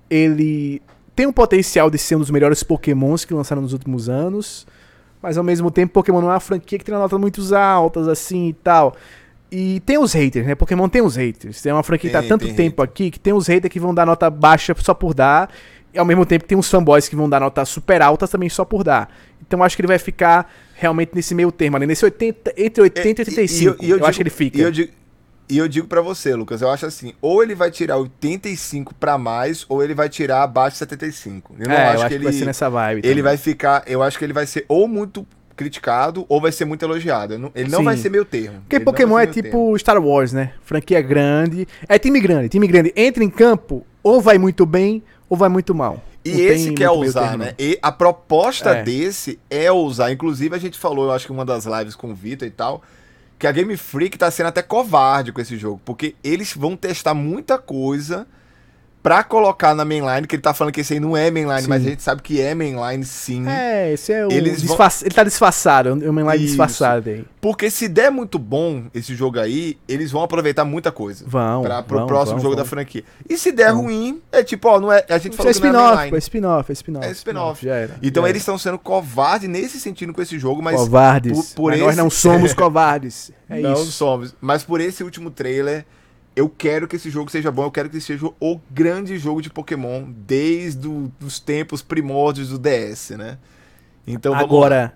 ele 0.10 0.82
tem 1.16 1.28
um 1.28 1.32
potencial 1.34 1.90
de 1.90 1.98
ser 1.98 2.16
um 2.16 2.20
dos 2.20 2.30
melhores 2.32 2.64
Pokémons 2.64 3.26
que 3.26 3.34
lançaram 3.34 3.62
nos 3.62 3.74
últimos 3.74 4.10
anos. 4.10 4.66
Mas 5.22 5.38
ao 5.38 5.44
mesmo 5.44 5.72
tempo, 5.72 5.94
Pokémon 5.94 6.20
não 6.22 6.30
é 6.30 6.34
uma 6.34 6.40
franquia 6.40 6.78
que 6.78 6.84
tem 6.86 6.94
notas 6.94 7.20
muito 7.20 7.42
altas, 7.56 8.08
assim 8.08 8.50
e 8.50 8.54
tal. 8.54 8.96
E 9.52 9.80
tem 9.82 9.98
os 9.98 10.12
haters, 10.14 10.46
né? 10.46 10.56
Pokémon 10.56 10.90
tem 10.90 11.02
os 11.02 11.16
haters. 11.16 11.62
Tem 11.62 11.72
uma 11.72 11.84
franquia 11.84 12.10
que 12.10 12.14
tá 12.14 12.20
há 12.20 12.22
Tem, 12.22 12.30
tanto 12.30 12.46
tem 12.48 12.56
tempo 12.56 12.82
aqui 12.82 13.10
que 13.12 13.20
tem 13.20 13.32
os 13.34 13.48
haters 13.48 13.72
que 13.72 13.80
vão 13.80 13.94
dar 13.94 14.06
nota 14.06 14.30
baixa 14.30 14.76
só 14.80 14.94
por 14.94 15.14
dar. 15.14 15.50
E 15.94 16.00
ao 16.00 16.04
mesmo 16.06 16.26
tempo 16.26 16.44
tem 16.46 16.58
uns 16.58 16.70
fanboys 16.70 17.08
que 17.08 17.16
vão 17.16 17.30
dar 17.30 17.40
nota 17.40 17.64
super 17.64 18.02
altas 18.02 18.30
também 18.30 18.50
só 18.50 18.66
por 18.66 18.84
dar. 18.84 19.10
Então 19.46 19.60
eu 19.60 19.64
acho 19.64 19.76
que 19.76 19.82
ele 19.82 19.88
vai 19.88 20.00
ficar 20.00 20.52
realmente 20.74 21.12
nesse 21.14 21.36
meio 21.36 21.52
termo, 21.52 21.78
ali, 21.78 21.86
nesse 21.86 22.04
80, 22.04 22.54
entre 22.58 22.82
80 22.82 23.08
e 23.08 23.26
85. 23.26 23.76
É, 23.80 23.86
E- 23.86 23.88
e 23.88 23.90
eu, 23.92 23.96
digo- 23.98 24.06
acho 24.08 24.18
que 24.18 24.24
ele 24.24 24.30
fica. 24.32 24.58
E 24.58 24.62
eu 24.62 24.72
digo, 24.72 24.92
e 25.50 25.58
eu 25.58 25.68
digo 25.68 25.88
pra 25.88 26.02
você, 26.02 26.36
Lucas, 26.36 26.62
eu 26.62 26.70
acho 26.70 26.86
assim, 26.86 27.14
ou 27.22 27.44
ele 27.44 27.56
vai 27.56 27.70
tirar 27.70 27.98
85 27.98 28.94
pra 28.96 29.18
mais, 29.18 29.66
ou 29.70 29.84
ele 29.84 29.94
vai 29.94 30.10
tirar 30.10 30.44
abaixo 30.44 30.76
de 30.76 30.80
75. 30.80 31.56
Eu 31.60 31.68
não 31.68 31.76
é, 31.76 31.78
acho, 31.78 31.86
eu 31.86 31.90
acho 31.90 32.02
que, 32.04 32.08
que, 32.10 32.16
ele, 32.16 32.24
vai 32.24 32.34
ser 32.34 32.46
nessa 32.46 32.70
vibe. 32.70 32.98
ele 33.00 33.08
também. 33.10 33.24
vai 33.24 33.38
ficar, 33.38 33.84
eu 33.86 34.02
acho 34.02 34.18
que 34.18 34.26
ele 34.26 34.34
vai 34.34 34.46
ser 34.46 34.66
ou 34.68 34.88
muito 34.88 35.26
criticado, 35.56 36.26
ou 36.28 36.42
vai 36.42 36.52
ser 36.52 36.66
muito 36.66 36.84
elogiado. 36.84 37.34
Ele 37.54 37.70
não 37.70 37.80
Sim. 37.80 37.86
vai 37.86 37.98
ser 37.98 38.10
meio 38.10 38.26
termo. 38.26 38.62
Porque 38.62 38.78
Ele 38.78 38.86
Pokémon 38.86 39.20
é 39.20 39.28
tipo 39.28 39.78
Star 39.78 40.04
Wars, 40.04 40.34
né? 40.34 40.54
Franquia 40.64 41.02
grande. 41.02 41.68
É 41.88 42.00
time 42.00 42.20
grande. 42.20 42.50
Time 42.50 42.68
grande 42.68 42.92
entra 42.96 43.24
em 43.24 43.30
campo, 43.30 43.86
ou 44.02 44.20
vai 44.20 44.38
muito 44.38 44.66
bem, 44.66 45.04
ou 45.30 45.38
vai 45.38 45.50
muito 45.50 45.76
mal. 45.76 46.02
E 46.26 46.32
Não 46.32 46.40
esse 46.40 46.74
que 46.74 46.84
é 46.84 46.90
ousar, 46.90 47.30
termo, 47.30 47.44
né? 47.44 47.54
E 47.60 47.78
a 47.82 47.92
proposta 47.92 48.70
É. 48.70 48.84
desse 48.84 49.38
é 49.50 49.72
ousar. 49.72 50.12
Inclusive, 50.12 50.56
a 50.56 50.60
gente 50.60 50.80
falou, 50.80 51.06
eu 51.06 51.12
acho 51.12 51.26
que 51.26 51.34
em 51.34 51.36
uma 51.36 51.46
das 51.46 51.66
lives 51.66 51.96
com 51.96 52.12
o 52.12 52.16
Vitor 52.16 52.48
e 52.48 52.52
tal, 52.52 52.82
que 53.44 53.48
a 53.48 53.52
Game 53.52 53.76
Freak 53.76 54.18
tá 54.18 54.32
sendo 54.32 54.48
até 54.48 54.62
covarde 54.62 55.34
com 55.34 55.42
esse 55.42 55.58
jogo. 55.58 55.82
Porque 55.84 56.16
eles 56.24 56.56
vão 56.56 56.78
testar 56.78 57.14
muita 57.14 57.58
coisa 57.58 58.26
pra 59.04 59.22
colocar 59.22 59.76
na 59.76 59.84
mainline, 59.84 60.26
que 60.26 60.36
ele 60.36 60.42
tá 60.42 60.54
falando 60.54 60.74
que 60.74 60.80
esse 60.82 60.94
aí 60.94 61.00
não 61.00 61.16
é 61.16 61.30
mainline, 61.30 61.62
Sim. 61.64 61.68
mas 61.68 61.86
a 61.86 61.90
gente 61.90 62.02
sabe 62.02 62.22
que 62.22 62.40
é 62.40 62.56
mainline 62.56 63.04
sim. 63.04 63.46
É, 63.48 63.92
esse 63.92 64.14
é 64.14 64.26
o. 64.26 64.32
Eles 64.32 64.62
vão- 64.62 64.68
disfarça- 64.68 65.06
Ele 65.06 65.14
tá 65.14 65.24
disfarçado. 65.26 65.90
É 66.04 66.10
uma 66.10 66.24
live 66.24 66.44
Isso. 66.46 66.54
disfarçada 66.54 67.10
aí. 67.12 67.26
Porque 67.42 67.70
se 67.70 67.90
der 67.90 68.10
muito 68.10 68.40
bom 68.40 68.86
esse 68.94 69.14
jogo 69.14 69.38
aí, 69.40 69.78
eles 69.90 70.10
vão 70.10 70.24
aproveitar 70.24 70.64
muita 70.64 70.90
coisa. 70.92 71.26
Vão. 71.28 71.62
Pra, 71.64 71.84
pro 71.84 71.98
vão, 72.00 72.08
próximo 72.08 72.38
vão, 72.38 72.44
jogo 72.44 72.56
vão. 72.56 72.64
da 72.64 72.70
franquia. 72.70 73.04
E 73.30 73.38
se 73.38 73.52
der 73.52 73.74
Vão. 73.74 73.82
ruim, 73.84 74.22
é 74.32 74.42
tipo, 74.42 74.70
ó, 74.70 74.80
não 74.80 74.90
é, 74.92 75.04
a 75.10 75.18
gente 75.18 75.34
Isso 75.34 75.42
é 75.42 75.54
falou 75.54 75.54
que 75.54 75.60
não 75.60 75.68
é 75.68 75.72
spin-off, 75.74 75.96
mainline. 75.98 76.16
é 76.16 76.20
spin-off, 76.20 76.72
é 76.72 76.74
spin-off. 76.74 77.08
É 77.08 77.12
spin-off. 77.12 77.66
Já 77.66 77.76
era. 77.76 77.96
Então 78.02 78.26
eles 78.26 78.42
estão 78.42 78.58
sendo 78.58 78.80
covardes 78.80 79.50
nesse 79.50 79.80
sentido 79.82 80.14
com 80.14 80.22
esse 80.22 80.40
jogo, 80.40 80.62
mas. 80.64 80.78
Covardes. 80.78 81.50
por- 81.54 81.56
por 81.64 81.72
Mas 81.72 81.80
nós 81.82 81.90
esse- 81.90 81.98
não 81.98 82.10
somos 82.10 82.54
covardes. 82.56 83.32
É 83.50 83.60
não 83.60 83.74
isso. 83.74 83.92
somos. 83.92 84.34
Mas 84.40 84.64
por 84.64 84.80
esse 84.80 85.04
último 85.04 85.30
trailer, 85.30 85.86
eu 86.36 86.50
quero 86.50 86.88
que 86.88 86.96
esse 86.96 87.10
jogo 87.10 87.30
seja 87.30 87.52
bom, 87.52 87.64
eu 87.64 87.72
quero 87.72 87.90
que 87.90 88.00
seja 88.02 88.26
o 88.40 88.60
grande 88.72 89.18
jogo 89.18 89.42
de 89.42 89.50
Pokémon 89.50 90.04
desde 90.08 90.88
os 91.24 91.40
tempos 91.40 91.82
primórdios 91.82 92.50
do 92.50 92.58
DS, 92.60 93.12
né? 93.12 93.38
Então 94.06 94.34
vamos 94.34 94.48
lá. 94.50 94.56
Agora, 94.58 94.94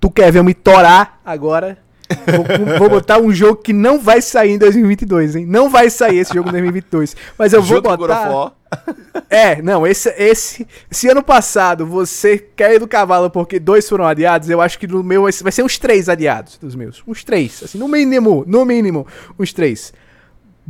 tu 0.00 0.10
quer 0.10 0.30
ver 0.32 0.40
eu 0.40 0.44
me 0.44 0.54
torar 0.54 1.20
agora? 1.24 1.78
Vou, 2.26 2.78
vou 2.78 2.90
botar 2.90 3.18
um 3.18 3.32
jogo 3.32 3.56
que 3.62 3.72
não 3.72 3.98
vai 3.98 4.20
sair 4.20 4.50
em 4.52 4.58
2022, 4.58 5.36
hein? 5.36 5.46
Não 5.46 5.70
vai 5.70 5.88
sair 5.88 6.18
esse 6.18 6.34
jogo 6.34 6.48
em 6.48 6.52
2022. 6.52 7.16
Mas 7.38 7.52
eu 7.54 7.62
vou 7.62 7.76
Junto 7.76 7.88
botar. 7.96 8.52
É, 9.30 9.62
não, 9.62 9.86
esse, 9.86 10.10
esse. 10.18 10.66
Se 10.90 11.08
ano 11.08 11.22
passado 11.22 11.86
você 11.86 12.38
caiu 12.38 12.80
do 12.80 12.88
cavalo 12.88 13.30
porque 13.30 13.58
dois 13.58 13.88
foram 13.88 14.06
adiados, 14.06 14.50
eu 14.50 14.60
acho 14.60 14.78
que 14.78 14.86
no 14.86 15.02
meu 15.02 15.22
vai 15.22 15.32
ser- 15.32 15.42
vai 15.42 15.52
ser 15.52 15.62
uns 15.62 15.78
três 15.78 16.08
adiados 16.08 16.58
dos 16.58 16.74
meus. 16.74 17.02
Uns 17.06 17.24
três, 17.24 17.62
assim, 17.62 17.78
no 17.78 17.88
mínimo, 17.88 18.44
no 18.46 18.64
mínimo, 18.64 19.06
uns 19.38 19.52
três. 19.52 19.92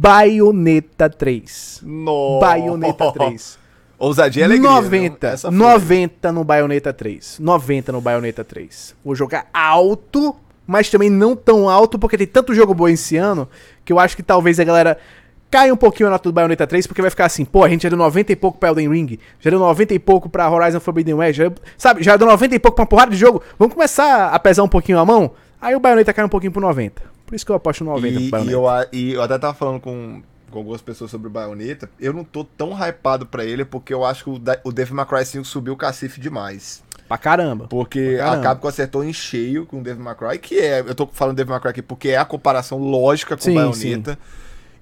Bayonetta 0.03 1.09
3. 1.09 1.80
No... 1.84 2.40
Bayonetta 2.40 3.12
3. 3.12 3.59
Ousadia 3.96 4.40
e 4.40 4.44
alegria. 4.44 4.68
viu? 4.68 4.82
90, 4.82 5.26
Essa 5.28 5.48
foi. 5.48 5.57
90 5.57 6.32
no 6.32 6.42
Bayonetta 6.42 6.92
3. 6.92 7.38
90 7.38 7.92
no 7.92 8.00
Bayonetta 8.00 8.42
3. 8.42 8.96
Vou 9.05 9.14
jogar 9.14 9.46
alto, 9.55 10.34
mas 10.66 10.90
também 10.90 11.09
não 11.09 11.36
tão 11.36 11.70
alto, 11.70 12.00
porque 12.00 12.18
tem 12.18 12.26
tanto 12.26 12.53
jogo 12.53 12.74
bom 12.74 12.88
esse 12.88 13.16
ano 13.16 13.48
que 13.84 13.92
eu 13.92 14.00
acho 14.00 14.16
que 14.16 14.24
talvez 14.24 14.59
a 14.59 14.64
galera 14.64 14.98
cai 15.48 15.70
um 15.70 15.76
pouquinho 15.76 16.09
a 16.09 16.11
nota 16.11 16.28
do 16.28 16.32
Bayonetta 16.32 16.66
3, 16.66 16.84
porque 16.88 17.00
vai 17.00 17.11
ficar 17.11 17.26
assim, 17.26 17.44
pô, 17.44 17.62
a 17.62 17.68
gente 17.68 17.84
já 17.84 17.88
deu 17.88 17.98
90 17.98 18.32
e 18.32 18.36
pouco 18.36 18.59
pra 18.59 18.70
Elden 18.70 18.90
Ring, 18.90 19.18
já 19.38 19.50
deu 19.50 19.61
90 19.61 19.94
e 19.94 20.00
pouco 20.00 20.28
pra 20.28 20.50
Horizon 20.50 20.80
Forbidden 20.80 21.14
West, 21.14 21.36
já, 21.36 21.53
sabe, 21.78 22.03
já 22.03 22.16
deu 22.16 22.26
90 22.26 22.57
e 22.57 22.59
pouco 22.59 22.74
pra 22.74 22.82
uma 22.82 22.88
porrada 22.88 23.12
de 23.12 23.16
jogo, 23.16 23.40
vamos 23.57 23.74
começar 23.74 24.30
a 24.30 24.38
pesar 24.40 24.64
um 24.64 24.68
pouquinho 24.68 24.98
a 24.98 25.05
mão? 25.05 25.30
Aí 25.61 25.76
o 25.76 25.80
Bayonetta 25.80 26.12
cai 26.12 26.24
um 26.24 26.28
pouquinho 26.28 26.50
pro 26.50 26.61
90. 26.61 27.11
Por 27.27 27.35
isso 27.35 27.45
que 27.47 27.53
eu 27.53 27.57
aposto 27.57 27.85
no 27.85 27.93
90 27.93 28.41
E, 28.41 28.45
e 28.49 28.53
eu, 28.53 28.64
e 28.93 29.12
eu 29.12 29.23
até 29.23 29.39
tava 29.39 29.55
falando 29.55 29.81
com, 29.81 30.23
com 30.51 30.59
algumas 30.59 30.83
pessoas 30.83 31.11
sobre 31.11 31.29
o 31.29 31.31
Bayonetta. 31.31 31.89
Eu 31.99 32.12
não 32.12 32.25
tô 32.25 32.45
tão 32.45 32.73
hypado 32.73 33.27
pra 33.27 33.45
ele 33.45 33.64
porque 33.64 33.93
eu 33.93 34.05
acho 34.05 34.25
que 34.25 34.31
o, 34.31 34.41
o 34.64 34.73
Devil 34.73 34.95
May 34.95 35.07
Cry 35.07 35.25
5 35.25 35.45
subiu 35.45 35.73
o 35.75 35.77
cacife 35.77 36.20
demais. 36.20 36.83
Pra 37.09 37.18
caramba. 37.18 37.66
Porque 37.68 38.14
Pra 38.16 38.25
caramba. 38.25 38.41
a 38.41 38.43
Capcom 38.43 38.68
acertou 38.68 39.05
em 39.05 39.12
cheio 39.12 39.66
com 39.66 39.81
o 39.81 39.83
Devil 39.83 40.03
May 40.03 40.14
Cry, 40.14 40.39
que 40.39 40.59
é. 40.59 40.81
Eu 40.81 40.95
tô 40.95 41.07
falando 41.07 41.37
Devil 41.37 41.51
May 41.53 41.61
Cry 41.61 41.70
aqui 41.70 41.83
porque 41.83 42.09
é 42.09 42.16
a 42.16 42.25
comparação 42.25 42.79
lógica 42.79 43.37
com 43.37 43.43
Sim, 43.43 43.53
o 43.53 43.55
Bayonetta. 43.55 44.18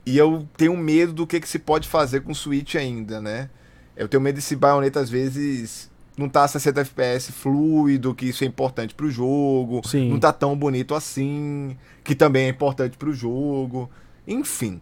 E 0.07 0.17
eu 0.17 0.47
tenho 0.57 0.77
medo 0.77 1.13
do 1.13 1.27
que, 1.27 1.41
que 1.41 1.49
se 1.49 1.59
pode 1.59 1.87
fazer 1.89 2.21
com 2.21 2.33
o 2.33 2.35
Switch 2.35 2.75
ainda, 2.75 3.21
né? 3.21 3.51
Eu 3.97 4.09
tenho 4.09 4.21
medo 4.21 4.37
desse 4.37 4.57
Bayonetta 4.57 4.99
às 5.01 5.11
vezes 5.11 5.90
não 6.21 6.29
tá 6.29 6.45
a 6.45 6.49
60 6.49 6.81
FPS 6.83 7.33
fluido, 7.33 8.15
que 8.15 8.27
isso 8.27 8.45
é 8.45 8.47
importante 8.47 8.95
pro 8.95 9.11
jogo. 9.11 9.81
Sim. 9.85 10.11
Não 10.11 10.21
tá 10.21 10.33
tão 10.33 10.57
bonito 10.57 10.95
assim, 10.95 11.77
que 12.05 12.15
também 12.15 12.45
é 12.47 12.49
importante 12.49 12.97
pro 12.97 13.13
jogo. 13.13 13.91
Enfim. 14.29 14.81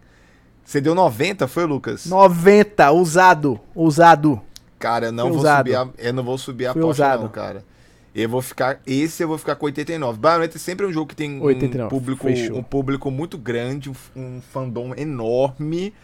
Você 0.65 0.81
deu 0.83 0.95
90, 0.95 1.49
foi, 1.49 1.65
Lucas? 1.65 2.05
90, 2.05 2.91
ousado, 2.91 3.59
ousado. 3.75 4.41
Cara, 4.79 5.07
eu 5.07 5.13
não 5.13 5.25
Foi 5.25 5.31
vou 5.33 5.39
ousado. 5.39 5.59
subir 5.71 5.77
a, 5.77 5.89
eu 5.99 6.13
não 6.13 6.23
vou 6.23 6.37
subir 6.39 6.67
a 6.67 6.73
Foi 6.75 6.83
aposta 6.83 7.05
ousado. 7.05 7.23
não, 7.23 7.31
cara. 7.31 7.65
Eu 8.15 8.29
vou 8.29 8.43
ficar, 8.43 8.81
esse 8.87 9.23
eu 9.23 9.29
vou 9.29 9.39
ficar 9.39 9.55
com 9.55 9.67
89. 9.67 10.19
Bayonetta 10.19 10.59
sempre 10.59 10.85
é 10.85 10.89
um 10.89 10.93
jogo 10.93 11.07
que 11.09 11.17
tem 11.17 11.41
um 11.41 11.43
89, 11.45 11.89
público, 11.91 12.25
fechou. 12.27 12.57
um 12.59 12.63
público 12.63 13.11
muito 13.11 13.39
grande, 13.39 13.89
um, 13.91 13.95
um 14.17 14.41
fandom 14.53 14.93
enorme. 14.97 15.95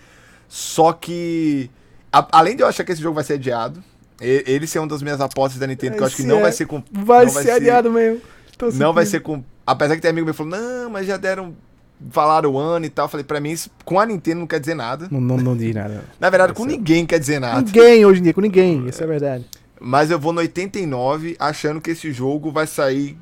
Só 0.49 0.93
que 0.93 1.71
a- 2.13 2.27
além 2.33 2.57
de 2.57 2.63
eu 2.63 2.67
achar 2.69 2.85
que 2.85 2.93
esse 2.93 3.03
jogo 3.03 3.15
vai 3.17 3.25
ser 3.25 3.35
adiado, 3.35 3.83
ele 4.47 4.67
ser 4.67 4.79
uma 4.79 4.89
das 4.89 5.03
minhas 5.03 5.21
apostas 5.21 5.59
da 5.61 5.67
Nintendo, 5.67 5.97
que 5.97 6.03
eu 6.03 6.07
acho 6.07 6.17
que 6.17 6.23
não 6.25 6.39
é- 6.39 6.43
vai 6.43 6.53
ser 6.53 6.67
com 6.67 6.83
Vai 6.91 7.27
não 7.27 7.33
ser 7.33 7.51
adiado 7.51 7.91
mesmo. 7.91 8.21
Tô 8.57 8.71
não 8.71 8.93
vai 8.93 9.05
ser 9.07 9.21
com, 9.21 9.43
apesar 9.67 9.97
que 9.97 10.03
tem 10.03 10.11
amigo 10.11 10.25
meu 10.25 10.33
que 10.35 10.39
falou: 10.39 10.53
"Não, 10.59 10.89
mas 10.91 11.07
já 11.07 11.17
deram 11.17 11.55
falaram 12.11 12.51
o 12.53 12.59
ano 12.59 12.87
e 12.87 12.89
tal". 12.89 13.07
Eu 13.07 13.09
falei, 13.09 13.25
pra 13.25 13.41
mim 13.41 13.51
isso 13.51 13.71
com 13.85 13.99
a 13.99 14.07
Nintendo 14.07 14.41
não 14.41 14.47
quer 14.47 14.61
dizer 14.61 14.75
nada. 14.75 15.09
Não, 15.11 15.21
não, 15.21 15.37
não 15.37 15.57
diz 15.57 15.75
nada. 15.75 16.05
Na 16.21 16.31
verdade, 16.31 16.53
Vai 16.53 16.57
com 16.57 16.71
ser. 16.71 16.77
ninguém 16.77 17.05
quer 17.07 17.19
dizer 17.19 17.41
nada. 17.41 17.63
Ninguém 17.63 18.05
hoje 18.07 18.21
em 18.21 18.23
dia, 18.25 18.35
com 18.35 18.41
ninguém, 18.41 18.87
isso 18.89 19.03
é 19.03 19.07
verdade. 19.07 19.45
Mas 19.81 20.11
eu 20.11 20.19
vou 20.19 20.33
no 20.33 20.41
89 20.41 21.37
achando 21.39 21.81
que 21.81 21.91
esse 21.91 22.13
jogo 22.13 22.51
vai 22.53 22.67
sair 22.67 23.19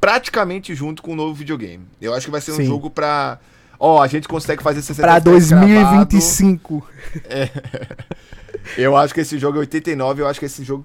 praticamente 0.00 0.74
junto 0.74 1.02
com 1.02 1.12
o 1.12 1.16
novo 1.16 1.34
videogame. 1.34 1.84
Eu 2.00 2.14
acho 2.14 2.26
que 2.26 2.30
vai 2.32 2.40
ser 2.40 2.52
um 2.52 2.56
Sim. 2.56 2.66
jogo 2.66 2.90
pra. 2.90 3.38
Ó, 3.80 4.02
a 4.02 4.06
gente 4.06 4.26
consegue 4.26 4.62
fazer 4.62 4.82
60 4.82 5.02
Pra 5.02 5.16
FPS 5.16 5.48
gravado. 5.50 5.70
2025. 5.70 6.86
Eu 8.76 8.96
acho 8.96 9.14
que 9.14 9.20
esse 9.20 9.38
jogo 9.38 9.56
é 9.58 9.60
89, 9.60 10.22
eu 10.22 10.28
acho 10.28 10.38
que 10.38 10.46
esse 10.46 10.62
jogo. 10.62 10.84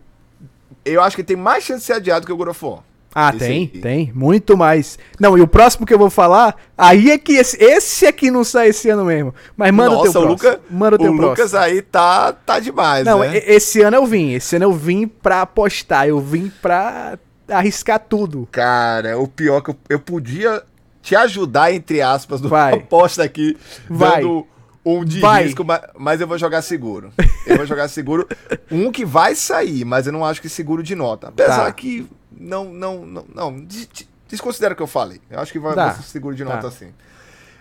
Eu 0.85 1.01
acho 1.01 1.15
que 1.15 1.23
tem 1.23 1.35
mais 1.35 1.63
chance 1.63 1.81
de 1.81 1.85
ser 1.87 1.93
adiado 1.93 2.25
que 2.25 2.31
o 2.31 2.37
God 2.37 2.49
of 2.49 2.63
War. 2.65 2.79
Ah, 3.15 3.29
Esse 3.29 3.39
tem, 3.39 3.71
aí. 3.73 3.81
tem. 3.81 4.11
Muito 4.13 4.57
mais. 4.57 4.97
Não, 5.19 5.37
e 5.37 5.41
o 5.41 5.47
próximo 5.47 5.85
que 5.85 5.93
eu 5.93 5.99
vou 5.99 6.09
falar, 6.09 6.55
aí 6.77 7.11
é 7.11 7.17
que 7.17 7.33
esse, 7.33 7.61
esse 7.63 8.07
aqui 8.07 8.31
não 8.31 8.43
sai 8.43 8.69
esse 8.69 8.89
ano 8.89 9.05
mesmo. 9.05 9.35
Mas 9.55 9.71
manda 9.71 9.91
o 9.91 10.01
teu 10.01 10.05
Nossa, 10.05 10.19
o, 10.19 10.23
próximo. 10.23 10.49
Luca, 10.51 10.61
manda 10.69 10.95
o 10.95 10.99
teu 10.99 11.11
o 11.11 11.15
próximo. 11.15 11.29
Lucas 11.29 11.53
aí 11.53 11.81
tá, 11.81 12.33
tá 12.33 12.59
demais, 12.59 13.05
Não, 13.05 13.19
né? 13.19 13.37
esse 13.45 13.81
ano 13.81 13.97
eu 13.97 14.05
vim. 14.05 14.31
Esse 14.31 14.55
ano 14.55 14.65
eu 14.65 14.73
vim 14.73 15.07
pra 15.07 15.41
apostar. 15.43 16.07
Eu 16.07 16.19
vim 16.19 16.51
pra 16.61 17.19
arriscar 17.49 17.99
tudo. 17.99 18.47
Cara, 18.51 19.19
o 19.19 19.27
pior 19.27 19.61
que 19.61 19.69
eu, 19.69 19.75
eu 19.89 19.99
podia 19.99 20.63
te 21.03 21.15
ajudar, 21.15 21.71
entre 21.71 22.01
aspas, 22.01 22.41
no 22.41 22.49
Vai. 22.49 22.73
aposta 22.73 23.23
aqui, 23.23 23.55
Vai. 23.87 24.21
dando 24.21 24.47
um 24.83 25.05
de 25.05 25.19
Vai. 25.19 25.43
risco, 25.43 25.63
ma- 25.63 25.81
mas, 25.97 26.19
eu 26.21 26.27
vou 26.27 26.37
jogar 26.39 26.61
seguro. 26.63 27.11
Eu 27.45 27.57
vou 27.57 27.65
jogar 27.67 27.87
seguro. 27.89 28.27
Um 28.71 28.91
que 28.91 29.05
vai 29.05 29.35
sair, 29.35 29.85
mas 29.85 30.07
eu 30.07 30.13
não 30.13 30.25
acho 30.25 30.41
que 30.41 30.49
seguro 30.49 30.81
de 30.81 30.95
nota. 30.95 31.27
Apesar 31.27 31.65
Tá. 31.65 31.71
que 31.73 32.07
não, 32.35 32.65
não, 32.73 33.05
não, 33.05 33.25
não. 33.35 33.59
des- 33.59 33.87
des- 33.87 34.07
Desconsidera 34.29 34.73
o 34.73 34.75
que 34.75 34.81
eu 34.81 34.87
falei. 34.87 35.21
Eu 35.29 35.39
acho 35.39 35.51
que 35.51 35.59
vai, 35.59 35.75
Tá. 35.75 35.87
vai 35.89 35.95
ser 35.97 36.03
seguro 36.09 36.35
de 36.35 36.43
Tá. 36.43 36.55
nota 36.55 36.67
assim. 36.67 36.87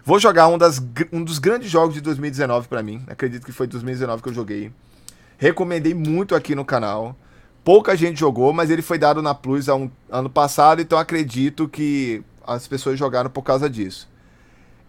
Vou 0.07 0.19
jogar 0.19 0.49
um, 0.49 0.57
das, 0.57 0.81
um 1.13 1.23
dos 1.23 1.39
grandes 1.39 1.71
jogos 1.71 1.93
de 1.95 2.01
2019 2.01 2.67
pra 2.67 2.83
mim. 2.83 3.03
Acredito 3.07 3.45
que 3.45 3.53
foi 3.53 3.67
2019 3.67 4.23
que 4.23 4.31
eu 4.31 4.33
joguei. 4.35 4.73
Recomendei 5.37 5.93
muito 5.93 6.35
aqui 6.35 6.55
no 6.55 6.65
canal. 6.65 7.15
Pouca 7.63 7.95
gente 7.95 8.19
jogou, 8.19 8.53
mas 8.55 8.71
ele 8.71 8.81
foi 8.83 8.97
dado 8.99 9.21
na 9.21 9.35
Plus 9.35 9.69
há 9.69 9.75
um 9.75 9.91
ano 10.11 10.31
passado, 10.31 10.81
então 10.81 10.99
acredito 10.99 11.69
que 11.69 12.23
as 12.47 12.67
pessoas 12.69 12.99
jogaram 12.99 13.31
por 13.31 13.43
causa 13.43 13.69
disso. 13.69 14.09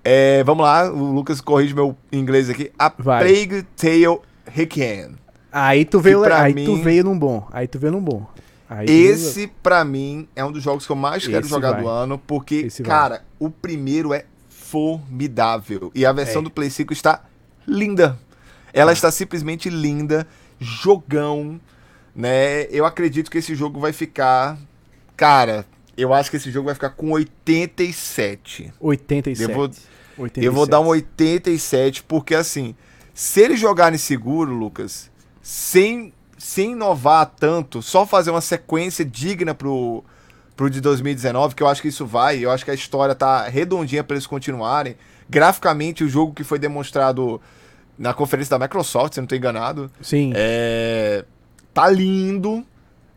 É, 0.03 0.43
vamos 0.43 0.63
lá, 0.65 0.91
o 0.91 1.11
Lucas 1.13 1.39
corrige 1.39 1.73
meu 1.73 1.95
inglês 2.11 2.49
aqui. 2.49 2.71
A 2.77 2.91
Vai. 2.97 3.23
Plague 3.23 3.63
Tale 3.75 4.19
Requiem. 4.45 5.15
Aí 5.51 5.85
tu 5.85 5.99
veio, 5.99 6.23
aí 6.33 6.53
mim- 6.53 6.65
tu 6.65 6.75
veio 6.77 7.03
num 7.03 7.17
bom. 7.17 7.47
Aí 7.51 7.67
tu 7.67 7.79
veio 7.79 7.93
num 7.93 8.01
bom. 8.01 8.25
Aí 8.69 8.85
tu 8.87 8.91
Esse, 8.91 9.47
pra 9.61 9.85
mim, 9.85 10.27
é 10.35 10.43
um 10.43 10.51
dos 10.51 10.63
jogos 10.63 10.85
que 10.85 10.91
eu 10.91 10.95
mais 10.95 11.25
quero 11.25 11.41
Esse 11.41 11.49
jogar 11.49 11.73
vai. 11.73 11.81
do 11.83 11.87
ano, 11.87 12.17
porque, 12.17 12.55
Esse 12.55 12.81
vai. 12.81 12.89
cara, 12.89 13.23
o 13.39 13.49
primeiro 13.49 14.13
é 14.13 14.25
formidável. 14.49 15.91
E 15.93 16.05
a 16.05 16.11
versão 16.11 16.41
É. 16.41 16.43
do 16.45 16.49
Play 16.51 16.69
5 16.69 16.91
está 16.91 17.21
linda. 17.67 18.17
Ela 18.73 18.91
está 18.91 19.11
simplesmente 19.11 19.69
linda. 19.69 20.25
Jogão, 20.59 21.59
né? 22.15 22.63
Eu 22.71 22.85
acredito 22.85 23.29
que 23.29 23.37
esse 23.37 23.53
jogo 23.53 23.79
vai 23.79 23.93
ficar. 23.93 24.57
Cara, 25.15 25.65
eu 25.97 26.13
acho 26.13 26.29
que 26.29 26.37
esse 26.37 26.51
jogo 26.51 26.65
vai 26.65 26.73
ficar 26.75 26.89
com 26.91 27.11
87. 27.11 28.73
87. 28.79 29.49
Eu 29.49 29.55
vou- 29.55 29.69
87. 30.17 30.45
Eu 30.45 30.53
vou 30.53 30.65
dar 30.67 30.79
um 30.79 30.87
87, 30.87 32.03
porque 32.03 32.35
assim, 32.35 32.75
se 33.13 33.41
eles 33.41 33.59
jogarem 33.59 33.97
seguro, 33.97 34.53
Lucas, 34.53 35.09
sem, 35.41 36.13
sem 36.37 36.71
inovar 36.71 37.25
tanto, 37.37 37.81
só 37.81 38.05
fazer 38.05 38.31
uma 38.31 38.41
sequência 38.41 39.03
digna 39.03 39.53
pro, 39.53 40.03
pro 40.55 40.69
de 40.69 40.79
2019, 40.81 41.55
que 41.55 41.63
eu 41.63 41.67
acho 41.67 41.81
que 41.81 41.87
isso 41.87 42.05
vai, 42.05 42.39
eu 42.39 42.51
acho 42.51 42.63
que 42.63 42.71
a 42.71 42.75
história 42.75 43.15
tá 43.15 43.47
redondinha 43.47 44.03
pra 44.03 44.15
eles 44.15 44.27
continuarem. 44.27 44.95
Graficamente, 45.29 46.03
o 46.03 46.09
jogo 46.09 46.33
que 46.33 46.43
foi 46.43 46.59
demonstrado 46.59 47.41
na 47.97 48.13
conferência 48.13 48.57
da 48.57 48.63
Microsoft, 48.63 49.13
se 49.13 49.19
eu 49.19 49.21
não 49.21 49.27
tô 49.27 49.35
enganado, 49.35 49.89
Sim. 50.01 50.31
é, 50.35 51.23
tá 51.73 51.89
lindo, 51.89 52.65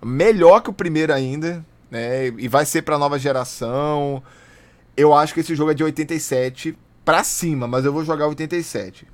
melhor 0.02 0.60
que 0.60 0.70
o 0.70 0.72
primeiro 0.72 1.12
ainda, 1.12 1.64
né? 1.90 2.26
E 2.28 2.48
vai 2.48 2.64
ser 2.66 2.82
pra 2.82 2.98
nova 2.98 3.18
geração. 3.18 4.22
Eu 4.96 5.12
acho 5.14 5.34
que 5.34 5.40
esse 5.40 5.54
jogo 5.54 5.70
é 5.70 5.74
de 5.74 5.84
87 5.84 6.76
pra 7.04 7.22
cima, 7.22 7.66
mas 7.66 7.84
eu 7.84 7.92
vou 7.92 8.04
jogar 8.04 8.26
87. 8.26 9.06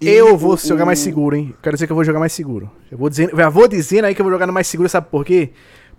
E 0.00 0.08
eu 0.08 0.36
vou 0.36 0.54
o- 0.54 0.56
jogar 0.56 0.84
mais 0.84 0.98
seguro, 0.98 1.36
hein? 1.36 1.54
Quero 1.62 1.76
dizer 1.76 1.86
que 1.86 1.92
eu 1.92 1.96
vou 1.96 2.04
jogar 2.04 2.18
mais 2.18 2.32
seguro. 2.32 2.70
Já 2.90 2.96
vou 2.96 3.08
dizendo, 3.08 3.36
já 3.36 3.48
vou 3.48 3.68
dizendo 3.68 4.04
aí 4.06 4.14
que 4.14 4.20
eu 4.20 4.24
vou 4.24 4.32
jogar 4.32 4.46
no 4.46 4.52
mais 4.52 4.66
seguro, 4.66 4.88
sabe 4.88 5.06
por 5.10 5.24
quê? 5.24 5.50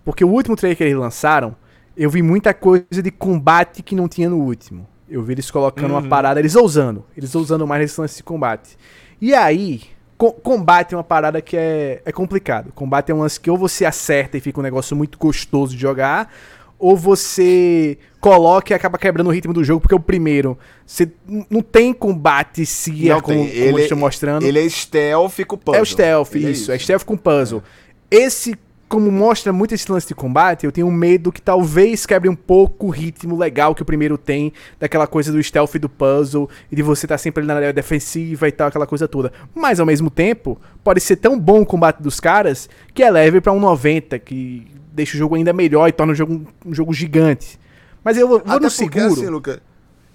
Porque 0.04 0.26
o 0.26 0.30
último 0.30 0.56
trailer 0.56 0.78
que 0.78 0.84
eles 0.84 0.96
lançaram, 0.98 1.56
eu 1.96 2.10
vi 2.10 2.22
muita 2.22 2.54
coisa 2.54 3.02
de 3.02 3.12
combate 3.12 3.82
que 3.82 3.96
não 3.96 4.08
tinha 4.10 4.30
no 4.30 4.38
último. 4.38 4.88
Eu 5.10 5.22
vi 5.24 5.34
eles 5.34 5.50
colocando 5.50 5.92
uma 5.92 6.02
Uhum. 6.02 6.10
parada, 6.10 6.40
eles 6.40 6.56
ousando. 6.56 7.06
Eles 7.16 7.34
ousando 7.36 7.66
mais 7.66 7.82
nesse 7.82 8.00
lance 8.02 8.18
de 8.18 8.24
combate. 8.24 8.78
E 9.22 9.34
aí, 9.34 9.82
co- 10.24 10.32
combate 10.34 10.94
é 10.94 10.98
uma 10.98 11.04
parada 11.04 11.42
que 11.42 11.58
é, 11.58 12.02
é 12.06 12.12
complicado. 12.12 12.72
Combate 12.74 13.12
é 13.12 13.16
um 13.16 13.20
lance 13.20 13.38
que 13.40 13.50
ou 13.50 13.58
você 13.58 13.84
acerta 13.84 14.38
e 14.38 14.40
fica 14.40 14.60
um 14.60 14.64
negócio 14.64 14.96
muito 14.96 15.18
gostoso 15.18 15.76
de 15.76 15.82
jogar, 15.82 16.34
ou 16.80 16.96
você 16.96 17.98
coloca 18.22 18.72
e 18.72 18.76
acaba 18.76 18.98
quebrando 18.98 19.28
o 19.28 19.32
ritmo 19.32 19.54
do 19.54 19.64
jogo, 19.64 19.82
porque 19.82 19.96
o 19.96 20.00
primeiro, 20.00 20.58
você 20.86 21.10
não 21.50 21.62
tem 21.62 21.94
combate 21.94 22.66
se 22.66 23.10
é 23.10 23.20
como, 23.22 23.38
tem. 23.40 23.48
como 23.48 23.50
Ele- 23.60 23.68
eles 23.70 23.82
estão 23.84 23.98
mostrando. 23.98 24.46
Ele 24.46 24.60
é 24.66 24.70
stealth 24.70 25.44
com 25.46 25.58
puzzle. 25.58 25.80
É 25.80 25.82
o 25.82 25.86
stealth, 25.86 26.36
Ele 26.36 26.52
isso, 26.52 26.72
é 26.72 26.80
stealth 26.80 27.04
com 27.04 27.18
puzzle. 27.18 27.62
Esse, 28.10 28.56
como 28.94 29.12
mostra 29.12 29.52
muito 29.52 29.74
esse 29.74 29.92
lance 29.92 30.08
de 30.08 30.14
combate, 30.14 30.66
eu 30.66 30.72
tenho 30.72 30.92
medo 30.92 31.32
que 31.32 31.42
talvez 31.42 32.06
quebre 32.06 32.30
um 32.30 32.36
pouco 32.36 32.86
o 32.86 32.90
ritmo 32.92 33.36
legal 33.36 33.74
que 33.74 33.82
o 33.82 33.86
primeiro 33.86 34.20
tem, 34.20 34.54
daquela 34.80 35.08
coisa 35.08 35.32
do 35.32 35.42
stealth 35.42 35.78
do 35.80 35.90
puzzle, 35.90 36.48
e 36.72 36.76
de 36.76 36.84
você 36.84 37.08
estar 37.08 37.18
sempre 37.18 37.42
ali 37.42 37.48
na 37.48 37.56
área 37.56 37.74
defensiva 37.74 38.48
e 38.48 38.52
tal, 38.52 38.68
aquela 38.68 38.86
coisa 38.86 39.08
toda. 39.08 39.34
Mas 39.56 39.80
ao 39.80 39.86
mesmo 39.88 40.12
tempo, 40.12 40.62
pode 40.84 41.02
ser 41.02 41.16
tão 41.16 41.40
bom 41.40 41.62
o 41.62 41.66
combate 41.66 42.04
dos 42.04 42.20
caras 42.20 42.70
que 42.94 43.02
eleve 43.02 43.42
pra 43.42 43.52
um 43.52 43.60
90, 43.60 44.20
que 44.20 44.68
deixa 44.92 45.16
o 45.16 45.18
jogo 45.18 45.34
ainda 45.34 45.52
melhor 45.52 45.88
e 45.88 45.92
torna 45.92 46.14
o 46.14 46.16
jogo 46.16 46.34
um, 46.36 46.70
um 46.70 46.74
jogo 46.76 46.94
gigante. 46.94 47.60
Mas 48.04 48.16
eu 48.16 48.28
vou, 48.28 48.44
vou 48.46 48.58
Até 48.58 48.66
no 48.66 48.72
porque, 48.72 49.00
seguro. 49.00 49.14
assim, 49.14 49.26
Luca, 49.26 49.60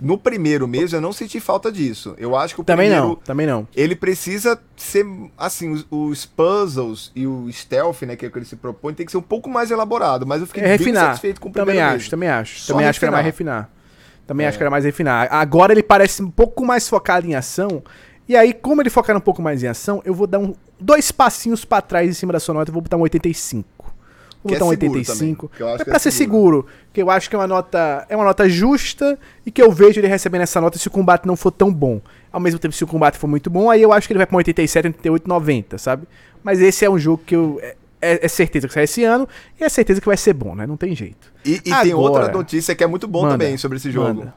no 0.01 0.17
primeiro 0.17 0.69
mesmo 0.69 0.97
eu 0.97 1.01
não 1.01 1.13
senti 1.13 1.41
falta 1.41 1.71
disso. 1.73 2.15
Eu 2.19 2.37
acho 2.37 2.55
que 2.55 2.61
o 2.61 2.65
também 2.65 2.87
primeiro... 2.89 3.09
não, 3.09 3.15
também 3.17 3.47
não. 3.47 3.67
ele 3.75 3.97
precisa 3.97 4.61
ser, 4.77 5.05
assim, 5.37 5.71
os, 5.71 5.87
os 5.91 6.25
puzzles 6.25 7.11
e 7.17 7.27
o 7.27 7.51
stealth, 7.53 8.03
né, 8.03 8.15
que 8.17 8.25
é 8.25 8.29
o 8.29 8.33
que 8.33 8.39
ele 8.39 8.45
se 8.47 8.57
propõe, 8.57 8.95
tem 8.95 9.05
que 9.05 9.13
ser 9.13 9.19
um 9.19 9.23
pouco 9.23 9.49
mais 9.51 9.71
elaborado, 9.71 10.27
mas 10.27 10.41
eu 10.41 10.47
fiquei 10.47 10.63
É 10.63 10.67
bem 10.69 10.79
refinar. 10.79 11.07
satisfeito 11.07 11.41
com 11.41 11.49
o 11.49 11.53
Também 11.53 11.67
primeiro 11.75 11.89
acho, 11.89 11.97
mesmo. 11.99 12.11
também 12.11 12.29
acho. 12.29 12.61
Só 12.61 12.73
também 12.73 12.87
acho 12.87 12.99
que 12.99 13.05
era 13.05 13.13
mais 13.13 13.25
refinar. 13.25 13.55
refinar. 13.63 13.79
Também 14.27 14.45
É. 14.45 14.49
acho 14.49 14.59
que 14.59 14.63
era 14.63 14.71
mais 14.71 14.85
refinar. 14.85 15.29
Agora 15.33 15.73
ele 15.73 15.83
parece 15.83 16.23
um 16.23 16.31
pouco 16.31 16.65
mais 16.65 16.89
focado 16.89 17.27
em 17.27 17.35
ação. 17.35 17.83
E 18.29 18.37
aí, 18.37 18.53
como 18.53 18.83
ele 18.83 18.91
focar 18.91 19.17
um 19.17 19.21
pouco 19.21 19.41
mais 19.41 19.63
em 19.63 19.69
ação, 19.69 20.03
eu 20.05 20.13
vou 20.13 20.27
dar 20.27 20.39
um, 20.39 20.55
dois 20.79 21.11
passinhos 21.11 21.65
pra 21.65 21.81
trás 21.81 22.11
em 22.11 22.13
cima 22.13 22.31
da 22.33 22.39
sua 22.39 22.53
nota 22.55 22.71
e 22.71 22.73
vou 22.75 22.83
botar 22.83 22.99
um 22.99 23.01
85. 23.01 23.67
Vou 24.43 24.53
Que 24.53 24.59
botar 24.59 24.65
um 24.67 24.73
é 24.73 24.77
seguro 24.77 24.99
85. 24.99 25.49
também, 25.49 25.75
é 25.75 25.79
que 25.79 25.85
pra 25.85 25.97
é 25.97 25.99
ser 25.99 26.11
seguro. 26.13 26.59
seguro, 26.63 26.67
que 26.93 27.03
eu 27.03 27.11
acho 27.11 27.29
que 27.29 27.35
é 27.35 27.39
uma 27.39 27.47
nota, 27.49 28.07
é 28.09 28.15
uma 28.15 28.25
nota 28.25 28.49
justa 28.49 29.19
e 29.45 29.51
que 29.51 29.61
eu 29.61 29.71
vejo 29.73 29.99
ele 30.01 30.07
recebendo 30.07 30.43
essa 30.43 30.61
nota 30.61 30.79
se 30.79 30.87
o 30.87 30.91
combate 30.91 31.27
não 31.27 31.35
for 31.37 31.51
tão 31.51 31.73
bom. 31.73 32.01
Ao 32.31 32.39
mesmo 32.39 32.59
tempo, 32.59 32.73
se 32.75 32.85
o 32.85 32.87
combate 32.87 33.19
for 33.19 33.27
muito 33.27 33.51
bom, 33.51 33.69
aí 33.69 33.83
eu 33.83 33.93
acho 33.93 34.07
que 34.07 34.13
ele 34.13 34.19
vai 34.19 34.27
pra 34.27 34.37
um 34.37 34.39
87, 34.39 34.87
88, 34.89 35.29
90, 35.29 35.77
sabe? 35.79 36.07
Mas 36.43 36.61
esse 36.61 36.85
é 36.85 36.91
um 36.91 36.99
jogo 36.99 37.23
que 37.27 37.35
eu 37.35 37.59
é, 37.61 37.75
é- 38.01 38.27
é 38.27 38.29
certeza 38.29 38.69
que 38.69 38.75
sai 38.75 38.85
esse 38.85 39.03
ano 39.03 39.29
e 39.61 39.65
é 39.65 39.69
certeza 39.69 40.01
que 40.01 40.07
vai 40.07 40.17
ser 40.17 40.35
bom, 40.35 40.55
né? 40.55 40.67
Não 40.69 40.77
tem 40.77 40.95
jeito. 40.95 41.33
E, 41.45 41.55
e 41.55 41.61
tem 41.61 41.73
Agora- 41.73 41.97
outra 41.97 42.29
notícia 42.33 42.75
que 42.77 42.85
é 42.85 42.87
muito 42.87 43.09
bom 43.09 43.23
Manda, 43.23 43.35
também 43.35 43.57
sobre 43.57 43.79
esse 43.79 43.91
jogo. 43.91 44.15
manda. 44.21 44.35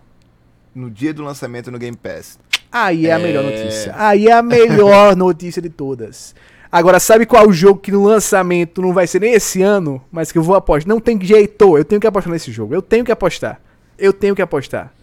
No 0.73 0.89
dia 0.89 1.13
do 1.13 1.21
lançamento 1.21 1.69
no 1.69 1.77
Game 1.77 1.95
Pass. 1.97 2.39
Aí 2.71 3.05
é 3.05 3.11
a 3.13 3.19
melhor 3.19 3.43
É. 3.43 3.57
notícia. 3.57 3.93
Aí 3.97 4.27
é 4.27 4.31
a 4.31 4.41
melhor 4.41 5.15
notícia 5.17 5.61
de 5.61 5.69
todas. 5.69 6.33
Agora, 6.71 6.99
sabe 6.99 7.25
qual 7.25 7.47
o 7.47 7.51
jogo 7.51 7.79
que 7.79 7.91
no 7.91 8.03
lançamento 8.05 8.81
não 8.81 8.93
vai 8.93 9.05
ser 9.05 9.19
nem 9.19 9.33
esse 9.33 9.61
ano, 9.61 10.01
mas 10.11 10.31
que 10.31 10.37
eu 10.37 10.43
vou 10.43 10.55
apostar? 10.55 10.87
Não 10.87 11.01
tem 11.01 11.19
jeito, 11.21 11.77
eu 11.77 11.83
tenho 11.83 11.99
que 11.99 12.07
apostar 12.07 12.31
nesse 12.31 12.51
jogo. 12.51 12.73
Eu 12.73 12.81
tenho 12.81 13.03
que 13.03 13.11
apostar. 13.11 13.59
Eu 13.97 14.13
tenho 14.13 14.33
que 14.33 14.41
apostar. 14.41 14.93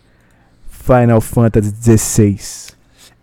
Final 0.71 1.21
Fantasy 1.21 1.75
XVI. 1.81 2.39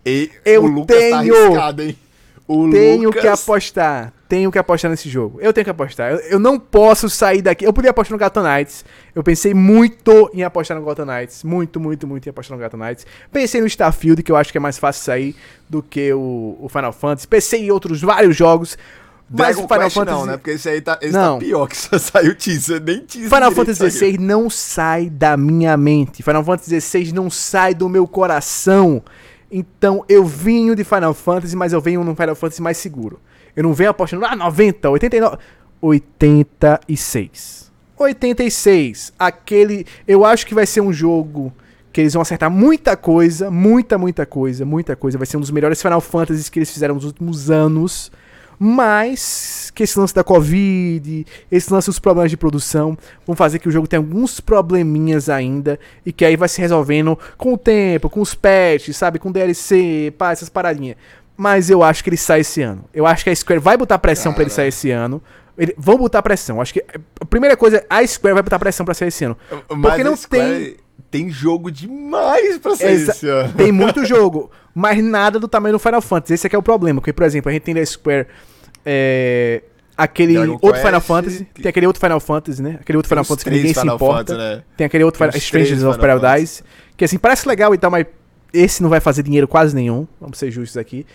E 0.04 0.30
Eu 0.44 0.62
o 0.62 0.66
Lucas 0.68 0.96
tá 1.10 1.18
tenho- 1.20 1.34
arriscado, 1.44 1.82
hein? 1.82 1.98
O 2.46 2.70
Tenho 2.70 3.04
Lucas... 3.08 3.22
que 3.22 3.26
apostar. 3.28 4.12
Tenho 4.28 4.50
que 4.50 4.58
apostar 4.58 4.90
nesse 4.90 5.08
jogo. 5.08 5.38
Eu 5.40 5.52
tenho 5.52 5.64
que 5.64 5.70
apostar. 5.70 6.10
Eu, 6.10 6.18
eu 6.18 6.38
não 6.38 6.58
posso 6.58 7.08
sair 7.08 7.42
daqui. 7.42 7.64
Eu 7.64 7.72
podia 7.72 7.90
apostar 7.92 8.18
no 8.18 8.22
Gotham 8.22 8.42
Knights. 8.42 8.84
Eu 9.14 9.22
pensei 9.22 9.54
muito 9.54 10.28
em 10.34 10.42
apostar 10.42 10.76
no 10.76 10.82
Gotham 10.82 11.06
Knights. 11.06 11.44
Muito, 11.44 11.78
muito, 11.78 12.06
muito 12.06 12.26
em 12.26 12.30
apostar 12.30 12.56
no 12.56 12.62
Gotham 12.62 12.78
Knights. 12.78 13.06
Pensei 13.32 13.60
no 13.60 13.66
Starfield, 13.66 14.22
que 14.22 14.32
eu 14.32 14.36
acho 14.36 14.50
que 14.50 14.58
é 14.58 14.60
mais 14.60 14.78
fácil 14.78 15.04
sair 15.04 15.36
do 15.68 15.80
que 15.82 16.12
o, 16.12 16.56
o 16.60 16.68
Final 16.68 16.92
Fantasy. 16.92 17.28
Pensei 17.28 17.66
em 17.66 17.70
outros 17.70 18.00
vários 18.00 18.36
jogos. 18.36 18.76
Mas 19.28 19.56
Dragon 19.56 19.64
o 19.64 19.68
Final 19.68 19.80
Quest 19.80 19.94
Fantasy. 19.94 20.18
não, 20.18 20.26
né? 20.26 20.36
Porque 20.36 20.50
esse 20.52 20.68
aí 20.68 20.80
tá, 20.80 20.98
esse 21.00 21.12
Não. 21.12 21.38
tá 21.38 21.44
pior, 21.44 21.66
que 21.66 21.76
só 21.76 21.98
saiu 21.98 22.34
teaser, 22.34 22.80
nem 22.80 23.00
teaser 23.00 23.28
Final 23.28 23.52
Fantasy. 23.52 23.90
XVI 23.90 24.18
não 24.18 24.48
sai 24.48 25.10
da 25.10 25.36
minha 25.36 25.76
mente. 25.76 26.22
Final 26.22 26.44
Fantasy 26.44 26.80
XVI 26.80 27.12
não 27.12 27.28
sai 27.28 27.74
do 27.74 27.88
meu 27.88 28.06
coração. 28.06 29.02
Então 29.50 30.04
eu 30.08 30.24
vinho 30.24 30.74
de 30.74 30.84
Final 30.84 31.14
Fantasy, 31.14 31.56
mas 31.56 31.72
eu 31.72 31.80
venho 31.80 32.04
num 32.04 32.14
Final 32.14 32.34
Fantasy 32.34 32.62
mais 32.62 32.76
seguro. 32.76 33.20
Eu 33.56 33.62
não 33.62 33.72
venho 33.72 33.90
apostando, 33.90 34.24
ah, 34.24 34.36
90, 34.36 34.90
89. 34.90 35.38
86. 35.80 37.72
86. 37.98 39.12
Aquele. 39.18 39.86
Eu 40.06 40.24
acho 40.24 40.46
que 40.46 40.54
vai 40.54 40.66
ser 40.66 40.82
um 40.82 40.92
jogo 40.92 41.52
que 41.92 42.02
eles 42.02 42.12
vão 42.12 42.20
acertar 42.20 42.50
muita 42.50 42.94
coisa, 42.96 43.50
muita, 43.50 43.96
muita 43.96 44.26
coisa, 44.26 44.66
muita 44.66 44.94
coisa. 44.94 45.16
Vai 45.16 45.26
ser 45.26 45.38
um 45.38 45.40
dos 45.40 45.50
melhores 45.50 45.80
Final 45.80 46.00
Fantasies 46.00 46.50
que 46.50 46.58
eles 46.58 46.70
fizeram 46.70 46.94
nos 46.94 47.04
últimos 47.04 47.50
anos. 47.50 48.12
Mas 48.58 49.70
que 49.74 49.82
esse 49.82 49.98
lance 49.98 50.14
da 50.14 50.24
Covid, 50.24 51.26
esse 51.50 51.70
lance 51.70 51.88
dos 51.88 51.98
problemas 51.98 52.30
de 52.30 52.38
produção, 52.38 52.96
vão 53.26 53.36
fazer 53.36 53.58
que 53.58 53.68
o 53.68 53.70
jogo 53.70 53.86
tenha 53.86 54.00
alguns 54.00 54.40
probleminhas 54.40 55.28
ainda. 55.28 55.78
E 56.04 56.12
que 56.12 56.24
aí 56.24 56.36
vai 56.36 56.48
se 56.48 56.60
resolvendo 56.60 57.18
com 57.36 57.54
o 57.54 57.58
tempo, 57.58 58.08
com 58.08 58.20
os 58.20 58.34
patches, 58.34 58.96
sabe? 58.96 59.18
Com 59.18 59.30
DLC, 59.30 60.12
pá, 60.16 60.32
essas 60.32 60.48
paradinhas. 60.48 60.96
Mas 61.36 61.68
eu 61.70 61.82
acho 61.82 62.02
que 62.02 62.10
ele 62.10 62.16
sai 62.16 62.40
esse 62.40 62.62
ano. 62.62 62.84
Eu 62.94 63.06
acho 63.06 63.22
que 63.24 63.30
a 63.30 63.36
Square 63.36 63.60
vai 63.60 63.76
botar 63.76 63.98
pressão 63.98 64.32
pra 64.32 64.42
ele 64.42 64.50
sair 64.50 64.68
esse 64.68 64.90
ano. 64.90 65.22
Ele, 65.58 65.74
vão 65.78 65.96
botar 65.98 66.22
pressão. 66.22 66.60
Acho 66.60 66.72
que 66.74 66.84
a 67.20 67.24
primeira 67.24 67.56
coisa, 67.56 67.84
a 67.88 68.06
Square 68.06 68.34
vai 68.34 68.42
botar 68.42 68.58
pressão 68.58 68.84
pra 68.84 68.94
sair 68.94 69.08
esse 69.08 69.24
ano. 69.24 69.36
Mas 69.70 69.80
Porque 69.80 70.04
não 70.04 70.16
Square 70.16 70.76
tem 71.10 71.30
jogo 71.30 71.70
demais 71.70 72.58
pra 72.58 72.74
sair 72.76 72.92
Exa- 72.92 73.12
esse 73.12 73.28
ano. 73.28 73.52
Tem 73.54 73.70
muito 73.72 74.04
jogo, 74.06 74.50
mas 74.74 75.02
nada 75.02 75.38
do 75.38 75.46
tamanho 75.48 75.74
do 75.74 75.78
Final 75.78 76.00
Fantasy. 76.02 76.34
Esse 76.34 76.46
aqui 76.46 76.56
é 76.56 76.58
o 76.58 76.62
problema. 76.62 77.00
Porque, 77.00 77.12
por 77.12 77.24
exemplo, 77.24 77.48
a 77.50 77.52
gente 77.52 77.62
tem 77.62 77.74
da 77.74 77.84
Square 77.84 78.26
é, 78.84 79.62
aquele 79.96 80.34
Dragon 80.34 80.52
outro 80.52 80.72
Quest, 80.72 80.84
Final 80.84 81.00
Fantasy. 81.00 81.46
que- 81.54 81.62
Tem 81.62 81.70
aquele 81.70 81.86
outro 81.86 82.00
Final 82.00 82.20
Fantasy, 82.20 82.62
né? 82.62 82.78
Aquele 82.80 82.96
outro 82.98 83.08
Final 83.08 83.24
Fantasy 83.24 83.44
que 83.44 83.50
ninguém 83.50 83.74
se 83.74 83.80
Final 83.80 83.96
importa. 83.96 84.32
Fantasy, 84.34 84.56
né? 84.56 84.62
Tem 84.76 84.86
aquele 84.86 85.04
outro 85.04 85.18
Tem 85.18 85.30
Final 85.40 85.50
três 85.50 85.84
of 85.84 85.98
Paradise. 85.98 86.62
Que 86.96 87.04
assim, 87.04 87.18
parece 87.18 87.48
legal 87.48 87.74
e 87.74 87.78
tal, 87.78 87.90
mas 87.90 88.06
esse 88.58 88.82
não 88.82 88.88
vai 88.90 89.00
fazer 89.00 89.22
dinheiro 89.22 89.46
quase 89.48 89.74
nenhum. 89.74 90.06
Vamos 90.20 90.38
ser 90.38 90.50
justos 90.50 90.76
aqui. 90.76 91.06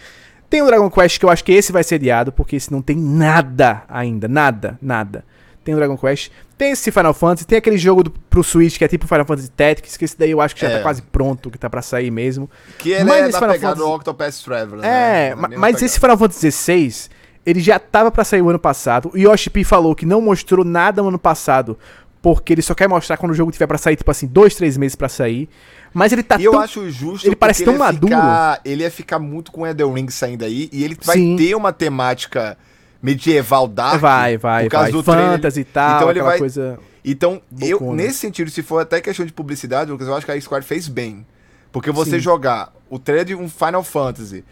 Tem 0.49 0.61
o 0.61 0.65
Dragon 0.65 0.89
Quest, 0.89 1.17
que 1.19 1.25
eu 1.25 1.29
acho 1.29 1.43
que 1.43 1.51
esse 1.53 1.71
vai 1.71 1.83
ser 1.83 1.95
adiado, 1.95 2.31
porque 2.31 2.55
esse 2.57 2.71
não 2.71 2.81
tem 2.81 2.97
nada 2.97 3.83
ainda. 3.87 4.27
Nada, 4.27 4.77
nada. 4.81 5.23
Tem 5.63 5.73
o 5.73 5.77
Dragon 5.77 5.95
Quest. 5.97 6.31
Tem 6.57 6.71
esse 6.71 6.91
Final 6.91 7.13
Fantasy. 7.13 7.45
Tem 7.47 7.57
aquele 7.57 7.77
jogo 7.77 8.03
do, 8.03 8.11
pro 8.11 8.43
Switch, 8.43 8.77
que 8.77 8.83
é 8.83 8.87
tipo 8.87 9.07
Final 9.07 9.25
Fantasy 9.25 9.49
Tactics, 9.51 9.95
que 9.95 10.05
esse 10.05 10.17
daí 10.17 10.31
eu 10.31 10.41
acho 10.41 10.55
que 10.55 10.61
já 10.61 10.69
É. 10.69 10.77
tá 10.77 10.81
quase 10.83 11.01
pronto, 11.03 11.49
que 11.49 11.57
tá 11.57 11.69
pra 11.69 11.81
sair 11.81 12.11
mesmo. 12.11 12.49
Que 12.79 12.91
ele 12.91 13.03
Mas 13.05 13.23
é 13.25 13.29
esse 13.29 13.37
Final 13.37 13.51
pegada 13.53 13.75
do 13.75 13.81
Fantasy- 13.81 13.95
Octopath 13.95 14.43
Traveler, 14.43 14.85
É, 14.85 15.29
né? 15.29 15.35
Na 15.35 15.47
mesma 15.47 15.61
mas 15.61 15.75
pegada. 15.75 15.85
esse 15.85 15.99
Final 15.99 16.17
Fantasy 16.17 16.51
XVI, 16.51 17.09
ele 17.45 17.59
já 17.59 17.79
tava 17.79 18.11
pra 18.11 18.23
sair 18.23 18.41
o 18.41 18.49
ano 18.49 18.59
passado. 18.59 19.11
O 19.13 19.17
Yoshi 19.17 19.49
P 19.49 19.63
falou 19.63 19.95
que 19.95 20.05
não 20.05 20.19
mostrou 20.19 20.65
nada 20.65 21.01
no 21.01 21.07
ano 21.09 21.19
passado, 21.19 21.77
porque 22.21 22.53
ele 22.53 22.61
só 22.61 22.73
quer 22.75 22.89
mostrar 22.89 23.17
quando 23.17 23.31
o 23.31 23.35
jogo 23.35 23.51
tiver 23.51 23.67
pra 23.67 23.77
sair, 23.77 23.95
tipo 23.95 24.11
assim, 24.11 24.27
dois, 24.27 24.53
três 24.55 24.75
meses 24.77 24.95
pra 24.95 25.07
sair. 25.09 25.47
Mas 25.93 26.11
ele 26.13 26.23
tá 26.23 26.39
E 26.39 26.45
eu 26.45 26.51
tão... 26.51 26.61
acho 26.61 26.89
justo 26.89 27.27
ele 27.27 27.35
parece 27.35 27.63
tão 27.65 27.73
ia 27.73 27.79
maduro. 27.79 28.15
Ficar, 28.15 28.61
ele 28.63 28.83
ia 28.83 28.91
ficar 28.91 29.19
muito 29.19 29.51
com 29.51 29.67
Elden 29.67 29.93
Ring 29.93 30.09
saindo 30.09 30.45
aí 30.45 30.69
e 30.71 30.83
ele 30.83 30.97
vai 31.03 31.17
Sim. 31.17 31.35
ter 31.35 31.55
uma 31.55 31.73
temática 31.73 32.57
medieval 33.01 33.67
dark. 33.67 33.99
Vai, 33.99 34.37
vai, 34.37 34.63
por 34.63 34.69
causa 34.71 34.91
vai. 34.91 34.91
do. 34.91 35.03
Fantasy 35.03 35.59
e 35.61 35.63
tal, 35.65 35.97
Então 35.97 36.09
ele 36.09 36.21
vai- 36.21 36.37
coisa... 36.37 36.79
Então, 37.03 37.41
eu, 37.59 37.93
nesse 37.93 38.19
sentido, 38.19 38.51
se 38.51 38.61
for 38.61 38.79
até 38.79 39.01
questão 39.01 39.25
de 39.25 39.33
publicidade, 39.33 39.89
Lucas, 39.89 40.07
eu 40.07 40.15
acho 40.15 40.23
que 40.25 40.31
a 40.31 40.39
Square 40.39 40.63
fez 40.63 40.87
bem. 40.87 41.25
Porque 41.71 41.89
você 41.91 42.11
Sim. 42.11 42.19
jogar 42.19 42.71
o 42.89 42.99
trailer 42.99 43.25
de 43.25 43.33
um 43.35 43.49
Final 43.49 43.83
Fantasy 43.83 44.43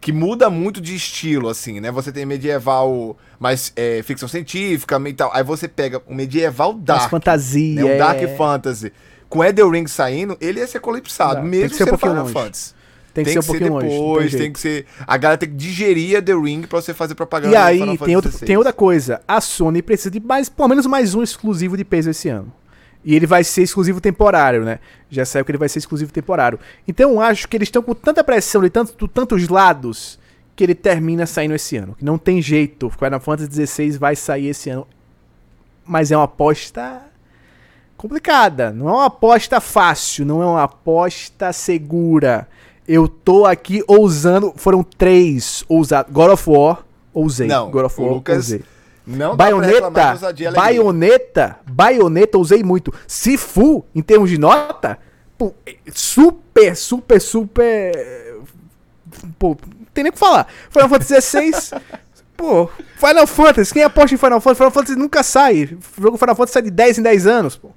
que 0.00 0.10
muda 0.10 0.50
muito 0.50 0.80
de 0.80 0.96
estilo, 0.96 1.48
assim, 1.48 1.78
né? 1.78 1.92
Você 1.92 2.10
tem 2.10 2.26
medieval 2.26 3.16
mais 3.38 3.72
é, 3.76 4.02
ficção 4.02 4.28
científica 4.28 5.00
e 5.06 5.12
tal. 5.12 5.30
Aí 5.32 5.44
você 5.44 5.68
pega 5.68 6.02
o 6.08 6.14
medieval 6.14 6.72
As 6.72 6.84
dark, 6.84 7.10
fantasia, 7.10 7.74
né? 7.76 7.84
Um 7.84 7.88
é... 7.88 7.98
Dark 7.98 8.36
Fantasy. 8.36 8.92
Com 9.32 9.42
Elden 9.42 9.70
Ring 9.70 9.86
saindo, 9.86 10.36
ele 10.42 10.60
ia 10.60 10.66
ser 10.66 10.78
colapsado, 10.78 11.40
tem 11.40 11.48
mesmo 11.48 11.70
que 11.70 11.76
ser 11.76 11.84
um 11.84 11.86
sendo 11.86 11.98
pouquinho 11.98 12.12
Final 12.12 12.24
longe. 12.24 12.34
Fantasy. 12.34 12.74
Tem 13.14 13.24
que 13.24 13.32
ser 13.32 13.38
um 13.38 13.42
pouquinho 13.42 13.72
longe. 13.72 13.86
tem 13.86 13.96
depois, 13.96 14.30
tem, 14.30 14.40
jeito. 14.40 14.52
que 14.52 14.60
ser. 14.60 14.86
A 15.06 15.16
galera 15.16 15.38
tem 15.38 15.48
que 15.48 15.54
digerir 15.54 16.22
The 16.22 16.34
Ring 16.34 16.60
pra 16.66 16.82
você 16.82 16.92
fazer 16.92 17.14
propaganda 17.14 17.50
E 17.50 17.56
aí, 17.56 17.96
tem, 17.96 18.14
outro, 18.14 18.30
tem 18.30 18.58
outra 18.58 18.74
coisa. 18.74 19.22
A 19.26 19.40
Sony 19.40 19.80
precisa 19.80 20.10
de 20.10 20.20
mais, 20.20 20.50
pelo 20.50 20.68
menos 20.68 20.84
mais 20.84 21.14
um 21.14 21.22
exclusivo 21.22 21.78
de 21.78 21.84
peso 21.84 22.10
esse 22.10 22.28
ano. 22.28 22.52
E 23.02 23.14
ele 23.14 23.26
vai 23.26 23.42
ser 23.42 23.62
exclusivo 23.62 24.02
temporário, 24.02 24.66
né? 24.66 24.80
Já 25.08 25.24
saiu 25.24 25.46
que 25.46 25.50
ele 25.50 25.56
vai 25.56 25.70
ser 25.70 25.78
exclusivo 25.78 26.12
temporário. 26.12 26.60
Então 26.86 27.12
eu 27.12 27.20
acho 27.22 27.48
que 27.48 27.56
eles 27.56 27.68
estão 27.68 27.82
com 27.82 27.94
tanta 27.94 28.22
pressão 28.22 28.60
de 28.60 28.68
tanto, 28.68 28.94
de 28.94 29.10
tantos 29.10 29.48
lados 29.48 30.18
que 30.54 30.62
ele 30.62 30.74
termina 30.74 31.24
saindo 31.24 31.54
esse 31.54 31.74
ano. 31.78 31.94
Que 31.98 32.04
não 32.04 32.18
tem 32.18 32.42
jeito. 32.42 32.90
Final 32.90 33.18
Fantasy 33.18 33.66
XVI 33.66 33.92
vai 33.92 34.14
sair 34.14 34.48
esse 34.48 34.68
ano. 34.68 34.86
Mas 35.86 36.12
é 36.12 36.16
uma 36.18 36.24
aposta 36.24 37.11
complicada. 38.02 38.72
Não 38.72 38.88
é 38.88 38.92
uma 38.92 39.06
aposta 39.06 39.60
fácil. 39.60 40.26
Não 40.26 40.42
é 40.42 40.46
uma 40.46 40.64
aposta 40.64 41.52
segura. 41.52 42.48
Eu 42.86 43.06
tô 43.06 43.46
aqui 43.46 43.84
ousando. 43.86 44.52
Foram 44.56 44.82
três 44.82 45.64
ousados. 45.68 46.12
God 46.12 46.32
of 46.32 46.50
War, 46.50 46.84
ousei. 47.14 47.46
Não, 47.46 47.70
God 47.70 47.84
of 47.84 48.00
War, 48.00 48.12
Lucas 48.14 48.36
ousei. 48.36 48.62
Não 49.04 49.36
Baioneta, 49.36 49.90
baioneta, 50.54 51.58
baioneta, 51.66 52.38
usei 52.38 52.62
muito. 52.62 52.94
Sifu, 53.06 53.84
em 53.92 54.00
termos 54.00 54.30
de 54.30 54.38
nota, 54.38 54.96
pô, 55.36 55.52
super, 55.92 56.76
super, 56.76 57.20
super. 57.20 58.38
Pô, 59.40 59.56
não 59.76 59.86
tem 59.92 60.04
nem 60.04 60.10
o 60.10 60.12
que 60.12 60.18
falar. 60.20 60.46
Final 60.70 60.88
Fantasy 60.88 61.20
XVI. 61.20 61.80
pô, 62.36 62.70
Final 62.96 63.26
Fantasy, 63.26 63.72
quem 63.74 63.82
aposta 63.82 64.14
em 64.14 64.18
Final 64.18 64.40
Fantasy? 64.40 64.58
Final 64.58 64.70
Fantasy 64.70 64.96
nunca 64.96 65.22
sai. 65.24 65.76
O 65.98 66.02
jogo 66.02 66.16
Final 66.16 66.36
Fantasy 66.36 66.52
sai 66.52 66.62
de 66.62 66.70
10 66.70 66.98
em 66.98 67.02
10 67.02 67.26
anos, 67.26 67.56
pô. 67.56 67.70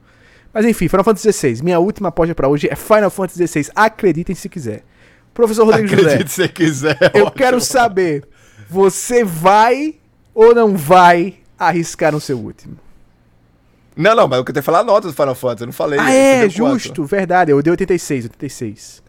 Mas 0.56 0.64
enfim, 0.66 0.88
Final 0.88 1.03
Fantasy 1.03 1.34
XVI. 1.34 1.62
Minha 1.62 1.80
última 1.80 2.08
aposta 2.08 2.34
pra 2.34 2.47
hoje 2.47 2.70
é 2.72 2.78
Final 2.78 3.10
Fantasy 3.10 3.45
XVI. 3.45 3.72
Acreditem 3.76 4.34
se 4.34 4.47
quiser. 4.47 4.86
Professor 5.34 5.66
Rodrigo 5.66 5.89
José. 5.89 6.01
Acredite 6.01 6.32
se 6.32 6.47
quiser. 6.47 6.97
Eu 7.14 7.26
ótimo. 7.26 7.32
quero 7.32 7.60
saber, 7.60 8.24
você 8.70 9.26
vai 9.26 9.95
ou 10.34 10.56
não 10.56 10.78
vai 10.78 11.39
arriscar 11.60 12.14
no 12.14 12.22
seu 12.22 12.39
último? 12.39 12.78
Não, 13.97 14.16
não, 14.16 14.30
mas 14.30 14.38
eu 14.38 14.45
queria 14.45 14.64
falar 14.64 14.80
a 14.80 14.84
nota 14.86 15.10
do 15.10 15.14
Final 15.14 15.36
Fantasy, 15.36 15.64
eu 15.64 15.68
não 15.68 15.74
falei. 15.74 15.99
ah, 15.99 16.14
é, 16.14 16.47
justo, 16.47 17.03
verdade. 17.03 17.51
Eu 17.51 17.62
dei 17.62 17.72
86, 17.72 18.24
86. 18.24 19.03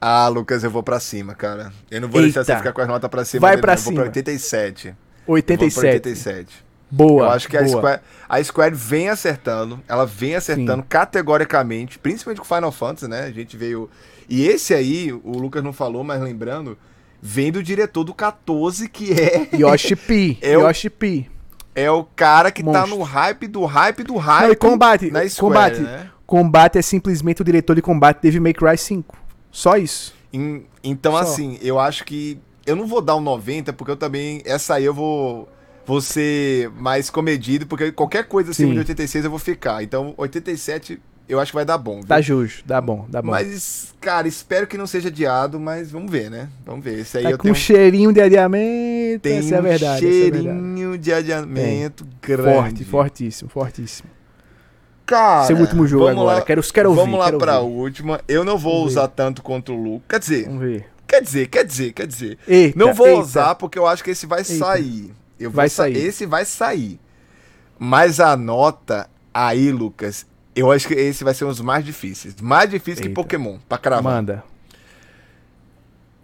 Ah, 0.00 0.28
Lucas, 0.28 0.62
eu 0.62 0.70
vou 0.70 0.84
pra 0.84 1.00
cima, 1.00 1.34
cara. 1.34 1.72
Eu 1.90 2.02
não 2.02 2.08
vou 2.08 2.22
deixar 2.22 2.40
Eita. 2.42 2.52
você 2.52 2.58
ficar 2.58 2.72
com 2.72 2.82
as 2.82 2.86
notas 2.86 3.10
pra 3.10 3.24
cima. 3.24 3.40
Vai 3.40 3.56
pra 3.56 3.74
não. 3.74 3.80
Eu 3.80 3.82
vou 3.82 3.92
cima. 3.92 4.02
pra 4.02 4.10
87. 4.10 4.88
Eu 4.88 4.94
vou 5.26 5.34
87. 5.34 5.74
pra 5.74 5.90
87. 5.90 6.67
Boa. 6.90 7.24
eu 7.24 7.30
acho 7.30 7.48
que 7.48 7.56
a 7.56 7.62
boa. 7.62 7.76
Square, 7.76 8.00
a 8.28 8.42
Square 8.44 8.74
vem 8.74 9.08
acertando, 9.08 9.80
ela 9.88 10.06
vem 10.06 10.34
acertando 10.34 10.82
categoricamente, 10.88 11.98
principalmente 11.98 12.38
com 12.40 12.44
Final 12.54 12.72
Fantasy, 12.72 13.08
né? 13.08 13.24
A 13.24 13.30
gente 13.30 13.56
veio. 13.56 13.90
E 14.28 14.46
esse 14.46 14.72
aí, 14.74 15.12
o 15.12 15.38
Lucas 15.38 15.62
não 15.62 15.72
falou, 15.72 16.02
mas 16.04 16.20
lembrando, 16.20 16.76
vem 17.20 17.50
do 17.52 17.62
diretor 17.62 18.04
do 18.04 18.14
14, 18.14 18.88
que 18.88 19.12
é, 19.12 19.48
Yoshi 19.56 19.96
P. 19.96 20.38
Eu- 20.40 20.62
Yoshi 20.62 20.88
P. 20.90 21.26
é 21.74 21.90
o 21.90 22.04
cara 22.04 22.50
que 22.50 22.62
tá 22.62 22.70
Monstro. 22.80 22.96
no 22.98 23.02
hype 23.02 23.46
do 23.46 23.64
hype 23.64 24.02
do 24.04 24.16
hype. 24.16 24.44
Não, 24.46 24.52
e 24.52 24.56
combate. 24.56 25.10
na 25.10 25.28
Square, 25.28 25.36
combate. 25.54 25.80
né? 25.80 26.10
Combate 26.26 26.78
é 26.78 26.82
simplesmente 26.82 27.40
o 27.40 27.44
diretor 27.44 27.74
de 27.74 27.82
combate 27.82 28.20
Devil 28.22 28.42
May 28.42 28.52
Cry 28.52 28.76
5. 28.76 29.16
Só 29.50 29.76
isso. 29.76 30.14
Em- 30.32 30.64
então, 30.84 31.12
Só. 31.12 31.18
assim, 31.18 31.58
eu 31.62 31.78
acho 31.78 32.04
que. 32.04 32.38
Eu 32.66 32.76
não 32.76 32.86
vou 32.86 33.00
dar 33.00 33.16
um 33.16 33.20
90, 33.20 33.72
porque 33.72 33.90
eu 33.90 33.96
também. 33.96 34.42
Essa 34.44 34.74
aí 34.74 34.84
eu 34.84 34.92
vou. 34.92 35.48
Vou 35.88 36.00
ser 36.02 36.68
mais 36.72 37.08
comedido, 37.08 37.66
porque 37.66 37.90
qualquer 37.90 38.24
coisa 38.24 38.50
acima 38.50 38.68
Sim. 38.68 38.74
de 38.74 38.78
86 38.80 39.24
eu 39.24 39.30
vou 39.30 39.38
ficar. 39.40 39.82
Então, 39.82 40.12
87 40.18 41.00
eu 41.26 41.40
acho 41.40 41.50
que 41.50 41.56
vai 41.56 41.64
dar 41.64 41.78
bom. 41.78 41.96
viu? 41.96 42.06
Tá 42.06 42.20
justo, 42.20 42.62
dá 42.66 42.78
bom, 42.80 43.06
dá 43.08 43.20
bom. 43.22 43.30
Mas, 43.30 43.94
cara, 44.00 44.28
espero 44.28 44.66
que 44.66 44.76
não 44.78 44.86
seja 44.86 45.08
adiado, 45.08 45.58
mas 45.58 45.90
vamos 45.90 46.10
ver, 46.10 46.30
né? 46.30 46.48
Vamos 46.64 46.84
ver. 46.84 46.98
Esse 47.00 47.16
aí 47.18 47.24
tá 47.24 47.30
eu 47.30 47.38
com 47.38 47.42
tenho, 47.44 47.52
um 47.54 47.56
cheirinho 47.58 48.12
de 48.12 48.20
adiamento, 48.20 49.20
tenho 49.22 49.38
essa 49.40 49.54
é 49.54 49.58
a 49.58 49.60
verdade. 49.62 50.04
um 50.06 50.08
é 50.08 50.10
a 50.10 50.20
verdade. 50.22 50.40
cheirinho 50.46 50.98
de 50.98 51.12
adiamento 51.12 52.06
grande. 52.22 52.52
Forte, 52.52 52.84
fortíssimo, 52.84 53.50
fortíssimo. 53.50 54.10
Cara, 55.06 55.44
Seu 55.46 55.56
último 55.56 55.86
jogo 55.86 56.04
vamos 56.04 56.20
agora, 56.20 56.38
lá- 56.40 56.44
quero, 56.44 56.62
quero 56.62 56.90
ouvir. 56.90 57.00
Vamos 57.00 57.18
lá 57.18 57.24
quero 57.26 57.38
pra 57.38 57.60
ouvir. 57.60 57.74
última. 57.80 58.20
Eu 58.28 58.44
não 58.44 58.58
vou 58.58 58.74
Vamos 58.80 58.92
usar 58.92 59.08
tanto 59.08 59.42
contra 59.42 59.72
o 59.74 59.82
Lu. 59.82 60.02
Quer 60.06 60.18
dizer, 60.18 60.44
Vamos 60.44 60.60
ver. 60.60 60.86
quer 61.06 61.22
dizer, 61.22 61.46
quer 61.48 61.64
dizer, 61.64 61.92
quer 61.94 62.06
dizer. 62.06 62.38
Eita, 62.46 62.78
Não 62.78 62.92
vou 62.92 63.06
eita. 63.06 63.20
usar 63.20 63.54
porque 63.54 63.78
eu 63.78 63.86
acho 63.86 64.04
que 64.04 64.10
esse 64.10 64.26
vai 64.26 64.40
Eita. 64.40 64.52
sair. 64.54 65.10
Eu 65.38 65.50
Vai 65.50 65.68
sa- 65.68 65.84
sair. 65.84 65.96
Esse 65.96 66.26
vai 66.26 66.44
sair. 66.44 66.98
Mas 67.78 68.18
a 68.20 68.36
nota 68.36 69.08
aí, 69.32 69.70
Lucas, 69.70 70.26
eu 70.54 70.70
acho 70.72 70.88
que 70.88 70.94
esse 70.94 71.22
vai 71.22 71.32
ser 71.34 71.44
um 71.44 71.48
dos 71.48 71.60
mais 71.60 71.84
difíceis. 71.84 72.34
Mais 72.40 72.68
difícil 72.68 73.02
que 73.02 73.08
Eita. 73.08 73.20
Pokémon, 73.20 73.58
pra 73.68 73.78
cravar. 73.78 74.02
Manda. 74.14 74.42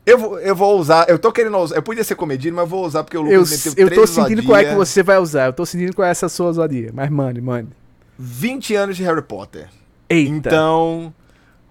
Eu 0.06 0.18
vou, 0.18 0.38
eu 0.38 0.54
vou 0.54 0.78
usar, 0.78 1.08
eu 1.08 1.18
tô 1.18 1.32
querendo 1.32 1.56
usar, 1.56 1.76
eu 1.76 1.82
podia 1.82 2.04
ser 2.04 2.14
comedido, 2.14 2.54
mas 2.54 2.64
eu 2.64 2.68
vou 2.68 2.84
usar 2.84 3.02
porque 3.04 3.16
o 3.16 3.26
Eu, 3.26 3.40
Lucas 3.40 3.74
eu 3.76 3.90
tô 3.90 4.06
sentindo 4.06 4.42
qual 4.42 4.58
é 4.58 4.64
que 4.64 4.74
você 4.74 5.02
vai 5.02 5.18
usar. 5.18 5.46
Eu 5.46 5.52
tô 5.54 5.64
sentindo 5.64 5.94
qual 5.94 6.06
é 6.06 6.10
essa 6.10 6.28
sua 6.28 6.46
ousadia. 6.46 6.90
Mas 6.92 7.08
mande, 7.10 7.40
mande. 7.40 7.70
20 8.18 8.74
anos 8.74 8.96
de 8.98 9.02
Harry 9.02 9.22
Potter. 9.22 9.68
Eita. 10.08 10.30
Então, 10.30 11.14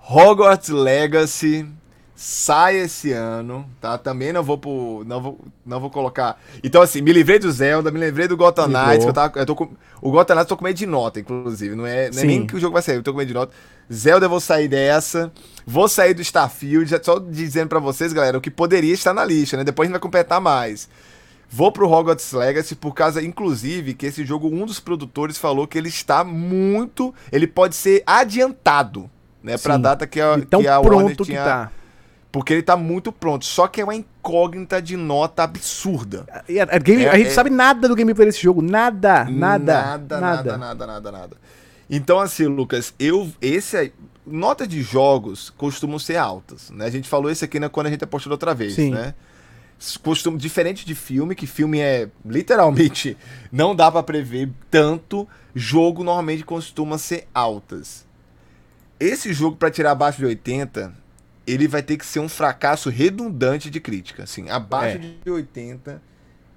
Hogwarts 0.09 0.69
Legacy 0.69 1.67
sai 2.23 2.77
esse 2.77 3.11
ano, 3.11 3.69
tá? 3.81 3.97
Também 3.97 4.31
não 4.31 4.41
vou 4.41 4.57
pro, 4.57 5.03
não 5.05 5.21
vou, 5.21 5.39
não 5.65 5.77
vou 5.77 5.89
colocar. 5.89 6.39
Então 6.63 6.81
assim, 6.81 7.01
me 7.01 7.11
livrei 7.11 7.37
do 7.37 7.51
Zelda, 7.51 7.91
me 7.91 7.99
livrei 7.99 8.29
do 8.29 8.37
Gotham. 8.37 8.67
Knights, 8.69 9.03
que 9.03 9.09
eu 9.09 9.13
tava, 9.13 9.37
eu 9.37 9.45
tô 9.45 9.53
com, 9.53 9.69
o 10.01 10.09
Gotham 10.09 10.35
Knights 10.35 10.49
eu 10.49 10.55
tô 10.55 10.57
com 10.57 10.63
medo 10.63 10.77
de 10.77 10.85
nota, 10.85 11.19
inclusive, 11.19 11.75
não 11.75 11.85
é, 11.85 12.09
não 12.09 12.21
é 12.21 12.23
nem 12.23 12.47
que 12.47 12.55
o 12.55 12.59
jogo 12.61 12.71
vai 12.71 12.81
sair, 12.81 12.95
eu 12.95 13.03
tô 13.03 13.11
com 13.11 13.17
medo 13.17 13.27
de 13.27 13.33
nota. 13.33 13.51
Zelda 13.91 14.25
eu 14.25 14.29
vou 14.29 14.39
sair 14.39 14.69
dessa, 14.69 15.33
vou 15.67 15.89
sair 15.89 16.13
do 16.13 16.21
Starfield, 16.21 16.89
já 16.89 17.03
só 17.03 17.19
dizendo 17.19 17.67
pra 17.67 17.79
vocês, 17.79 18.13
galera, 18.13 18.37
o 18.37 18.41
que 18.41 18.49
poderia 18.49 18.93
estar 18.93 19.13
na 19.13 19.25
lista, 19.25 19.57
né? 19.57 19.65
Depois 19.65 19.85
a 19.85 19.87
gente 19.87 19.93
vai 19.93 20.01
completar 20.01 20.39
mais. 20.39 20.87
Vou 21.49 21.73
pro 21.73 21.91
Hogwarts 21.91 22.31
Legacy 22.31 22.73
por 22.73 22.93
causa, 22.95 23.21
inclusive, 23.21 23.93
que 23.93 24.05
esse 24.05 24.23
jogo, 24.23 24.47
um 24.47 24.65
dos 24.65 24.79
produtores 24.79 25.37
falou 25.37 25.67
que 25.67 25.77
ele 25.77 25.89
está 25.89 26.23
muito. 26.23 27.13
Ele 27.31 27.45
pode 27.45 27.75
ser 27.75 28.01
adiantado, 28.07 29.11
né? 29.43 29.57
Pra 29.57 29.75
Sim. 29.75 29.81
data 29.81 30.07
que 30.07 30.21
a, 30.21 30.37
De 30.37 30.45
tão 30.45 30.61
que 30.61 30.67
a 30.69 30.79
Warner 30.79 30.99
pronto 30.99 31.25
tinha. 31.25 31.37
que 31.37 31.43
tá. 31.43 31.71
Porque 32.33 32.51
ele 32.51 32.63
tá 32.63 32.75
muito 32.75 33.11
pronto. 33.11 33.45
Só 33.45 33.67
que 33.67 33.79
é 33.79 33.83
uma 33.83 33.93
incógnita 33.93 34.81
de 34.81 34.97
nota 34.97 35.43
absurda. 35.43 36.25
A, 36.27 36.75
a 36.75 36.79
game- 36.79 37.03
É- 37.03 37.09
a 37.11 37.15
gente 37.17 37.27
é- 37.27 37.29
sabe 37.29 37.51
nada 37.51 37.87
do 37.87 37.95
gameplay 37.95 38.25
desse 38.25 38.41
jogo. 38.41 38.59
Nada, 38.59 39.25
nada, 39.25 39.81
nada, 39.81 40.19
nada, 40.19 40.57
nada, 40.57 40.87
nada, 40.87 41.11
nada. 41.11 41.37
Então, 41.87 42.19
assim, 42.19 42.47
Lucas, 42.47 42.91
eu. 42.99 43.31
Esse 43.39 43.77
aí. 43.77 43.93
Notas 44.25 44.67
de 44.67 44.81
jogos 44.81 45.51
costumam 45.51 45.99
ser 45.99 46.15
altas, 46.15 46.71
né? 46.71 46.85
A 46.85 46.89
gente 46.89 47.07
falou 47.07 47.29
isso 47.29 47.45
aqui 47.45 47.59
né, 47.59 47.69
quando 47.69 47.87
a 47.87 47.89
gente 47.91 48.03
apostou 48.03 48.31
outra 48.31 48.55
vez, 48.55 48.73
Sim. 48.73 48.91
né? 48.91 49.13
Costum, 50.01 50.35
diferente 50.37 50.85
de 50.85 50.95
filme, 50.95 51.35
que 51.35 51.45
filme 51.45 51.81
é 51.81 52.07
literalmente 52.25 53.15
não 53.51 53.75
dá 53.75 53.91
pra 53.91 54.01
prever 54.01 54.49
tanto, 54.71 55.27
jogo 55.53 56.03
normalmente 56.05 56.43
costuma 56.45 56.97
ser 56.97 57.27
altas. 57.33 58.05
Esse 58.97 59.33
jogo 59.33 59.57
pra 59.57 59.69
tirar 59.69 59.91
abaixo 59.91 60.19
de 60.19 60.25
80, 60.25 60.93
ele 61.45 61.67
vai 61.67 61.81
ter 61.83 61.97
que 61.97 62.05
ser 62.05 62.19
um 62.19 62.29
fracasso 62.29 62.89
redundante 62.89 63.69
de 63.69 63.79
crítica, 63.79 64.23
assim, 64.23 64.49
abaixo 64.49 64.97
É. 64.97 65.11
de 65.25 65.29
80, 65.31 66.01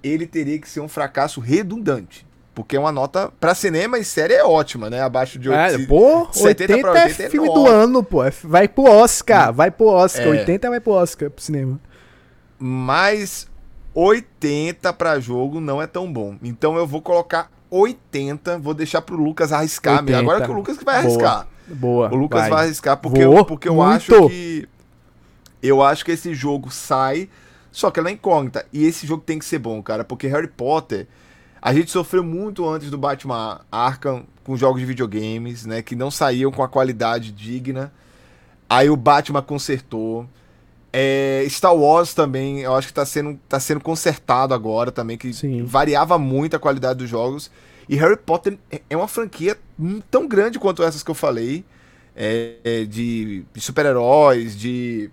ele 0.03 0.25
teria 0.27 0.57
que 0.59 0.69
ser 0.69 0.79
um 0.79 0.87
fracasso 0.87 1.41
redundante, 1.41 2.25
porque 2.55 2.75
é 2.75 2.79
uma 2.79 2.91
nota 2.91 3.31
pra 3.39 3.53
cinema 3.53 3.97
e 3.99 4.03
série 4.05 4.33
é 4.33 4.43
ótima, 4.43 4.89
né? 4.89 5.01
Abaixo 5.01 5.37
de 5.37 5.49
80. 5.49 5.83
É, 5.83 5.85
pô, 5.85 6.27
70 6.31 6.73
80, 6.73 6.81
pra 6.81 6.99
é 6.99 7.03
80 7.05 7.23
é 7.23 7.29
filme 7.29 7.47
do 7.47 7.61
ótimo. 7.61 7.67
ano, 7.75 8.03
pô. 8.03 8.23
É- 8.23 8.31
Vai 8.43 8.67
pro 8.67 8.83
Oscar, 8.85 9.53
vai 9.53 9.69
pro 9.71 9.87
Oscar. 9.87 10.25
É. 10.27 10.29
80 10.29 10.69
vai 10.69 10.79
pro 10.79 10.93
Oscar 10.93 11.29
pro 11.29 11.43
cinema. 11.43 11.79
Mas 12.59 13.47
80 13.93 14.93
pra 14.93 15.19
jogo 15.19 15.59
não 15.59 15.81
é 15.81 15.87
tão 15.87 16.11
bom. 16.11 16.35
Então 16.41 16.75
eu 16.77 16.87
vou 16.87 17.01
colocar 17.01 17.51
80, 17.69 18.57
vou 18.57 18.73
deixar 18.73 19.01
pro 19.01 19.15
Lucas 19.15 19.51
arriscar. 19.51 19.99
80. 19.99 20.19
Agora 20.19 20.45
que 20.45 20.51
o 20.51 20.53
Lucas 20.53 20.77
que 20.77 20.85
vai 20.85 20.95
Boa. 21.01 21.05
arriscar. 21.05 21.47
Boa. 21.67 22.09
O 22.13 22.15
Lucas 22.15 22.47
vai, 22.47 22.65
arriscar 22.65 22.97
porque, 22.97 23.25
Vou, 23.25 23.37
eu, 23.37 23.45
porque 23.45 23.67
eu 23.67 23.75
muito. 23.75 23.89
acho 23.89 24.29
que 24.29 24.67
eu 25.67 25.81
acho 25.81 26.05
que 26.05 26.11
esse 26.11 26.33
jogo 26.33 26.71
sai, 26.71 27.29
só 27.71 27.91
que 27.91 27.99
ela 27.99 28.09
é 28.09 28.13
incógnita. 28.13 28.65
E 28.71 28.85
esse 28.85 29.05
jogo 29.05 29.23
tem 29.23 29.39
que 29.39 29.45
ser 29.45 29.59
bom, 29.59 29.81
cara, 29.81 30.03
porque 30.03 30.27
Harry 30.27 30.47
Potter 30.47 31.07
a 31.61 31.73
gente 31.73 31.91
sofreu 31.91 32.23
muito 32.23 32.67
antes 32.67 32.89
do 32.89 32.97
Batman 32.97 33.61
Arkham 33.71 34.25
com 34.43 34.55
jogos 34.55 34.79
de 34.79 34.85
videogames, 34.85 35.65
né, 35.65 35.81
que 35.81 35.95
não 35.95 36.09
saíam 36.09 36.51
com 36.51 36.63
a 36.63 36.67
qualidade 36.69 37.31
digna. 37.31 37.91
Aí 38.69 38.89
o 38.89 38.95
Batman 38.95 39.41
consertou. 39.41 40.27
É, 40.93 41.45
Star 41.49 41.75
Wars 41.75 42.13
também, 42.13 42.61
eu 42.61 42.73
acho 42.75 42.87
que 42.87 42.93
tá 42.93 43.05
sendo, 43.05 43.39
tá 43.47 43.59
sendo 43.59 43.81
consertado 43.81 44.53
agora 44.53 44.91
também, 44.91 45.17
que 45.17 45.33
Sim. 45.33 45.63
variava 45.65 46.17
muito 46.17 46.55
a 46.55 46.59
qualidade 46.59 46.99
dos 46.99 47.09
jogos. 47.09 47.51
E 47.89 47.95
Harry 47.95 48.17
Potter 48.17 48.57
é- 48.71 48.95
uma 48.95 49.07
franquia 49.07 49.57
tão 50.09 50.27
grande 50.27 50.59
quanto 50.59 50.83
essas 50.83 51.03
que 51.03 51.11
eu 51.11 51.15
falei, 51.15 51.65
é, 52.15 52.55
é, 52.63 52.85
de 52.85 53.43
super-heróis, 53.57 54.57
de 54.57 55.09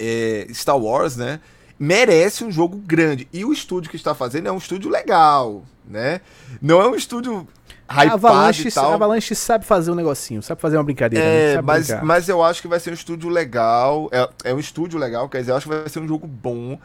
é, 0.00 0.46
Star 0.52 0.78
Wars, 0.78 1.16
né? 1.16 1.40
Merece 1.78 2.44
um 2.44 2.50
jogo 2.50 2.76
grande. 2.78 3.28
E 3.32 3.44
o 3.44 3.52
estúdio 3.52 3.90
que 3.90 3.96
está 3.96 4.14
fazendo 4.14 4.48
é 4.48 4.52
um 4.52 4.58
estúdio 4.58 4.90
legal, 4.90 5.64
né? 5.88 6.20
Não 6.60 6.80
é 6.80 6.88
um 6.88 6.94
estúdio 6.94 7.46
hypado 7.88 8.12
Avalanche, 8.26 8.68
e 8.68 8.72
tal. 8.72 8.92
a 8.92 8.94
Avalanche 8.94 9.34
sabe 9.34 9.64
fazer 9.64 9.90
um 9.90 9.94
negocinho, 9.94 10.42
sabe 10.42 10.60
fazer 10.60 10.76
uma 10.76 10.84
brincadeira. 10.84 11.24
né? 11.24 11.52
É, 11.52 11.54
Sabe 11.56 11.66
mas, 11.66 11.86
brincar. 11.86 12.04
mas 12.04 12.28
eu 12.28 12.42
acho 12.42 12.62
que 12.62 12.68
vai 12.68 12.78
ser 12.80 12.90
um 12.90 12.94
estúdio 12.94 13.28
legal. 13.28 14.08
É, 14.12 14.28
é 14.50 14.54
um 14.54 14.58
estúdio 14.58 14.98
legal, 14.98 15.28
quer 15.28 15.40
dizer, 15.40 15.52
eu 15.52 15.56
acho 15.56 15.68
que 15.68 15.74
vai 15.74 15.88
ser 15.88 16.00
um 16.00 16.08
jogo 16.08 16.26
bom. 16.26 16.78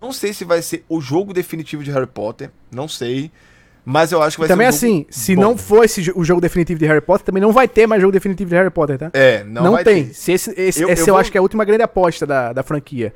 Não 0.00 0.12
sei 0.12 0.32
se 0.32 0.44
vai 0.44 0.62
ser 0.62 0.84
o 0.88 1.00
jogo 1.00 1.32
definitivo 1.32 1.82
de 1.82 1.90
Harry 1.90 2.06
Potter, 2.06 2.50
não 2.70 2.86
sei. 2.88 3.30
Mas 3.88 4.10
eu 4.10 4.20
acho 4.20 4.36
que 4.36 4.40
vai 4.40 4.48
também 4.48 4.70
ser 4.72 4.86
um 4.86 4.88
jogo 4.90 5.00
assim, 5.02 5.06
se 5.08 5.36
bom. 5.36 5.42
não 5.42 5.56
for 5.56 5.84
esse, 5.84 6.12
o 6.16 6.24
jogo 6.24 6.40
definitivo 6.40 6.80
de 6.80 6.86
Harry 6.86 7.00
Potter, 7.00 7.24
também 7.24 7.40
não 7.40 7.52
vai 7.52 7.68
ter 7.68 7.86
mais 7.86 8.02
jogo 8.02 8.10
definitivo 8.12 8.50
de 8.50 8.56
Harry 8.56 8.68
Potter, 8.70 8.98
tá? 8.98 9.10
É, 9.14 9.44
não, 9.44 9.62
Não, 9.62 9.72
vai 9.72 9.84
tem. 9.84 10.06
ter. 10.06 10.14
Se 10.14 10.32
esse, 10.32 10.50
esse, 10.50 10.82
Eu- 10.82 10.88
esse 10.90 11.02
eu 11.02 11.06
eu, 11.06 11.14
vou- 11.14 11.20
acho 11.20 11.30
que 11.30 11.38
é 11.38 11.40
a 11.40 11.42
última 11.42 11.64
grande 11.64 11.84
aposta 11.84 12.26
da, 12.26 12.52
da 12.52 12.64
franquia 12.64 13.12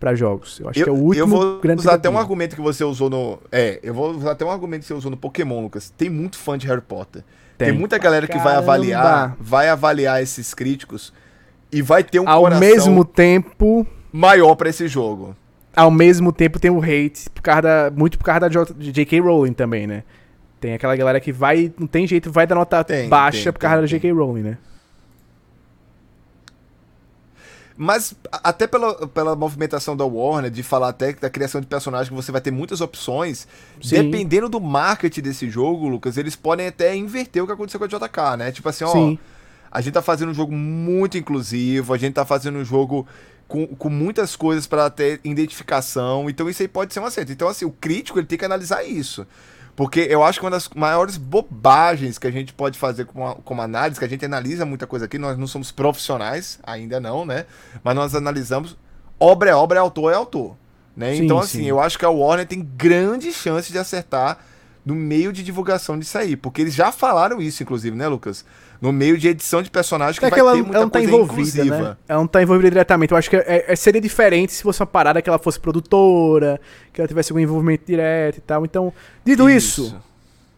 pra 0.00 0.16
jogos. 0.16 0.58
Eu 0.58 0.68
acho 0.68 0.80
Eu, 0.80 0.84
que 0.84 0.90
é 0.90 0.92
o 0.92 0.96
último 0.96 1.22
eu 1.22 1.26
vou 1.28 1.60
grande 1.60 1.80
usar 1.82 1.94
até 1.94 2.10
um 2.10 2.18
argumento 2.18 2.56
que 2.56 2.60
você 2.62 2.82
usou 2.82 3.08
no. 3.08 3.38
É, 3.52 3.78
eu 3.80 3.94
vou 3.94 4.10
usar 4.10 4.32
até 4.32 4.44
um 4.44 4.50
argumento 4.50 4.80
que 4.80 4.86
você 4.88 4.94
usou 4.94 5.08
no 5.10 5.16
Pokémon, 5.16 5.62
Lucas. 5.62 5.88
Tem 5.96 6.10
muito 6.10 6.36
fã 6.36 6.58
de 6.58 6.66
Harry 6.66 6.80
Potter. 6.82 7.22
Tem, 7.56 7.68
Tem. 7.70 7.78
muita 7.78 7.96
galera 7.96 8.26
que 8.26 8.38
vai 8.38 8.56
avaliar, 8.56 9.36
vai 9.40 9.68
avaliar 9.68 10.20
esses 10.20 10.52
críticos 10.52 11.12
e 11.70 11.80
vai 11.80 12.02
ter 12.02 12.18
um 12.18 12.28
Ao 12.28 12.42
coração 12.42 12.60
mesmo 12.60 13.04
tempo, 13.04 13.86
maior 14.12 14.56
pra 14.56 14.68
esse 14.68 14.88
jogo. 14.88 15.36
Ao 15.78 15.92
mesmo 15.92 16.32
tempo 16.32 16.58
tem 16.58 16.72
o 16.72 16.82
hate 16.82 17.30
por 17.32 17.40
causa 17.40 17.62
da, 17.62 17.90
muito 17.94 18.18
por 18.18 18.24
causa 18.24 18.40
da 18.40 18.48
J.K. 18.48 19.20
Rowling 19.20 19.52
também, 19.52 19.86
né? 19.86 20.02
Tem 20.60 20.74
aquela 20.74 20.96
galera 20.96 21.20
que 21.20 21.30
vai, 21.30 21.72
não 21.78 21.86
tem 21.86 22.04
jeito, 22.04 22.32
vai 22.32 22.48
dar 22.48 22.56
nota 22.56 22.82
Tem, 22.82 23.08
baixa 23.08 23.44
tem, 23.44 23.52
por 23.52 23.60
causa 23.60 23.76
tem, 23.76 23.82
da 23.82 23.86
J.K. 23.86 24.10
Rowling, 24.12 24.42
né? 24.42 24.58
Mas 27.76 28.12
até 28.32 28.66
pela, 28.66 29.06
pela 29.06 29.36
movimentação 29.36 29.96
da 29.96 30.04
Warner, 30.04 30.50
de 30.50 30.64
falar 30.64 30.88
até 30.88 31.12
da 31.12 31.30
criação 31.30 31.60
de 31.60 31.68
personagens 31.68 32.08
que 32.08 32.14
você 32.14 32.32
vai 32.32 32.40
ter 32.40 32.50
muitas 32.50 32.80
opções, 32.80 33.46
Sim. 33.80 34.02
dependendo 34.02 34.48
do 34.48 34.60
marketing 34.60 35.20
desse 35.20 35.48
jogo, 35.48 35.86
Lucas, 35.86 36.16
eles 36.16 36.34
podem 36.34 36.66
até 36.66 36.96
inverter 36.96 37.40
o 37.40 37.46
que 37.46 37.52
aconteceu 37.52 37.78
com 37.78 37.86
a 37.86 37.88
JK, 37.88 38.36
né? 38.36 38.50
Tipo 38.50 38.68
assim, 38.68 38.82
ó, 38.82 38.90
Sim. 38.90 39.16
a 39.70 39.80
gente 39.80 39.94
tá 39.94 40.02
fazendo 40.02 40.30
um 40.30 40.34
jogo 40.34 40.52
muito 40.52 41.16
inclusivo, 41.16 41.94
a 41.94 41.96
gente 41.96 42.14
tá 42.14 42.24
fazendo 42.24 42.58
um 42.58 42.64
jogo 42.64 43.06
com, 43.48 43.66
com 43.66 43.88
muitas 43.88 44.36
coisas 44.36 44.66
para 44.66 44.88
ter 44.90 45.20
identificação, 45.24 46.28
então 46.28 46.48
isso 46.48 46.62
aí 46.62 46.68
pode 46.68 46.92
ser 46.92 47.00
um 47.00 47.06
acerto. 47.06 47.32
Então, 47.32 47.48
assim, 47.48 47.64
o 47.64 47.70
crítico 47.70 48.18
ele 48.18 48.26
tem 48.26 48.38
que 48.38 48.44
analisar 48.44 48.84
isso. 48.84 49.26
Porque 49.74 50.00
eu 50.00 50.22
acho 50.24 50.40
que 50.40 50.44
uma 50.44 50.50
das 50.50 50.68
maiores 50.70 51.16
bobagens 51.16 52.18
que 52.18 52.26
a 52.26 52.30
gente 52.30 52.52
pode 52.52 52.76
fazer 52.76 53.06
como 53.06 53.62
análise, 53.62 53.98
que 53.98 54.04
a 54.04 54.08
gente 54.08 54.24
analisa 54.24 54.66
muita 54.66 54.86
coisa 54.88 55.06
aqui, 55.06 55.18
nós 55.18 55.38
não 55.38 55.46
somos 55.46 55.70
profissionais, 55.70 56.58
ainda 56.64 57.00
não, 57.00 57.24
né? 57.24 57.46
Mas 57.82 57.94
nós 57.94 58.14
analisamos, 58.14 58.76
obra 59.20 59.50
é 59.50 59.54
obra, 59.54 59.78
é 59.78 59.80
autor 59.80 60.12
é 60.12 60.16
autor. 60.16 60.56
Né? 60.96 61.14
Sim, 61.14 61.24
então, 61.24 61.38
assim, 61.38 61.58
sim. 61.58 61.66
eu 61.66 61.78
acho 61.78 61.96
que 61.96 62.04
a 62.04 62.10
Warner 62.10 62.44
tem 62.44 62.60
grande 62.60 63.32
chance 63.32 63.70
de 63.70 63.78
acertar 63.78 64.38
no 64.84 64.96
meio 64.96 65.32
de 65.32 65.44
divulgação 65.44 65.96
disso 65.96 66.18
aí. 66.18 66.36
Porque 66.36 66.60
eles 66.60 66.74
já 66.74 66.90
falaram 66.90 67.40
isso, 67.40 67.62
inclusive, 67.62 67.96
né, 67.96 68.08
Lucas? 68.08 68.44
No 68.80 68.92
meio 68.92 69.18
de 69.18 69.28
edição 69.28 69.60
de 69.60 69.70
personagem 69.70 70.20
que 70.20 70.24
É 70.26 70.30
vai 70.30 70.36
que 70.36 70.40
ela, 70.40 70.52
ter 70.52 70.62
muita 70.62 70.76
ela 70.76 70.84
não 70.84 70.90
tá 70.90 71.02
envolvida, 71.02 71.64
né? 71.64 71.96
Ela 72.08 72.18
não 72.20 72.26
tá 72.28 72.42
envolvida 72.42 72.70
diretamente. 72.70 73.10
Eu 73.12 73.16
acho 73.18 73.28
que 73.28 73.36
é- 73.36 73.64
é- 73.68 73.76
seria 73.76 74.00
diferente 74.00 74.52
se 74.52 74.62
fosse 74.62 74.80
uma 74.80 74.86
parada 74.86 75.20
que 75.20 75.28
ela 75.28 75.38
fosse 75.38 75.58
produtora, 75.58 76.60
que 76.92 77.00
ela 77.00 77.08
tivesse 77.08 77.32
algum 77.32 77.40
envolvimento 77.40 77.84
direto 77.86 78.38
e 78.38 78.40
tal. 78.40 78.64
Então, 78.64 78.92
dito 79.24 79.50
isso, 79.50 79.96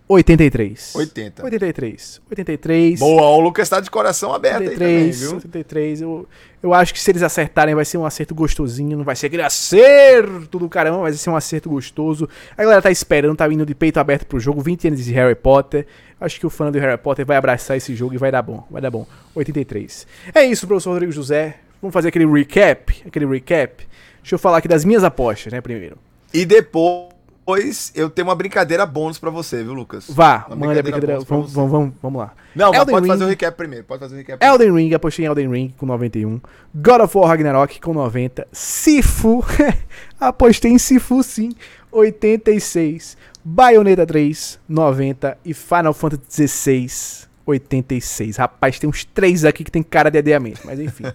83. 0.07 0.93
80. 0.97 1.45
83. 1.45 2.21
83. 2.29 2.99
Boa, 2.99 3.23
o 3.29 3.41
Lucas 3.41 3.69
tá 3.69 3.79
de 3.79 3.89
coração 3.89 4.35
aberto 4.35 4.63
83, 4.63 4.91
aí 4.91 4.99
também, 4.99 5.13
viu? 5.13 5.35
83. 5.37 6.03
Eu, 6.03 6.29
eu 6.63 6.75
acho 6.75 6.93
que 6.93 7.01
se 7.01 7.11
eles 7.13 7.23
acertarem 7.23 7.77
vai 7.77 7.85
ser 7.85 7.97
um 7.97 8.05
acerto 8.05 8.35
gostosinho. 8.35 8.99
Não 8.99 9.05
vai 9.05 9.15
ser 9.15 9.27
aquele 9.29 9.43
acerto 9.43 10.59
do 10.59 10.69
caramba, 10.69 10.99
vai 10.99 11.13
ser 11.13 11.31
um 11.31 11.37
acerto 11.37 11.69
gostoso. 11.71 12.29
A 12.59 12.63
galera 12.63 12.83
tá 12.83 12.91
esperando, 12.91 13.37
tá 13.37 13.47
vindo 13.47 13.65
de 13.65 13.75
peito 13.75 13.99
aberto 14.01 14.27
pro 14.27 14.41
jogo. 14.41 14.61
20 14.61 14.89
anos 14.89 15.05
de 15.05 15.13
Harry 15.13 15.37
Potter. 15.37 15.87
Acho 16.21 16.39
que 16.39 16.47
o 16.47 16.51
fã 16.51 16.71
do 16.71 16.79
Harry 16.79 16.99
Potter 16.99 17.25
vai 17.25 17.37
abraçar 17.37 17.77
esse 17.77 17.95
jogo 17.95 18.15
e 18.15 18.19
vai 18.19 18.31
dar 18.31 18.43
bom. 18.43 18.67
Vai 18.71 18.83
dar 18.83 18.91
bom. 18.91 19.07
83. 19.35 20.07
É 20.35 20.45
isso, 20.45 20.67
professor 20.67 20.91
Rodrigo 20.91 21.13
José. 21.13 21.57
Vamos 21.81 21.95
fazer 21.95 22.09
aquele 22.09 22.27
recap. 22.27 23.03
Aquele 23.07 23.27
recap. 23.27 23.87
Deixa 24.23 24.35
eu 24.35 24.39
falar 24.39 24.59
aqui 24.59 24.69
das 24.69 24.85
minhas 24.85 25.03
apostas, 25.03 25.53
né, 25.53 25.61
primeiro. 25.63 25.97
E 26.33 26.45
depois 26.45 27.91
eu 27.95 28.11
tenho 28.11 28.29
uma 28.29 28.35
brincadeira 28.35 28.85
bônus 28.85 29.19
pra 29.19 29.31
você, 29.31 29.63
viu, 29.65 29.73
Lucas? 29.73 30.07
Vá, 30.11 30.45
Uma 30.47 30.57
manda 30.57 30.79
a 30.79 30.83
brincadeira. 30.83 31.21
Vamos, 31.21 31.53
vamos, 31.53 31.71
vamos, 31.71 31.95
vamos 32.03 32.21
lá. 32.21 32.33
Não, 32.55 32.75
Elden 32.75 32.95
pode 32.95 33.07
fazer 33.09 33.25
o 33.25 33.27
Ring. 33.27 33.33
recap 33.33 33.57
primeiro. 33.57 33.85
Pode 33.87 34.01
fazer 34.01 34.15
o 34.15 34.19
recap 34.19 34.39
primeiro. 34.39 34.63
Elden 34.63 34.77
Ring, 34.77 34.95
apostei 34.95 35.25
em 35.25 35.29
Elden 35.29 35.51
Ring 35.51 35.75
com 35.79 35.87
91. 35.87 36.39
God 36.75 37.01
of 37.01 37.17
War 37.17 37.29
Ragnarok 37.29 37.81
com 37.81 37.95
90. 37.95 38.47
Sifu, 38.53 39.43
apostei 40.21 40.71
em 40.71 40.79
Sifu 40.79 41.23
sim, 41.23 41.53
86. 41.91 43.17
Bayonetta 43.45 44.07
3, 44.07 44.59
90. 44.69 45.39
E 45.45 45.55
Final 45.55 45.95
Fantasy 45.95 46.49
XVI, 46.49 47.29
86. 47.47 48.37
Rapaz, 48.37 48.79
tem 48.79 48.89
uns 48.89 49.05
três 49.05 49.45
aqui 49.45 49.65
que 49.65 49.71
tem 49.71 49.83
cara 49.83 50.11
de 50.11 50.19
adiamento, 50.19 50.61
mas 50.65 50.79
enfim. 50.79 51.05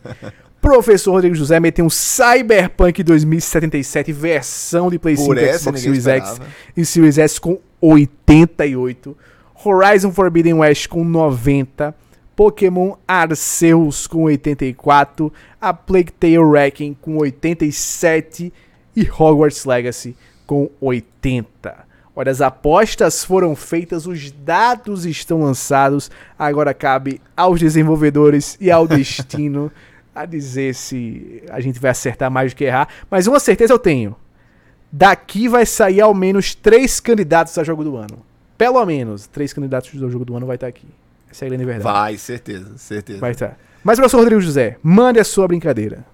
Professor 0.66 1.12
Rodrigo 1.12 1.36
José 1.36 1.60
meteu 1.60 1.86
um 1.86 1.90
Cyberpunk 1.92 3.04
2077 3.04 4.12
versão 4.12 4.90
de 4.90 4.98
Play 4.98 5.16
5 5.16 5.28
Por 5.28 5.38
essa 5.38 5.70
Xbox 5.70 5.82
Series 5.82 6.08
X 6.08 6.42
e 6.76 6.84
Series 6.84 7.18
S 7.20 7.40
com 7.40 7.60
88, 7.80 9.16
Horizon 9.64 10.12
Forbidden 10.12 10.56
West 10.56 10.88
com 10.88 11.04
90, 11.04 11.94
Pokémon 12.36 12.96
Arceus 13.08 14.08
com 14.08 14.24
84, 14.24 15.32
a 15.62 15.72
Plague 15.72 16.12
Tale 16.12 16.40
Wrecking 16.40 16.98
com 17.00 17.18
87 17.18 18.52
e 18.96 19.02
Hogwarts 19.04 19.66
Legacy 19.66 20.16
com 20.48 20.72
80. 20.82 21.86
Olha, 22.16 22.32
as 22.32 22.40
apostas 22.40 23.26
foram 23.26 23.56
feitas, 23.56 24.08
os 24.08 24.32
dados 24.32 25.06
estão 25.06 25.42
lançados, 25.42 26.10
agora 26.40 26.74
cabe 26.74 27.22
aos 27.36 27.60
desenvolvedores 27.60 28.58
e 28.62 28.72
ao 28.72 28.88
destino 28.88 29.70
a 30.14 30.26
dizer 30.26 30.74
se 30.74 31.44
a 31.50 31.60
gente 31.60 31.78
vai 31.78 31.92
acertar 31.92 32.32
mais 32.32 32.54
do 32.54 32.56
que 32.56 32.64
errar. 32.64 32.88
Mas 33.12 33.28
uma 33.28 33.40
certeza 33.40 33.74
eu 33.74 33.80
tenho: 33.80 34.16
daqui 34.90 35.50
vai 35.50 35.66
sair 35.66 36.00
ao 36.00 36.14
menos 36.14 36.56
três 36.56 37.02
candidatos 37.02 37.58
a 37.58 37.64
jogo 37.64 37.84
do 37.84 37.98
ano. 37.98 38.26
Pelo 38.58 38.84
menos 38.86 39.28
três 39.28 39.52
candidatos 39.52 40.02
ao 40.02 40.10
jogo 40.10 40.24
do 40.24 40.38
ano 40.38 40.46
vai 40.46 40.56
estar 40.56 40.68
aqui. 40.68 40.88
Essa 41.30 41.44
é 41.44 41.48
a 41.48 41.50
grande 41.50 41.66
verdade. 41.66 41.84
Vai, 41.84 42.18
certeza, 42.18 42.78
certeza. 42.78 43.20
Vai 43.20 43.32
estar. 43.32 43.58
Mas, 43.84 44.00
professor 44.00 44.20
Rodrigo 44.20 44.40
José, 44.40 44.78
mande 44.82 45.20
a 45.20 45.24
sua 45.26 45.48
brincadeira. 45.48 46.06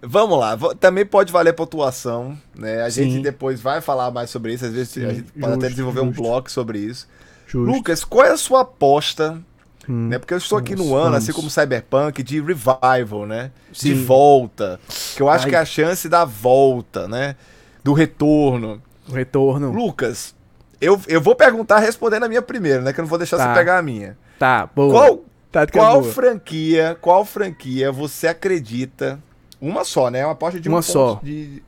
Vamos 0.00 0.38
lá, 0.38 0.56
também 0.78 1.04
pode 1.04 1.32
valer 1.32 1.52
pontuação, 1.54 2.38
né? 2.54 2.82
A 2.82 2.90
Sim. 2.90 3.10
gente 3.10 3.22
depois 3.22 3.60
vai 3.60 3.80
falar 3.80 4.10
mais 4.12 4.30
sobre 4.30 4.54
isso, 4.54 4.64
às 4.64 4.72
vezes 4.72 4.90
Sim, 4.90 5.04
a 5.04 5.08
gente 5.12 5.32
pode 5.32 5.40
justo, 5.46 5.58
até 5.58 5.68
desenvolver 5.68 6.00
um 6.02 6.06
justo. 6.08 6.22
bloco 6.22 6.50
sobre 6.50 6.78
isso. 6.78 7.08
Justo. 7.48 7.72
Lucas, 7.72 8.04
qual 8.04 8.24
é 8.24 8.30
a 8.30 8.36
sua 8.36 8.60
aposta? 8.60 9.40
Hum. 9.88 10.08
Né? 10.08 10.18
Porque 10.18 10.34
eu 10.34 10.38
estou 10.38 10.56
aqui 10.58 10.76
no 10.76 10.94
ano, 10.94 11.04
vamos. 11.12 11.16
assim 11.18 11.32
como 11.32 11.50
Cyberpunk, 11.50 12.22
de 12.22 12.40
revival, 12.40 13.26
né? 13.26 13.50
De 13.72 13.78
Sim. 13.94 14.04
volta. 14.04 14.78
Que 15.16 15.22
eu 15.22 15.28
acho 15.28 15.44
Ai. 15.46 15.50
que 15.50 15.56
é 15.56 15.58
a 15.58 15.64
chance 15.64 16.08
da 16.08 16.24
volta, 16.24 17.08
né? 17.08 17.34
Do 17.82 17.92
retorno. 17.92 18.80
O 19.08 19.12
retorno. 19.12 19.72
Lucas, 19.72 20.34
eu, 20.80 21.00
eu 21.08 21.20
vou 21.20 21.34
perguntar 21.34 21.78
respondendo 21.80 22.22
a 22.24 22.28
minha 22.28 22.42
primeiro, 22.42 22.82
né? 22.82 22.92
Que 22.92 23.00
eu 23.00 23.02
não 23.02 23.08
vou 23.08 23.18
deixar 23.18 23.38
Tá. 23.38 23.48
você 23.52 23.58
pegar 23.58 23.78
a 23.78 23.82
minha. 23.82 24.16
Tá, 24.38 24.68
boa. 24.76 24.92
Qual, 24.92 25.24
Tática 25.50 25.78
qual 25.80 26.00
boa. 26.02 26.12
franquia, 26.12 26.96
qual 27.00 27.24
franquia 27.24 27.90
você 27.90 28.28
acredita? 28.28 29.18
Uma 29.60 29.84
só, 29.84 30.10
né? 30.10 30.24
Uma 30.24 30.32
aposta 30.32 30.60
de 30.60 30.68
um 30.68 30.72
Uma 30.72 30.80
ponto 30.80 30.92
só. 30.92 31.20
de- 31.22 31.62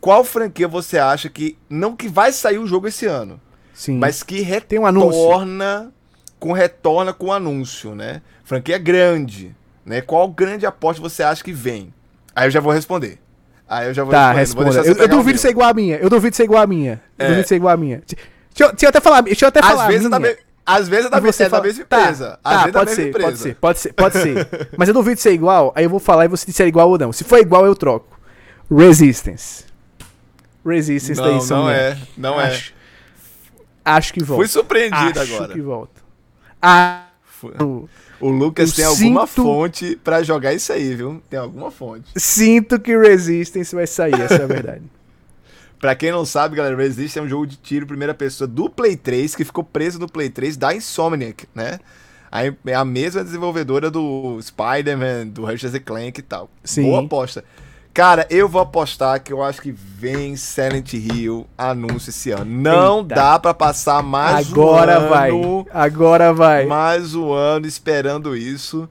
Qual 0.00 0.22
franquia 0.24 0.68
você 0.68 0.98
acha 0.98 1.28
que 1.28 1.58
não 1.68 1.94
que 1.96 2.08
vai 2.08 2.30
sair 2.32 2.58
o 2.58 2.66
jogo 2.66 2.86
esse 2.86 3.04
ano, 3.06 3.40
Sim. 3.74 3.98
mas 3.98 4.22
que 4.22 4.44
Tem 4.62 4.78
um 4.78 4.86
anúncio. 4.86 5.20
retorna 5.20 5.92
com 6.38 6.52
retorna 6.52 7.12
com 7.12 7.32
anúncio, 7.32 7.94
né? 7.94 8.22
Franquia 8.44 8.78
grande, 8.78 9.54
né? 9.84 10.00
Qual 10.00 10.28
grande 10.28 10.64
aposta 10.64 11.02
você 11.02 11.22
acha 11.22 11.42
que 11.42 11.52
vem? 11.52 11.92
Aí 12.34 12.46
eu 12.46 12.50
já 12.50 12.60
vou 12.60 12.72
responder. 12.72 13.18
Aí 13.68 13.88
eu 13.88 13.92
já 13.94 14.04
vou 14.04 14.12
Tá, 14.12 14.32
responder. 14.32 14.72
vou 14.72 14.84
Eu, 14.84 14.94
eu 14.94 15.08
duvido 15.08 15.38
ser 15.38 15.50
igual 15.50 15.68
a 15.68 15.74
minha. 15.74 15.96
Eu 15.96 16.08
duvido 16.08 16.34
ser 16.36 16.44
igual 16.44 16.62
a 16.62 16.66
minha. 16.66 17.02
Eu 17.18 17.26
É. 17.26 17.28
duvido 17.30 17.48
ser 17.48 17.56
igual 17.56 17.74
a 17.74 17.76
minha. 17.76 17.98
Deixa, 18.06 18.16
eu- 18.60 18.70
deixa 18.70 18.86
eu 18.86 18.88
até 18.88 19.00
falar. 19.00 19.20
Deixa 19.22 19.44
eu 19.44 19.48
até 19.48 19.60
falar. 19.60 19.82
Às 19.82 19.88
vezes 19.92 20.08
da 20.08 20.18
minha. 20.20 20.32
me- 20.32 20.38
às 20.68 20.88
vezes 20.88 21.06
é 21.06 21.10
da, 21.10 21.20
você 21.20 21.42
é 21.42 21.46
da 21.46 21.50
fala- 21.50 21.62
mesma 21.64 21.84
Tá, 21.84 22.00
empresa. 22.02 22.38
Às 22.42 22.42
Tá, 22.42 22.50
vezes 22.50 22.68
é 22.68 22.70
da 22.72 22.78
pode 22.78 22.90
mesma 22.90 23.02
ser, 23.02 23.08
empresa. 23.08 23.26
pode 23.28 23.38
ser, 23.38 23.54
pode 23.54 23.78
ser, 23.78 23.92
pode 23.94 24.14
ser. 24.18 24.68
Mas 24.78 24.88
eu 24.88 24.94
duvido 24.94 25.20
ser 25.20 25.32
igual, 25.32 25.72
aí 25.74 25.84
eu 25.84 25.90
vou 25.90 25.98
falar 26.00 26.24
e 26.24 26.28
você 26.28 26.46
disser 26.46 26.66
igual 26.68 26.88
ou 26.90 26.98
não. 26.98 27.12
Se 27.12 27.24
for 27.24 27.38
igual, 27.38 27.64
eu 27.66 27.74
troco. 27.74 28.18
Resistance. 28.70 29.64
Resistance 30.64 31.20
da 31.20 31.28
Não, 31.28 31.36
Insomniac. 31.38 32.00
não 32.16 32.34
é, 32.34 32.34
não 32.36 32.40
é. 32.40 32.46
acho, 32.48 32.74
Acho 33.84 34.12
que 34.12 34.22
volta. 34.22 34.42
Fui 34.42 34.48
surpreendido 34.48 35.18
acho 35.20 35.34
agora. 35.34 35.52
que 35.54 35.60
volta. 35.62 36.02
Ah, 36.60 37.06
eu 37.58 37.88
O 38.20 38.28
Lucas 38.28 38.72
tem 38.74 38.84
alguma 38.84 39.26
sinto- 39.26 39.42
fonte 39.42 39.96
pra 40.04 40.22
jogar 40.22 40.52
isso 40.52 40.70
aí, 40.72 40.94
viu? 40.94 41.22
Tem 41.30 41.38
alguma 41.38 41.70
fonte. 41.70 42.04
sinto 42.16 42.78
que 42.78 42.94
Resistance 42.98 43.74
vai 43.74 43.86
sair, 43.86 44.20
essa 44.20 44.34
é 44.34 44.42
a 44.44 44.46
verdade. 44.46 44.82
Pra 45.80 45.94
quem 45.94 46.10
não 46.10 46.24
sabe, 46.24 46.56
galera, 46.56 46.76
Resist 46.76 47.16
é 47.18 47.22
um 47.22 47.28
jogo 47.28 47.46
de 47.46 47.56
tiro 47.56 47.84
em 47.84 47.88
primeira 47.88 48.12
pessoa 48.12 48.48
do 48.48 48.68
Play 48.68 48.96
3, 48.96 49.34
que 49.36 49.44
ficou 49.44 49.62
preso 49.62 49.98
no 49.98 50.08
Play 50.08 50.28
3 50.28 50.56
da 50.56 50.74
Insomniac, 50.74 51.46
né? 51.54 51.78
É 52.66 52.74
a 52.74 52.84
mesma 52.84 53.22
desenvolvedora 53.24 53.90
do 53.90 54.38
Spider-Man, 54.42 55.28
do 55.28 55.44
Ratchet 55.44 55.78
Clank 55.80 56.18
e 56.18 56.22
tal. 56.22 56.50
Sim. 56.64 56.82
Boa 56.82 57.00
aposta. 57.04 57.44
Cara, 57.94 58.26
eu 58.30 58.48
vou 58.48 58.60
apostar 58.60 59.20
que 59.22 59.32
eu 59.32 59.42
acho 59.42 59.60
que 59.62 59.72
vem 59.72 60.36
Silent 60.36 60.92
Hill 60.92 61.46
anúncio 61.56 62.10
esse 62.10 62.30
ano. 62.30 62.44
Não 62.44 62.98
Eita. 63.00 63.14
dá 63.14 63.38
pra 63.38 63.54
passar 63.54 64.02
mais 64.02 64.50
Agora 64.52 65.00
um 65.00 65.08
vai. 65.08 65.30
ano, 65.30 65.66
Agora 65.72 66.32
vai. 66.32 66.66
mais 66.66 67.14
um 67.14 67.32
ano 67.32 67.66
esperando 67.66 68.36
isso. 68.36 68.88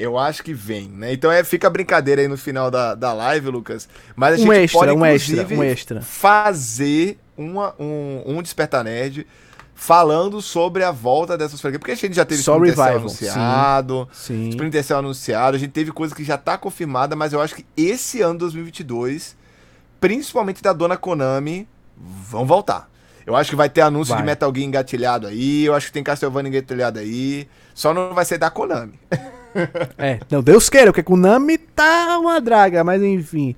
Eu 0.00 0.18
acho 0.18 0.42
que 0.42 0.54
vem, 0.54 0.88
né? 0.88 1.12
Então 1.12 1.30
é, 1.30 1.44
fica 1.44 1.66
a 1.66 1.70
brincadeira 1.70 2.22
aí 2.22 2.28
no 2.28 2.38
final 2.38 2.70
da, 2.70 2.94
da 2.94 3.12
live, 3.12 3.50
Lucas. 3.50 3.86
Mas 4.16 4.34
a 4.34 4.36
Um 4.36 4.46
gente 4.46 4.64
extra, 4.64 4.80
pode, 4.80 4.92
um 4.92 5.04
extra, 5.04 5.46
um 5.56 5.62
extra. 5.62 6.00
fazer 6.00 7.18
uma, 7.36 7.74
um, 7.78 8.22
um 8.26 8.42
Despertar 8.42 8.82
Nerd 8.82 9.26
falando 9.74 10.42
sobre 10.42 10.84
a 10.84 10.90
volta 10.90 11.36
dessas 11.36 11.60
franquias. 11.60 11.80
Porque 11.80 11.92
a 11.92 11.96
gente 11.96 12.14
já 12.14 12.24
teve 12.24 12.42
Só 12.42 12.54
Splinter 12.54 12.76
Cell 12.76 12.96
anunciado, 12.96 14.08
Sim. 14.12 14.48
Splinter 14.50 14.84
Cell 14.84 14.98
anunciado, 14.98 15.56
a 15.56 15.58
gente 15.58 15.70
teve 15.72 15.92
coisa 15.92 16.14
que 16.14 16.24
já 16.24 16.36
tá 16.38 16.56
confirmada, 16.58 17.14
mas 17.14 17.32
eu 17.32 17.40
acho 17.40 17.54
que 17.54 17.66
esse 17.76 18.22
ano 18.22 18.38
2022, 18.38 19.36
principalmente 20.00 20.62
da 20.62 20.72
dona 20.72 20.96
Konami, 20.96 21.68
vão 21.96 22.46
voltar. 22.46 22.90
Eu 23.26 23.36
acho 23.36 23.50
que 23.50 23.56
vai 23.56 23.68
ter 23.68 23.82
anúncio 23.82 24.12
Vai. 24.12 24.22
de 24.22 24.26
Metal 24.26 24.52
Gear 24.54 24.66
engatilhado 24.66 25.26
aí, 25.26 25.64
eu 25.64 25.74
acho 25.74 25.86
que 25.86 25.92
tem 25.92 26.02
Castlevania 26.02 26.48
engatilhado 26.48 26.98
aí, 26.98 27.46
só 27.74 27.94
não 27.94 28.12
vai 28.14 28.24
ser 28.24 28.38
da 28.38 28.50
Konami. 28.50 28.98
É, 29.98 30.18
não, 30.30 30.42
Deus 30.42 30.70
queira, 30.70 30.86
porque 30.86 31.02
Konami 31.02 31.58
tá 31.58 32.18
uma 32.18 32.40
draga, 32.40 32.82
mas 32.82 33.02
enfim. 33.02 33.54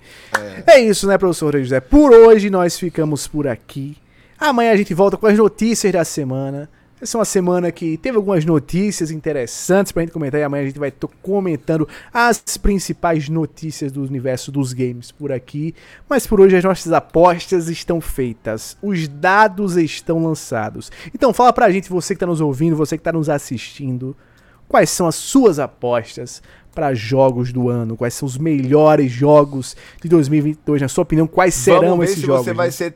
É, 0.66 0.80
isso, 0.80 1.06
né, 1.06 1.16
professor 1.16 1.56
José? 1.58 1.80
Por 1.80 2.12
hoje 2.12 2.50
nós 2.50 2.78
ficamos 2.78 3.26
por 3.26 3.46
aqui. 3.46 3.96
Amanhã 4.38 4.72
a 4.72 4.76
gente 4.76 4.92
volta 4.92 5.16
com 5.16 5.26
as 5.26 5.38
notícias 5.38 5.92
da 5.92 6.04
semana. 6.04 6.68
Essa 7.02 7.16
é 7.16 7.18
uma 7.18 7.24
semana 7.24 7.72
que 7.72 7.96
teve 7.96 8.16
algumas 8.16 8.44
notícias 8.44 9.10
interessantes 9.10 9.90
pra 9.90 10.02
gente 10.02 10.12
comentar 10.12 10.40
e 10.40 10.44
amanhã 10.44 10.62
a 10.62 10.66
gente 10.66 10.78
vai 10.78 10.88
estar 10.88 11.08
comentando 11.20 11.88
as 12.14 12.56
principais 12.56 13.28
notícias 13.28 13.90
do 13.90 14.04
universo 14.04 14.52
dos 14.52 14.72
games 14.72 15.10
por 15.10 15.32
aqui. 15.32 15.74
Mas 16.08 16.28
por 16.28 16.40
hoje 16.40 16.56
as 16.56 16.62
nossas 16.62 16.92
apostas 16.92 17.68
estão 17.68 18.00
feitas, 18.00 18.76
os 18.80 19.08
dados 19.08 19.76
estão 19.76 20.22
lançados. 20.22 20.92
Então 21.12 21.32
fala 21.32 21.52
pra 21.52 21.72
gente, 21.72 21.90
você 21.90 22.14
que 22.14 22.20
tá 22.20 22.26
nos 22.26 22.40
ouvindo, 22.40 22.76
você 22.76 22.96
que 22.96 23.02
tá 23.02 23.12
nos 23.12 23.28
assistindo, 23.28 24.16
quais 24.72 24.88
são 24.88 25.06
as 25.06 25.14
suas 25.14 25.58
apostas 25.58 26.42
para 26.74 26.94
jogos 26.94 27.52
do 27.52 27.68
ano? 27.68 27.94
Quais 27.94 28.14
são 28.14 28.26
os 28.26 28.38
melhores 28.38 29.12
jogos 29.12 29.76
de 30.02 30.08
2022? 30.08 30.80
Na 30.80 30.88
sua 30.88 31.02
opinião, 31.02 31.26
quais 31.26 31.52
serão 31.54 31.90
Vamos 31.90 31.98
ver 31.98 32.04
esses 32.06 32.20
se 32.20 32.26
jogos? 32.26 32.46
você 32.46 32.54
vai 32.54 32.68
né? 32.68 32.70
ser. 32.70 32.94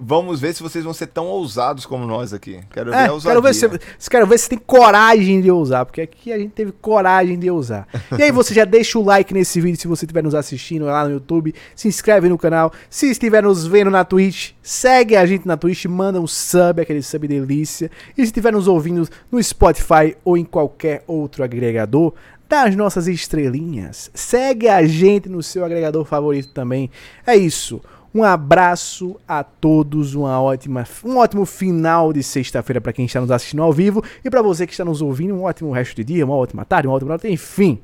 Vamos 0.00 0.38
ver 0.40 0.54
se 0.54 0.62
vocês 0.62 0.84
vão 0.84 0.94
ser 0.94 1.08
tão 1.08 1.26
ousados 1.26 1.84
como 1.84 2.06
nós 2.06 2.32
aqui. 2.32 2.60
Quero 2.70 2.90
ver 2.90 2.96
É, 2.96 3.00
a 3.00 3.02
quero 3.02 3.14
ousadia. 3.14 3.40
ver, 3.68 3.80
se, 3.98 4.10
quero 4.10 4.26
ver 4.26 4.38
se 4.38 4.48
tem 4.48 4.58
coragem 4.58 5.40
de 5.40 5.50
usar, 5.50 5.84
porque 5.84 6.00
aqui 6.00 6.32
a 6.32 6.38
gente 6.38 6.52
teve 6.52 6.70
coragem 6.72 7.38
de 7.38 7.50
usar. 7.50 7.86
E 8.16 8.22
aí 8.22 8.30
você 8.30 8.54
já 8.54 8.64
deixa 8.64 8.98
o 8.98 9.04
like 9.04 9.34
nesse 9.34 9.60
vídeo 9.60 9.80
se 9.80 9.88
você 9.88 10.04
estiver 10.04 10.22
nos 10.22 10.34
assistindo 10.34 10.84
lá 10.84 11.04
no 11.04 11.14
YouTube, 11.14 11.54
se 11.74 11.88
inscreve 11.88 12.28
no 12.28 12.38
canal, 12.38 12.72
se 12.88 13.10
estiver 13.10 13.42
nos 13.42 13.66
vendo 13.66 13.90
na 13.90 14.04
Twitch, 14.04 14.52
segue 14.62 15.16
a 15.16 15.26
gente 15.26 15.46
na 15.46 15.56
Twitch, 15.56 15.86
manda 15.86 16.20
um 16.20 16.26
sub, 16.26 16.80
aquele 16.80 17.02
sub 17.02 17.26
delícia. 17.26 17.90
E 18.16 18.22
se 18.22 18.26
estiver 18.26 18.52
nos 18.52 18.68
ouvindo 18.68 19.08
no 19.32 19.42
Spotify 19.42 20.16
ou 20.24 20.36
em 20.36 20.44
qualquer 20.44 21.02
outro 21.06 21.42
agregador, 21.42 22.12
dá 22.48 22.62
as 22.62 22.74
nossas 22.76 23.06
estrelinhas, 23.08 24.10
segue 24.14 24.68
a 24.68 24.82
gente 24.86 25.28
no 25.28 25.42
seu 25.42 25.64
agregador 25.64 26.04
favorito 26.04 26.50
também. 26.52 26.90
É 27.26 27.36
isso. 27.36 27.80
Um 28.18 28.24
abraço 28.24 29.14
a 29.28 29.44
todos, 29.44 30.16
uma 30.16 30.42
ótima, 30.42 30.84
um 31.04 31.18
ótimo 31.18 31.46
final 31.46 32.12
de 32.12 32.20
sexta-feira 32.20 32.80
para 32.80 32.92
quem 32.92 33.06
está 33.06 33.20
nos 33.20 33.30
assistindo 33.30 33.62
ao 33.62 33.72
vivo 33.72 34.02
e 34.24 34.28
para 34.28 34.42
você 34.42 34.66
que 34.66 34.72
está 34.72 34.84
nos 34.84 35.00
ouvindo, 35.00 35.32
um 35.36 35.44
ótimo 35.44 35.70
resto 35.70 35.94
de 35.94 36.02
dia, 36.02 36.24
uma 36.24 36.34
ótima 36.34 36.64
tarde, 36.64 36.88
uma 36.88 36.96
ótima 36.96 37.10
noite, 37.10 37.28
enfim. 37.28 37.78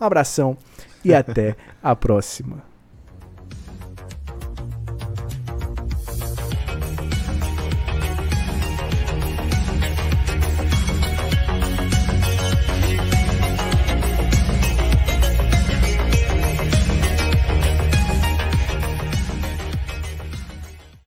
Um 0.00 0.04
abração 0.04 0.56
e 1.04 1.10
até 1.12 1.56
a 1.82 1.96
próxima. 1.96 2.69